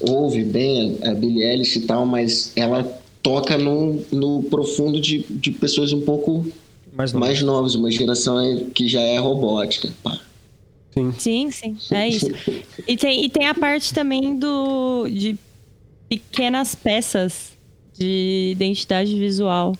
ouve 0.00 0.44
bem 0.44 0.98
a, 1.02 1.14
Billie 1.14 1.42
Eilish 1.42 1.78
e 1.78 1.82
tal, 1.82 2.06
mas 2.06 2.52
ela 2.54 2.84
toca 3.22 3.58
no, 3.58 4.04
no 4.12 4.42
profundo 4.44 5.00
de, 5.00 5.24
de 5.28 5.50
pessoas 5.50 5.92
um 5.92 6.02
pouco 6.02 6.46
mais, 6.92 7.12
mais 7.12 7.42
novas, 7.42 7.74
uma 7.74 7.90
geração 7.90 8.36
que 8.74 8.88
já 8.88 9.00
é 9.00 9.18
robótica. 9.18 9.92
Pá. 10.02 10.20
Sim. 10.92 11.12
sim, 11.18 11.50
sim, 11.50 11.76
é 11.90 12.08
isso. 12.08 12.26
E 12.88 12.96
tem, 12.96 13.24
e 13.24 13.28
tem 13.28 13.46
a 13.48 13.54
parte 13.54 13.92
também 13.92 14.38
do 14.38 15.06
de 15.08 15.36
pequenas 16.08 16.74
peças 16.74 17.52
de 17.98 18.50
identidade 18.52 19.18
visual 19.18 19.74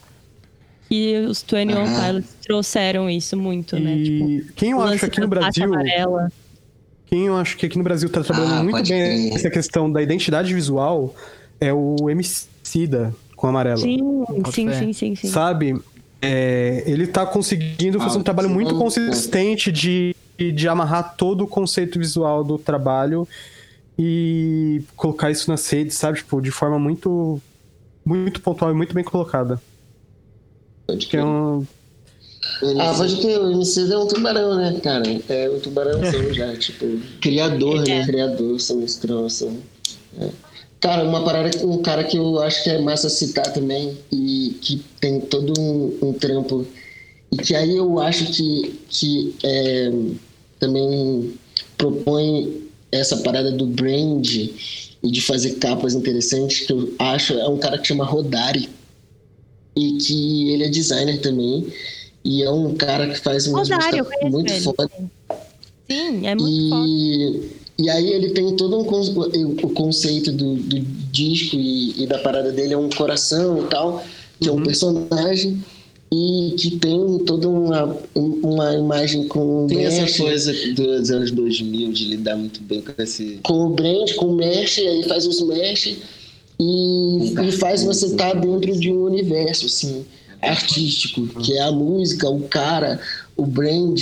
que 0.89 1.17
os 1.21 1.43
21 1.43 1.73
ah. 1.73 2.07
Pilots 2.07 2.35
trouxeram 2.43 3.09
isso 3.09 3.37
muito, 3.37 3.79
né? 3.79 4.03
Tipo, 4.03 4.53
quem 4.55 4.71
eu 4.71 4.81
acho 4.83 5.05
aqui 5.05 5.21
no 5.21 5.29
Brasil 5.29 5.65
amarela. 5.65 6.31
Quem 7.07 7.27
eu 7.27 7.37
acho 7.37 7.57
que 7.57 7.67
aqui 7.67 7.79
no 7.79 7.85
Brasil 7.85 8.09
tá 8.09 8.23
trabalhando 8.23 8.61
ah, 8.61 8.65
muito 8.65 8.89
bem 8.89 9.35
essa 9.35 9.49
questão 9.49 9.91
da 9.91 10.03
identidade 10.03 10.53
visual 10.53 11.15
é 11.61 11.73
o 11.73 12.11
Emicida 12.11 13.15
com 13.37 13.47
amarelo. 13.47 13.79
Sim, 13.79 14.25
sim, 14.51 14.73
sim, 14.73 14.93
sim, 14.93 15.15
sim, 15.15 15.29
Sabe? 15.29 15.81
É, 16.21 16.83
ele 16.87 17.07
tá 17.07 17.25
conseguindo 17.25 18.01
fazer 18.01 18.17
ah, 18.17 18.21
um 18.21 18.23
trabalho 18.23 18.49
muito 18.51 18.77
consistente 18.77 19.71
de, 19.71 20.15
de 20.39 20.69
amarrar 20.69 21.15
todo 21.17 21.45
o 21.45 21.47
conceito 21.47 21.99
visual 21.99 22.43
do 22.43 22.59
trabalho 22.59 23.29
e 23.99 24.83
colocar 24.97 25.31
isso 25.31 25.51
nas 25.51 25.69
redes, 25.69 25.97
sabe? 25.97 26.19
Tipo, 26.19 26.41
de 26.41 26.51
forma 26.51 26.79
muito 26.79 27.41
muito 28.05 28.41
pontual 28.41 28.71
e 28.71 28.75
muito 28.75 28.95
bem 28.95 29.05
colocada. 29.05 29.61
Que 31.09 31.17
é 31.17 31.25
um, 31.25 31.67
ah, 32.79 32.95
pode 32.97 33.21
ter, 33.21 33.39
o 33.39 33.53
MC 33.53 33.93
é 33.93 33.99
um 33.99 34.07
tubarão, 34.07 34.57
né, 34.57 34.79
cara? 34.83 35.05
É 35.29 35.51
um 35.51 35.61
tubarãozão 35.61 36.33
já, 36.33 36.57
tipo, 36.57 36.87
criador, 37.21 37.87
né? 37.87 38.01
É. 38.01 38.07
Criador, 38.07 38.61
são 38.61 38.87
são. 39.29 39.57
É. 40.21 40.29
Cara, 40.81 41.05
uma 41.05 41.25
parada, 41.25 41.67
um 41.67 41.79
cara 41.83 42.05
que 42.05 42.17
eu 42.17 42.39
acho 42.43 42.63
que 42.63 42.71
é 42.71 42.79
massa 42.79 43.09
citar 43.09 43.53
também 43.53 43.97
e 44.13 44.57
que 44.61 44.83
tem 45.01 45.21
todo 45.21 45.59
um, 45.59 46.09
um 46.09 46.13
trampo 46.13 46.67
e 47.33 47.37
que 47.37 47.55
aí 47.55 47.77
eu 47.77 47.99
acho 47.99 48.27
que, 48.33 48.79
que 48.89 49.35
é, 49.43 49.91
também 50.59 51.35
propõe 51.77 52.69
essa 52.93 53.17
parada 53.19 53.51
do 53.51 53.67
brand 53.67 54.27
e 54.27 55.11
de 55.11 55.21
fazer 55.21 55.57
capas 55.57 55.95
interessantes 55.95 56.61
que 56.61 56.73
eu 56.73 56.95
acho 56.99 57.35
é 57.35 57.49
um 57.49 57.59
cara 57.59 57.79
que 57.79 57.89
chama 57.89 58.05
Rodari 58.05 58.69
e 59.75 59.99
que 59.99 60.53
ele 60.53 60.65
é 60.65 60.69
designer 60.69 61.21
também 61.21 61.67
e 62.27 62.43
é 62.43 62.51
um 62.51 62.75
cara 62.75 63.09
que 63.09 63.21
faz 63.21 63.47
uma 63.47 63.61
música 63.61 63.79
muito 64.25 64.53
ele. 64.53 64.61
foda. 64.61 64.91
Sim, 65.89 66.27
é 66.27 66.35
muito 66.35 66.49
e, 66.49 66.71
foda. 66.71 67.67
E 67.79 67.91
aí 67.91 68.13
ele 68.13 68.31
tem 68.31 68.57
todo 68.57 68.77
um, 68.77 68.81
o 68.83 69.71
conceito 69.71 70.33
do, 70.33 70.57
do 70.57 70.81
disco 71.13 71.55
e, 71.55 72.03
e, 72.03 72.07
da 72.07 72.19
parada 72.19 72.51
dele 72.51 72.75
é 72.75 72.77
um 72.77 72.91
coração 72.91 73.63
e 73.63 73.69
tal, 73.69 74.03
que 74.41 74.49
uhum. 74.49 74.55
é 74.55 74.57
um 74.57 74.59
uhum. 74.59 74.65
personagem 74.65 75.65
e 76.11 76.55
que 76.59 76.79
tem 76.79 77.19
toda 77.25 77.49
uma, 77.49 77.97
uma 78.15 78.75
imagem 78.75 79.29
com 79.29 79.67
tem 79.69 79.79
mesh, 79.79 79.99
essa 79.99 80.23
coisa 80.23 80.53
dos 80.75 81.11
anos 81.11 81.31
2000 81.31 81.93
de 81.93 82.05
lidar 82.07 82.37
muito 82.37 82.61
bem 82.63 82.81
com 82.81 83.01
esse 83.01 83.41
com 83.43 83.67
o 83.67 83.71
brand, 83.71 84.15
com 84.15 84.27
o 84.27 84.37
mesh, 84.37 84.79
aí 84.79 85.03
faz 85.03 85.27
os 85.27 85.43
mesh 85.43 85.97
e, 86.59 87.35
e 87.49 87.53
faz 87.53 87.83
você 87.83 88.07
estar 88.07 88.33
tá 88.33 88.41
dentro 88.41 88.79
de 88.79 88.91
um 88.91 89.05
universo 89.05 89.67
assim 89.67 90.07
artístico, 90.49 91.27
que 91.41 91.55
é 91.55 91.63
a 91.63 91.73
música, 91.73 92.29
o 92.29 92.43
cara, 92.49 93.01
o 93.37 93.47
brand, 93.47 94.01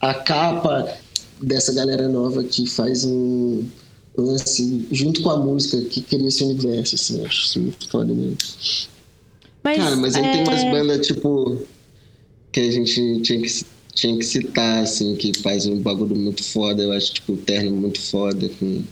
a 0.00 0.14
capa 0.14 0.96
dessa 1.40 1.72
galera 1.72 2.08
nova 2.08 2.42
que 2.44 2.66
faz 2.66 3.04
um 3.04 3.64
lance 4.16 4.86
junto 4.90 5.22
com 5.22 5.30
a 5.30 5.38
música 5.38 5.80
que 5.82 6.00
cria 6.02 6.26
esse 6.26 6.42
universo, 6.42 6.94
assim, 6.96 7.24
acho 7.24 7.44
isso 7.44 7.60
muito 7.60 7.88
foda 7.88 8.12
mesmo. 8.12 8.36
Mas, 9.62 9.76
cara, 9.76 9.96
mas 9.96 10.14
aí 10.16 10.24
é... 10.24 10.32
tem 10.32 10.42
umas 10.42 10.64
bandas 10.64 11.06
tipo 11.06 11.62
que 12.50 12.60
a 12.60 12.70
gente 12.70 13.20
tinha 13.22 13.40
que 13.40 13.48
tinha 13.98 14.16
que 14.16 14.24
citar, 14.24 14.84
assim, 14.84 15.16
que 15.16 15.36
faz 15.40 15.66
um 15.66 15.80
bagulho 15.80 16.14
muito 16.14 16.44
foda. 16.44 16.82
Eu 16.84 16.92
acho, 16.92 17.14
tipo, 17.14 17.32
o 17.32 17.36
Terno 17.36 17.72
muito 17.72 18.00
foda, 18.00 18.48
com 18.58 18.84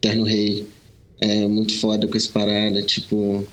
Terno 0.00 0.22
Rei. 0.22 0.66
É 1.20 1.46
muito 1.48 1.76
foda 1.80 2.06
com 2.06 2.16
essa 2.16 2.30
parada, 2.30 2.80
tipo, 2.82 3.44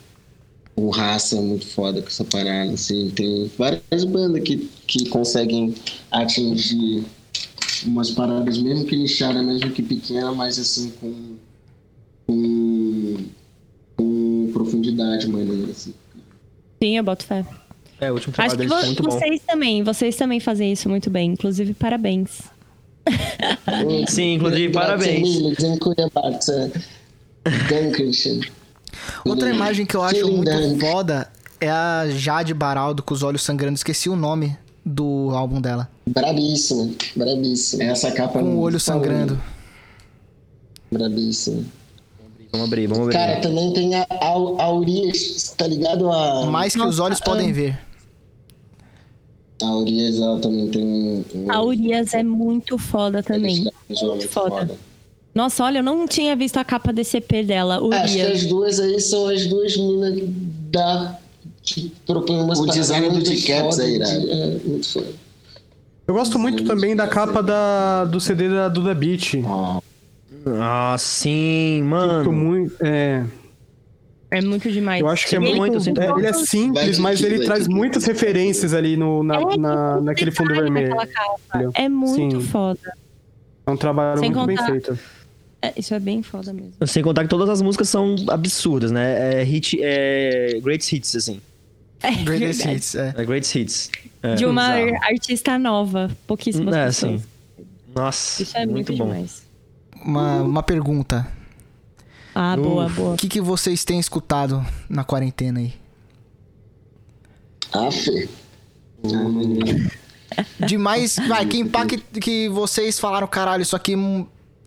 o 0.79 0.89
Raça 0.89 1.37
é 1.37 1.41
muito 1.41 1.67
foda 1.67 2.01
com 2.01 2.07
essa 2.07 2.23
parada, 2.23 2.71
assim. 2.71 3.09
Tem 3.09 3.51
várias 3.57 4.03
bandas 4.05 4.41
que, 4.43 4.69
que 4.87 5.09
conseguem 5.09 5.75
atingir 6.11 7.03
umas 7.85 8.11
paradas, 8.11 8.57
mesmo 8.57 8.85
que 8.85 8.95
lixada, 8.95 9.41
mesmo 9.43 9.71
que 9.71 9.81
pequena, 9.81 10.31
mas 10.31 10.57
assim, 10.57 10.91
com, 10.99 11.35
com, 12.27 13.17
com 13.97 14.49
profundidade, 14.53 15.27
maneira, 15.27 15.71
assim. 15.71 15.93
Sim, 16.81 16.97
eu 16.97 17.03
boto 17.03 17.25
fé. 17.25 17.45
É, 17.99 18.09
o 18.09 18.13
último 18.13 18.33
trabalho 18.33 18.53
Acho 18.53 18.61
que 18.61 18.69
deles 18.69 18.85
muito 18.85 19.03
bom. 19.03 19.11
vocês 19.11 19.41
também, 19.45 19.83
vocês 19.83 20.15
também 20.15 20.39
fazem 20.39 20.71
isso 20.71 20.87
muito 20.87 21.09
bem. 21.09 21.31
Inclusive, 21.31 21.73
parabéns. 21.73 22.41
Sim, 24.07 24.35
inclusive, 24.35 24.71
parabéns. 24.71 25.27
Outra 29.25 29.49
imagem 29.53 29.85
que 29.85 29.95
eu 29.95 30.03
acho 30.03 30.15
Vielen 30.15 30.37
muito 30.37 30.79
foda 30.79 31.29
é 31.59 31.69
a 31.69 32.05
Jade 32.09 32.53
Baraldo 32.53 33.03
com 33.03 33.13
os 33.13 33.23
olhos 33.23 33.41
sangrando. 33.41 33.75
Esqueci 33.75 34.09
o 34.09 34.15
nome 34.15 34.57
do 34.85 35.31
álbum 35.33 35.59
dela. 35.61 35.89
Brabíssima, 36.07 36.89
brabíssima. 37.15 37.83
Essa 37.83 38.11
capa 38.11 38.33
Com 38.39 38.39
o 38.39 38.43
muito 38.45 38.61
olho 38.61 38.79
sangrando. 38.79 39.39
Brabíssima. 40.91 41.63
Vamos 42.51 42.67
abrir, 42.67 42.87
vamos 42.87 43.03
abrir. 43.03 43.13
Cara, 43.15 43.41
também 43.41 43.73
tem 43.73 43.95
a, 43.95 44.07
a, 44.09 44.63
a 44.63 44.73
Urias, 44.73 45.53
tá 45.55 45.67
ligado? 45.67 46.11
A, 46.11 46.45
Mais 46.47 46.73
que 46.73 46.81
os 46.81 46.97
olhos 46.99 47.19
podem 47.19 47.53
ver. 47.53 47.77
a 49.61 49.75
Urias, 49.75 50.15
ela 50.17 50.39
também 50.39 50.67
tem 50.69 51.23
A 51.47 51.61
Urias 51.61 52.13
é 52.15 52.23
muito 52.23 52.77
foda 52.79 53.21
também. 53.21 53.69
Muito 53.87 54.27
foda. 54.29 54.71
Nossa, 55.39 55.63
olha, 55.63 55.79
eu 55.79 55.83
não 55.83 56.05
tinha 56.05 56.35
visto 56.35 56.57
a 56.57 56.65
capa 56.65 56.91
desse 56.91 57.15
EP 57.15 57.45
dela, 57.45 57.75
Acho 57.77 58.13
que 58.13 58.21
as 58.21 58.27
Urias. 58.29 58.45
duas 58.47 58.79
aí 58.81 58.99
são 58.99 59.25
as 59.29 59.45
duas 59.47 59.77
minas 59.77 60.19
da... 60.69 61.17
que 61.63 61.93
propõem 62.05 62.41
umas 62.41 62.59
O 62.59 62.65
design 62.65 63.07
do 63.07 63.13
muito 63.13 63.29
Decaps 63.29 63.75
foda 63.77 63.83
é 63.83 63.87
de- 63.87 63.95
irado. 63.95 64.29
É, 64.31 64.47
muito 64.67 64.89
foda. 64.91 65.07
Eu 66.05 66.13
gosto 66.13 66.37
muito 66.37 66.65
também 66.65 66.93
da 66.93 67.07
capa 67.07 67.41
da, 67.41 68.03
do 68.03 68.19
CD 68.19 68.49
da, 68.49 68.67
do 68.67 68.83
The 68.83 68.93
Beat. 68.93 69.35
Ah, 70.59 70.97
sim, 70.99 71.75
Fico 71.83 71.87
mano. 71.89 72.31
muito, 72.33 72.75
é, 72.81 73.23
É 74.31 74.41
muito 74.41 74.69
demais. 74.69 74.99
eu 74.99 75.07
acho 75.07 75.25
que 75.25 75.37
é 75.37 75.39
Ele 75.41 75.55
muito. 75.55 75.77
com 75.93 76.01
é, 76.01 76.19
ele 76.19 76.27
é 76.27 76.33
simples, 76.33 76.99
mas 76.99 77.23
ele 77.23 77.37
vai 77.37 77.45
traz 77.45 77.63
tudo. 77.63 77.75
muitas 77.77 78.03
referências 78.03 78.73
ali 78.73 78.97
no, 78.97 79.23
na, 79.23 79.39
É, 79.39 79.57
na- 79.57 80.01
naquele 80.01 80.31
fundo 80.31 80.53
vermelho. 80.53 80.97
É 81.75 81.87
muito 81.87 82.41
Sim. 82.41 82.47
foda. 82.47 82.91
É 83.65 83.71
um 83.71 83.77
trabalho 83.77 84.19
Sem 84.19 84.31
muito 84.31 84.45
bem 84.45 84.57
contar- 84.57 84.69
feito. 84.71 84.99
É, 85.61 85.73
isso 85.77 85.93
é 85.93 85.99
bem 85.99 86.23
foda 86.23 86.53
mesmo. 86.53 86.73
Sem 86.87 87.03
contar 87.03 87.23
que 87.23 87.29
todas 87.29 87.49
as 87.49 87.61
músicas 87.61 87.89
são 87.89 88.15
absurdas, 88.29 88.91
né? 88.91 89.41
É 89.41 89.43
hit, 89.43 89.77
é 89.81 90.57
greatest 90.61 90.93
hits, 90.93 91.15
assim. 91.15 91.41
É 92.01 92.11
Greatest 92.11 92.59
verdade. 92.59 92.77
Hits, 92.77 92.95
é. 92.95 93.13
É 93.17 93.25
greatest 93.25 93.55
hits. 93.55 93.91
É, 94.23 94.35
De 94.35 94.45
uma 94.45 94.69
bizarro. 94.73 95.03
artista 95.03 95.59
nova. 95.59 96.09
Pouquíssimas 96.25 96.73
É, 96.73 96.85
pessoas. 96.85 97.21
sim. 97.21 97.27
Nossa, 97.93 98.41
Isso 98.43 98.55
é 98.57 98.65
muito, 98.65 98.91
muito 98.93 98.97
bom. 99.03 99.11
demais. 99.11 99.43
Uma, 100.01 100.41
uma 100.43 100.63
pergunta. 100.63 101.27
Ah, 102.33 102.55
boa, 102.55 102.87
boa. 102.87 103.13
O 103.15 103.17
que, 103.17 103.27
que 103.27 103.41
vocês 103.41 103.83
têm 103.83 103.99
escutado 103.99 104.65
na 104.87 105.03
quarentena 105.03 105.59
aí? 105.59 105.73
Aff. 107.73 108.29
Demais. 110.65 111.17
Vai, 111.27 111.45
que 111.45 111.57
impacto 111.57 112.01
que 112.19 112.47
vocês 112.49 112.99
falaram, 112.99 113.27
caralho, 113.27 113.61
isso 113.63 113.75
aqui. 113.75 113.95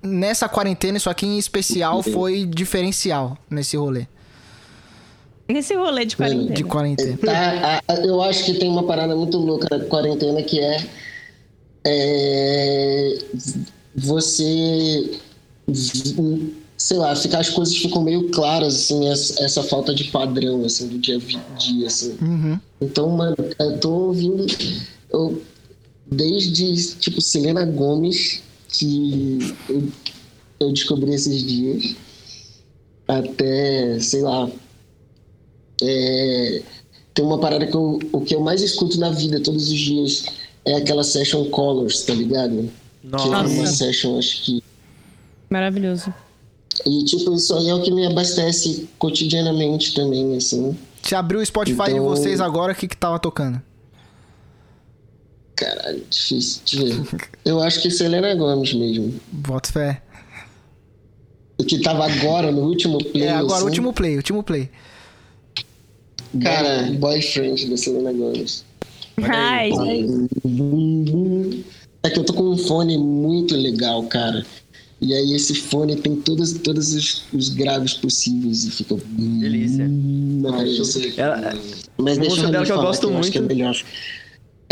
Nessa 0.03 0.48
quarentena, 0.48 0.98
isso 0.98 1.09
aqui 1.09 1.26
em 1.26 1.38
especial 1.38 2.03
foi 2.03 2.44
diferencial 2.44 3.38
nesse 3.48 3.76
rolê 3.76 4.07
Nesse 5.48 5.74
rolê 5.74 6.05
de 6.05 6.16
quarentena. 6.16 6.55
de 6.55 6.64
quarentena. 6.64 7.18
Tá, 7.18 7.82
eu 8.05 8.22
acho 8.22 8.44
que 8.44 8.55
tem 8.55 8.68
uma 8.68 8.84
parada 8.84 9.14
muito 9.14 9.36
louca 9.38 9.68
da 9.68 9.84
quarentena 9.84 10.42
que 10.42 10.59
é, 10.59 10.86
é 11.84 13.18
você 13.94 15.20
sei 16.76 16.96
lá, 16.96 17.14
ficar 17.14 17.38
as 17.38 17.50
coisas 17.50 17.76
ficam 17.76 18.03
meio 18.03 18.28
claras 18.30 18.74
assim, 18.74 19.09
essa, 19.09 19.44
essa 19.44 19.62
falta 19.62 19.94
de 19.94 20.05
padrão 20.05 20.64
assim 20.64 20.88
do 20.88 20.98
dia 20.98 21.16
a 21.16 21.55
dia 21.57 21.86
assim. 21.86 22.16
Uhum. 22.20 22.59
Então, 22.80 23.09
mano, 23.11 23.36
eu 23.59 23.78
tô 23.78 23.90
ouvindo 23.90 24.46
eu, 25.12 25.40
desde 26.07 26.94
tipo 26.96 27.20
Selena 27.20 27.64
Gomes 27.64 28.42
que 28.73 29.39
eu, 29.68 29.89
eu 30.61 30.73
descobri 30.73 31.12
esses 31.14 31.43
dias 31.45 31.95
até, 33.07 33.99
sei 34.01 34.23
lá, 34.23 34.49
é, 35.83 36.62
tem 37.14 37.25
uma 37.25 37.39
parada 37.39 37.66
que 37.66 37.75
eu, 37.75 37.99
o 38.12 38.20
que 38.20 38.35
eu 38.35 38.41
mais 38.41 38.62
escuto 38.62 38.99
na 38.99 39.11
vida 39.11 39.41
todos 39.41 39.68
os 39.70 39.79
dias 39.79 40.25
é 40.64 40.75
aquela 40.77 41.03
session 41.05 41.45
colors, 41.51 42.03
tá 42.03 42.14
ligado? 42.14 42.70
Que 43.03 43.09
é 43.14 43.16
uma 43.18 43.43
Nossa. 43.43 43.66
session, 43.66 44.18
acho 44.18 44.43
que. 44.45 44.62
Maravilhoso. 45.51 46.12
E 46.87 47.05
tipo, 47.05 47.35
isso 47.35 47.55
aí 47.55 47.68
é 47.68 47.75
o 47.75 47.83
que 47.83 47.91
me 47.91 48.07
abastece 48.07 48.89
cotidianamente 48.99 49.93
também, 49.93 50.37
assim. 50.37 50.77
Se 51.03 51.14
abriu 51.14 51.41
o 51.41 51.45
Spotify 51.47 51.85
de 51.87 51.91
Então- 51.93 52.05
vocês 52.05 52.41
agora, 52.41 52.73
o 52.73 52.77
que 52.77 52.87
que 52.89 52.97
tava 52.97 53.18
tocando? 53.18 53.61
Caralho, 55.65 56.03
difícil 56.11 56.61
de 56.65 56.77
ver. 56.85 57.29
Eu 57.45 57.63
acho 57.63 57.81
que 57.83 57.91
Selena 57.91 58.35
Gomes 58.35 58.73
mesmo. 58.75 59.15
Bota 59.31 59.71
fé. 59.73 60.03
O 61.59 61.65
que 61.65 61.79
tava 61.81 62.05
agora 62.11 62.51
no 62.51 62.63
último 62.63 62.99
play. 62.99 63.25
É, 63.25 63.31
agora, 63.31 63.57
assim, 63.59 63.65
último 63.67 63.93
play, 63.93 64.17
último 64.17 64.43
play. 64.43 64.69
Cara, 66.43 66.91
boyfriend 66.99 67.69
da 67.69 67.77
Selena 67.77 68.13
Gomes. 68.13 68.65
Ai, 69.23 69.71
É 72.03 72.11
que 72.11 72.19
eu 72.19 72.25
tô 72.25 72.33
com 72.33 72.51
um 72.51 72.57
fone 72.57 72.97
muito 72.99 73.55
legal, 73.55 74.03
cara. 74.05 74.45
E 75.01 75.13
aí 75.13 75.35
esse 75.35 75.55
fone 75.55 75.97
tem 75.97 76.17
todos, 76.17 76.53
todos 76.55 76.95
os, 76.95 77.25
os 77.33 77.49
graves 77.51 77.95
possíveis 77.95 78.65
e 78.65 78.71
fica. 78.71 78.97
Delícia. 79.05 79.87
Maravilhoso. 79.89 81.01
Ela- 81.17 81.55
Mas 81.99 82.17
Uma 82.17 82.27
deixa 82.27 82.43
eu 82.43 82.51
dela 82.51 82.65
que 82.65 82.73
eu 82.73 82.81
gosto 82.81 83.11
eu 83.11 83.19
acho 83.19 83.31
que 83.31 83.39
é 83.39 83.41
muito. 83.41 83.55
melhor. 83.55 83.77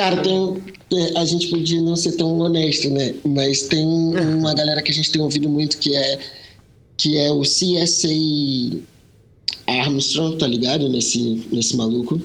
Cara, 0.00 0.22
tem, 0.22 0.56
é, 0.94 1.18
a 1.18 1.26
gente 1.26 1.48
podia 1.48 1.78
não 1.82 1.94
ser 1.94 2.12
tão 2.12 2.38
honesto, 2.38 2.88
né? 2.88 3.14
Mas 3.22 3.64
tem 3.64 3.84
uma 3.86 4.54
galera 4.54 4.80
que 4.80 4.90
a 4.90 4.94
gente 4.94 5.12
tem 5.12 5.20
ouvido 5.20 5.46
muito 5.46 5.76
que 5.76 5.94
é 5.94 6.18
que 6.96 7.18
é 7.18 7.30
o 7.30 7.42
CSA 7.42 8.08
Armstrong, 9.66 10.38
tá 10.38 10.46
ligado? 10.46 10.88
Nesse, 10.88 11.46
nesse 11.52 11.76
maluco. 11.76 12.18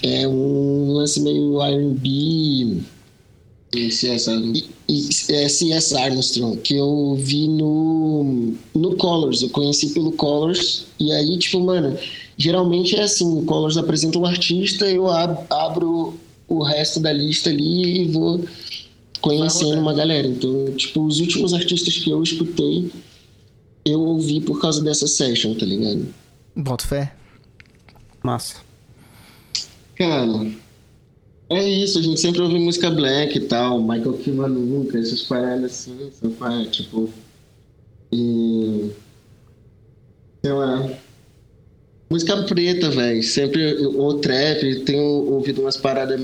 É 0.00 0.28
um 0.28 0.92
lance 0.92 1.18
meio 1.20 1.60
R&B 1.60 2.82
E 3.74 3.90
se 3.90 4.08
essa. 4.08 4.32
e, 4.88 5.08
é, 5.30 5.48
C.S. 5.48 5.96
Armstrong, 5.96 6.56
que 6.58 6.76
eu 6.76 7.16
vi 7.18 7.48
no, 7.48 8.54
no 8.72 8.96
Colors, 8.96 9.42
eu 9.42 9.50
conheci 9.50 9.88
pelo 9.88 10.12
Colors, 10.12 10.86
e 11.00 11.10
aí, 11.10 11.36
tipo, 11.36 11.58
mano, 11.58 11.98
geralmente 12.38 12.94
é 12.94 13.02
assim, 13.02 13.26
o 13.38 13.42
Colors 13.44 13.76
apresenta 13.76 14.20
um 14.20 14.24
artista, 14.24 14.88
eu 14.88 15.08
ab- 15.10 15.46
abro 15.50 16.14
o 16.48 16.62
resto 16.62 17.00
da 17.00 17.12
lista 17.12 17.50
ali 17.50 18.02
e 18.02 18.08
vou 18.08 18.44
conhecendo 19.20 19.80
uma 19.80 19.94
galera. 19.94 20.26
Então, 20.26 20.72
tipo, 20.76 21.04
os 21.04 21.20
últimos 21.20 21.52
artistas 21.52 21.96
que 21.98 22.10
eu 22.10 22.22
escutei, 22.22 22.90
eu 23.84 24.00
ouvi 24.00 24.40
por 24.40 24.60
causa 24.60 24.82
dessa 24.82 25.06
session, 25.06 25.54
tá 25.54 25.66
ligado? 25.66 26.06
Bota 26.54 26.86
fé. 26.86 27.12
Massa. 28.22 28.56
Cara, 29.96 30.50
é 31.48 31.68
isso, 31.68 31.98
a 31.98 32.02
gente 32.02 32.20
sempre 32.20 32.42
ouve 32.42 32.58
música 32.58 32.90
black 32.90 33.38
e 33.38 33.40
tal, 33.42 33.80
Michael 33.80 34.18
Kiwanuka, 34.18 34.98
essas 34.98 35.22
paradas 35.22 35.64
assim, 35.64 36.10
sabe? 36.38 36.66
Tipo. 36.70 37.10
E. 38.12 38.90
Sei 40.42 40.52
lá. 40.52 40.88
Música 42.08 42.42
preta, 42.44 42.90
velho. 42.90 43.22
Sempre. 43.22 43.76
Ou 43.86 44.14
trap, 44.18 44.80
tenho 44.84 45.02
ouvido 45.32 45.60
umas 45.62 45.76
paradas, 45.76 46.20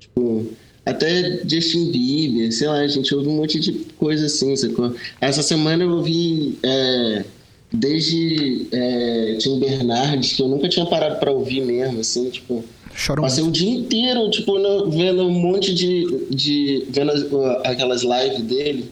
tipo. 0.00 0.46
Até 0.84 1.40
Justin 1.46 1.92
Bieber, 1.92 2.50
sei 2.52 2.66
lá, 2.66 2.80
a 2.80 2.88
gente 2.88 3.14
ouve 3.14 3.28
um 3.28 3.36
monte 3.36 3.60
de 3.60 3.72
coisa 3.96 4.26
assim, 4.26 4.56
sacou? 4.56 4.92
Essa 5.20 5.42
semana 5.42 5.84
eu 5.84 5.90
ouvi. 5.90 6.58
é, 6.62 7.24
desde 7.72 8.66
é, 8.72 9.36
Tim 9.38 9.58
Bernardes, 9.60 10.32
que 10.32 10.42
eu 10.42 10.48
nunca 10.48 10.68
tinha 10.68 10.84
parado 10.86 11.20
pra 11.20 11.30
ouvir 11.30 11.60
mesmo, 11.64 12.00
assim, 12.00 12.28
tipo. 12.30 12.64
Choro 12.94 13.22
Passei 13.22 13.42
o 13.42 13.50
dia 13.50 13.70
inteiro, 13.70 14.28
tipo, 14.30 14.58
no- 14.58 14.90
vendo 14.90 15.22
um 15.26 15.30
monte 15.30 15.72
de. 15.74 16.26
de 16.30 16.84
vendo 16.90 17.10
uh, 17.34 17.60
aquelas 17.64 18.02
lives 18.02 18.42
dele. 18.42 18.90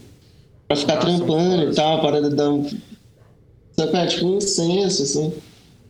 Pra 0.67 0.77
ficar 0.77 0.97
trampando 0.97 1.71
e 1.71 1.75
tal, 1.75 1.97
a 1.97 2.01
parada 2.01 2.49
um. 2.51 2.65
Sabe 3.77 3.97
é? 3.97 4.05
Tipo 4.05 4.27
um 4.27 4.37
incenso, 4.37 5.03
assim. 5.03 5.33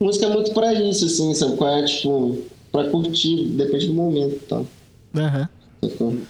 Música 0.02 0.26
é 0.26 0.30
muito 0.30 0.52
pra 0.52 0.74
isso, 0.74 1.06
assim, 1.06 1.32
sabe 1.36 1.56
qual 1.58 1.78
é? 1.78 1.86
Tipo, 1.86 2.39
pra 2.72 2.89
curtir, 2.89 3.45
depende 3.49 3.86
do 3.86 3.93
momento 3.93 4.34
e 4.34 4.47
tal. 4.47 4.66
Aham. 5.16 5.47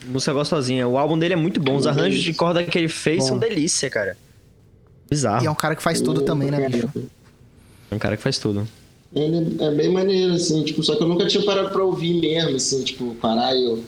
Música 0.07 0.33
gostosinha. 0.33 0.85
O 0.85 0.97
álbum 0.97 1.17
dele 1.17 1.35
é 1.35 1.37
muito 1.37 1.57
bom. 1.61 1.77
Os 1.77 1.87
arranjos 1.87 2.21
de 2.21 2.33
corda 2.33 2.65
que 2.65 2.77
ele 2.77 2.89
fez 2.89 3.19
bom. 3.19 3.27
são 3.29 3.37
delícia, 3.39 3.89
cara. 3.89 4.17
Bizarro. 5.09 5.45
E 5.45 5.47
é 5.47 5.51
um 5.51 5.55
cara 5.55 5.73
que 5.77 5.81
faz 5.81 6.01
tudo 6.01 6.21
também, 6.21 6.51
né, 6.51 6.67
bicho? 6.69 6.89
É 7.89 7.95
um 7.95 7.99
cara 7.99 8.17
que 8.17 8.23
faz 8.23 8.37
tudo. 8.37 8.67
Ele 9.15 9.55
é 9.61 9.71
bem 9.71 9.89
maneiro, 9.89 10.33
assim, 10.33 10.63
tipo, 10.63 10.83
só 10.83 10.95
que 10.95 11.03
eu 11.03 11.07
nunca 11.07 11.25
tinha 11.27 11.43
parado 11.43 11.69
pra 11.69 11.83
ouvir 11.83 12.13
mesmo, 12.19 12.57
assim, 12.57 12.83
tipo, 12.83 13.15
parar 13.15 13.55
e 13.55 13.63
eu. 13.63 13.83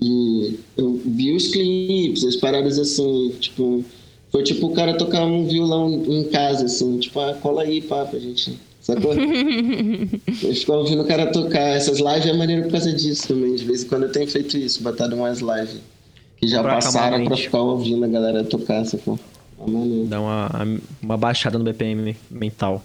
E 0.00 0.58
eu 0.78 0.98
vi 1.04 1.36
os 1.36 1.48
clipes, 1.48 2.24
as 2.24 2.36
paradas 2.36 2.78
assim, 2.78 3.34
tipo. 3.38 3.84
Foi 4.32 4.42
tipo 4.42 4.66
o 4.66 4.72
cara 4.74 4.96
tocar 4.96 5.24
um 5.24 5.46
violão 5.46 5.90
em 6.06 6.24
casa, 6.24 6.64
assim, 6.64 6.98
tipo, 6.98 7.20
ah, 7.20 7.34
cola 7.34 7.62
aí, 7.62 7.82
pá, 7.82 8.04
pra 8.06 8.18
gente. 8.18 8.58
Sacou? 8.86 9.14
eu 9.18 10.54
fico 10.54 10.72
ouvindo 10.72 11.02
o 11.02 11.06
cara 11.08 11.26
tocar. 11.32 11.58
Essas 11.58 11.98
lives 11.98 12.24
é 12.24 12.32
maneiro 12.32 12.62
por 12.62 12.70
causa 12.70 12.92
disso 12.92 13.26
também. 13.26 13.56
De 13.56 13.64
vez 13.64 13.82
em 13.82 13.88
quando 13.88 14.04
eu 14.04 14.12
tenho 14.12 14.28
feito 14.28 14.56
isso, 14.56 14.80
botado 14.80 15.16
umas 15.16 15.40
lives 15.40 15.80
que 16.36 16.46
já 16.46 16.62
pra 16.62 16.74
passaram 16.74 17.24
pra 17.24 17.36
ficar 17.36 17.58
ouvindo 17.58 18.04
a 18.04 18.08
galera 18.08 18.44
tocar, 18.44 18.84
sacou? 18.84 19.18
É 19.58 20.06
Dá 20.06 20.20
uma, 20.20 20.50
uma 21.02 21.16
baixada 21.16 21.58
no 21.58 21.64
BPM 21.64 22.16
mental. 22.30 22.80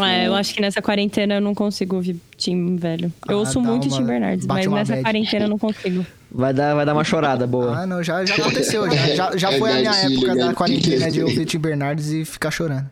É, 0.00 0.26
eu 0.26 0.34
acho 0.34 0.52
que 0.52 0.60
nessa 0.60 0.82
quarentena 0.82 1.34
eu 1.34 1.40
não 1.40 1.54
consigo 1.54 1.94
ouvir 1.96 2.16
Tim, 2.36 2.74
velho. 2.74 3.12
Eu 3.28 3.36
ah, 3.36 3.40
ouço 3.40 3.60
muito 3.60 3.86
uma... 3.86 3.98
Tim 3.98 4.04
Bernardes, 4.04 4.46
mas 4.46 4.66
nessa 4.66 4.92
bad. 4.94 5.04
quarentena 5.04 5.44
eu 5.44 5.48
não 5.48 5.58
consigo. 5.58 6.04
Vai 6.32 6.52
dar, 6.52 6.74
vai 6.74 6.84
dar 6.84 6.94
uma 6.94 7.04
chorada 7.04 7.46
boa. 7.46 7.82
Ah, 7.82 7.86
não, 7.86 8.02
já, 8.02 8.24
já 8.24 8.34
aconteceu. 8.34 8.90
Já, 8.90 9.14
já, 9.14 9.36
já 9.36 9.52
foi 9.58 9.70
a 9.70 9.76
minha 9.76 9.92
época 9.92 10.34
da 10.34 10.54
quarentena 10.54 11.08
de 11.08 11.22
ouvir 11.22 11.44
Tim 11.44 11.58
Bernardes 11.58 12.10
e 12.10 12.24
ficar 12.24 12.50
chorando. 12.50 12.90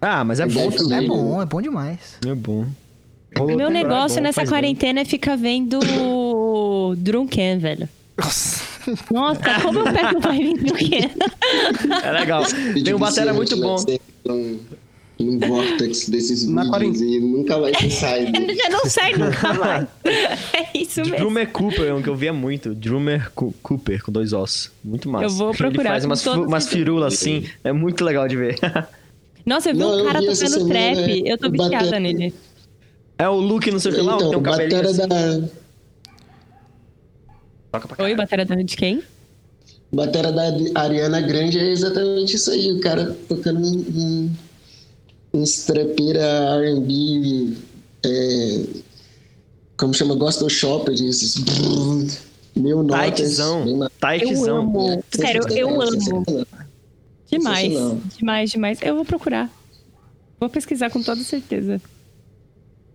Ah, 0.00 0.24
mas 0.24 0.40
é 0.40 0.46
bom 0.46 0.70
também. 0.70 1.04
É 1.04 1.08
bom, 1.08 1.42
é 1.42 1.46
bom 1.46 1.60
demais. 1.60 2.16
É 2.26 2.34
bom. 2.34 2.66
O 3.38 3.44
meu 3.44 3.70
negócio 3.70 4.16
é 4.18 4.20
bom, 4.20 4.24
nessa 4.24 4.46
quarentena 4.46 4.94
bem. 4.94 5.02
é 5.02 5.04
ficar 5.04 5.36
vendo 5.36 5.78
Drunken, 6.96 7.58
velho. 7.58 7.88
Nossa. 8.16 8.70
Nossa, 9.10 9.60
como 9.62 9.80
eu 9.80 9.92
pego 9.92 10.20
pra 10.20 10.32
vir 10.32 10.54
Drunken? 10.58 11.10
É 12.02 12.10
legal. 12.12 12.44
Tem 12.84 12.94
um 12.94 12.98
batera 12.98 13.32
muito 13.32 13.56
bom 13.56 13.76
num 15.20 15.38
vortex 15.38 16.08
desses 16.08 16.46
Na 16.46 16.64
vídeos 16.78 17.00
e 17.00 17.20
nunca 17.20 17.58
mais 17.58 17.76
sai. 17.92 18.32
Já 18.56 18.70
não 18.70 18.86
sai 18.86 19.12
nunca 19.12 19.52
mais. 19.54 19.86
É 20.04 20.78
isso 20.78 21.00
mesmo. 21.02 21.16
Drummer 21.16 21.48
Cooper 21.50 21.84
é 21.84 21.94
um 21.94 22.02
que 22.02 22.08
eu 22.08 22.16
via 22.16 22.32
muito. 22.32 22.74
Drummer 22.74 23.30
Cooper, 23.34 24.02
com 24.02 24.10
dois 24.10 24.32
ossos. 24.32 24.70
Muito 24.82 25.08
massa. 25.08 25.26
Eu 25.26 25.30
vou 25.30 25.52
procurar. 25.52 25.90
Ele 25.96 26.06
faz 26.06 26.24
umas, 26.24 26.26
umas 26.26 26.68
firulas 26.68 27.14
assim. 27.14 27.44
É 27.62 27.72
muito 27.72 28.02
legal 28.04 28.26
de 28.26 28.36
ver. 28.36 28.58
Nossa, 29.44 29.70
eu 29.70 29.74
vi 29.74 29.80
não, 29.80 30.02
um 30.02 30.04
cara 30.04 30.20
tocando 30.20 30.68
trap. 30.68 31.22
Eu 31.26 31.38
tô 31.38 31.50
viciada 31.50 31.84
batera... 31.84 32.00
nele. 32.00 32.34
É 33.18 33.28
o 33.28 33.36
Luke, 33.36 33.70
não 33.70 33.78
sei 33.78 33.92
o 33.92 33.94
que 33.94 34.00
lá, 34.00 34.14
então, 34.16 34.30
tem 34.30 34.38
um 34.38 34.42
cabelinho 34.42 34.88
assim. 34.88 35.08
da... 35.08 35.40
Oi, 38.02 38.14
batera 38.14 38.44
de 38.44 38.76
quem? 38.76 39.02
Batera 39.92 40.32
da 40.32 40.42
Ariana 40.74 41.20
Grande 41.20 41.58
é 41.58 41.70
exatamente 41.70 42.36
isso 42.36 42.50
aí. 42.50 42.72
O 42.72 42.80
cara 42.80 43.16
tocando 43.28 43.60
um 43.60 44.30
uns 45.32 45.64
trapira 45.64 46.20
R&B, 46.60 47.56
é, 48.04 48.64
como 49.76 49.94
chama, 49.94 50.14
gospel 50.14 50.48
shop, 50.48 50.90
esses 50.92 51.36
mil 52.56 52.82
notas. 52.82 53.16
Taitzão, 53.16 53.88
taitzão. 54.00 54.46
Eu 54.46 54.56
amo, 54.56 55.04
sério, 55.10 55.42
eu 55.50 55.80
amo. 55.80 56.46
Demais, 57.30 57.72
demais, 58.16 58.50
demais. 58.50 58.78
Eu 58.82 58.96
vou 58.96 59.04
procurar. 59.04 59.50
Vou 60.38 60.48
pesquisar 60.48 60.90
com 60.90 61.02
toda 61.02 61.22
certeza. 61.22 61.80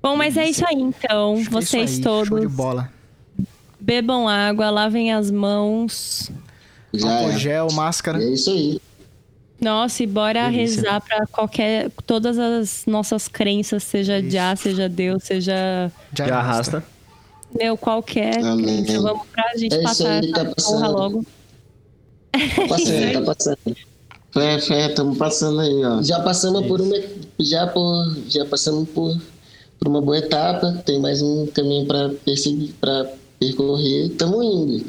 Bom, 0.02 0.16
mas 0.16 0.36
é 0.38 0.48
isso 0.50 0.66
aí 0.68 0.76
então. 0.76 1.36
Acho 1.36 1.50
Vocês 1.50 1.98
aí, 1.98 2.02
todos. 2.04 2.28
Show 2.28 2.40
de 2.40 2.48
bola. 2.48 2.92
Bebam 3.80 4.28
água, 4.28 4.70
lavem 4.70 5.14
as 5.14 5.30
mãos. 5.32 6.32
Já 6.94 7.20
Álcool 7.20 7.38
gel, 7.38 7.68
máscara. 7.74 8.22
É 8.24 8.30
isso 8.30 8.50
aí. 8.50 8.80
Nossa, 9.62 10.04
e 10.04 10.08
bora 10.08 10.50
Delícia. 10.50 10.82
rezar 10.82 11.02
para 11.02 11.26
qualquer. 11.28 11.90
Todas 12.06 12.38
as 12.38 12.84
nossas 12.86 13.28
crenças, 13.28 13.84
seja 13.84 14.20
Isso. 14.20 14.30
Já, 14.30 14.56
seja 14.56 14.90
Deus, 14.90 15.24
seja. 15.24 15.92
Já, 16.14 16.28
Já 16.28 16.40
arrasta. 16.40 16.84
Meu, 17.58 17.78
qualquer 17.78 18.40
Amém. 18.44 18.84
crença. 18.84 19.02
Vamos 19.02 19.28
pra 19.28 19.56
gente 19.56 19.76
é 19.76 19.82
passar 19.82 20.22
aí, 20.24 20.32
tá 20.32 20.46
porra 20.46 20.88
logo. 20.90 21.26
Tá 22.32 22.40
passando, 22.68 23.14
tá 23.14 23.22
passando. 23.22 23.76
Fé, 24.36 24.60
fé, 24.60 24.88
estamos 24.88 25.18
passando 25.18 25.62
aí, 25.62 25.86
ó. 25.86 26.04
Já 26.04 26.20
passamos 26.20 26.64
é 26.64 26.68
por 26.68 26.82
uma. 26.82 26.98
Já, 27.40 27.68
por, 27.68 28.18
já 28.28 28.44
passamos 28.44 28.90
por, 28.90 29.18
por 29.80 29.88
uma 29.88 30.02
boa 30.02 30.18
etapa. 30.18 30.74
Tem 30.86 31.00
mais 31.00 31.22
um 31.22 31.48
caminho 31.48 31.86
para 31.86 32.10
perseguir, 32.10 32.74
para 32.82 33.14
percorrer. 33.40 34.08
Estamos 34.08 34.44
indo. 34.44 34.86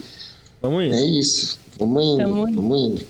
Vamos 0.61 0.85
indo. 0.85 0.95
É 0.97 1.05
isso. 1.05 1.61
Vamos 1.79 2.05
indo. 2.05 2.29
Vamos 2.57 2.81
indo. 2.81 3.07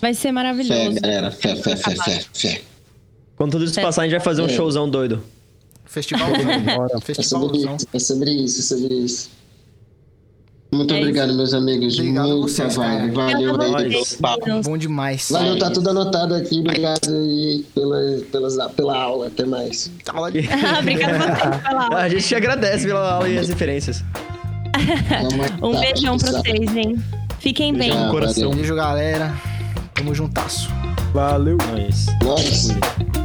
Vai 0.00 0.12
ser 0.12 0.32
maravilhoso. 0.32 0.94
Fé, 0.94 1.00
galera. 1.00 1.30
Fé, 1.30 1.54
fé, 1.54 1.76
fé, 1.76 1.94
fé, 1.94 2.24
fé. 2.34 2.62
Quando 3.36 3.52
tudo 3.52 3.64
isso 3.64 3.74
fé. 3.74 3.82
passar, 3.82 4.02
a 4.02 4.04
gente 4.06 4.16
vai 4.16 4.20
fazer 4.20 4.42
um 4.42 4.46
é. 4.46 4.48
showzão 4.48 4.90
doido. 4.90 5.22
Festival. 5.84 6.30
Festivalzão. 7.00 7.76
É 7.92 7.98
sobre 8.00 8.32
isso, 8.32 8.58
é 8.58 8.62
sobre 8.64 8.92
isso. 8.92 9.30
Muito 10.70 10.92
é 10.92 10.98
obrigado, 10.98 11.34
meus 11.34 11.54
amigos. 11.54 11.98
Obrigado 11.98 12.28
Muito 12.28 12.42
vocês, 12.42 12.76
Valeu, 12.76 13.56
valeu. 13.56 14.62
Bom 14.62 14.76
demais. 14.76 15.28
Valeu, 15.30 15.58
tá 15.58 15.70
tudo 15.70 15.90
anotado 15.90 16.34
aqui. 16.34 16.60
Obrigado 16.60 17.08
aí 17.08 17.64
pela, 17.74 17.98
pela, 18.30 18.68
pela 18.68 18.98
aula. 18.98 19.26
Até 19.28 19.46
mais. 19.46 19.90
Obrigado 20.78 21.62
pela 21.62 21.84
aula. 21.84 21.96
A 21.96 22.08
gente 22.08 22.26
te 22.26 22.34
agradece 22.34 22.86
pela 22.86 23.12
aula 23.12 23.28
e 23.28 23.38
as 23.38 23.48
referências. 23.48 24.04
um 25.62 25.80
beijão 25.80 26.18
pra 26.18 26.32
vocês, 26.32 26.76
hein? 26.76 26.96
Fiquem 27.38 27.72
bem. 27.72 27.90
Coração. 28.10 28.50
Beijo, 28.50 28.74
galera. 28.74 29.34
Tamo 29.94 30.14
juntasso. 30.14 30.68
Valeu. 31.14 31.56
Isso. 31.88 32.10
Nossa. 32.22 33.17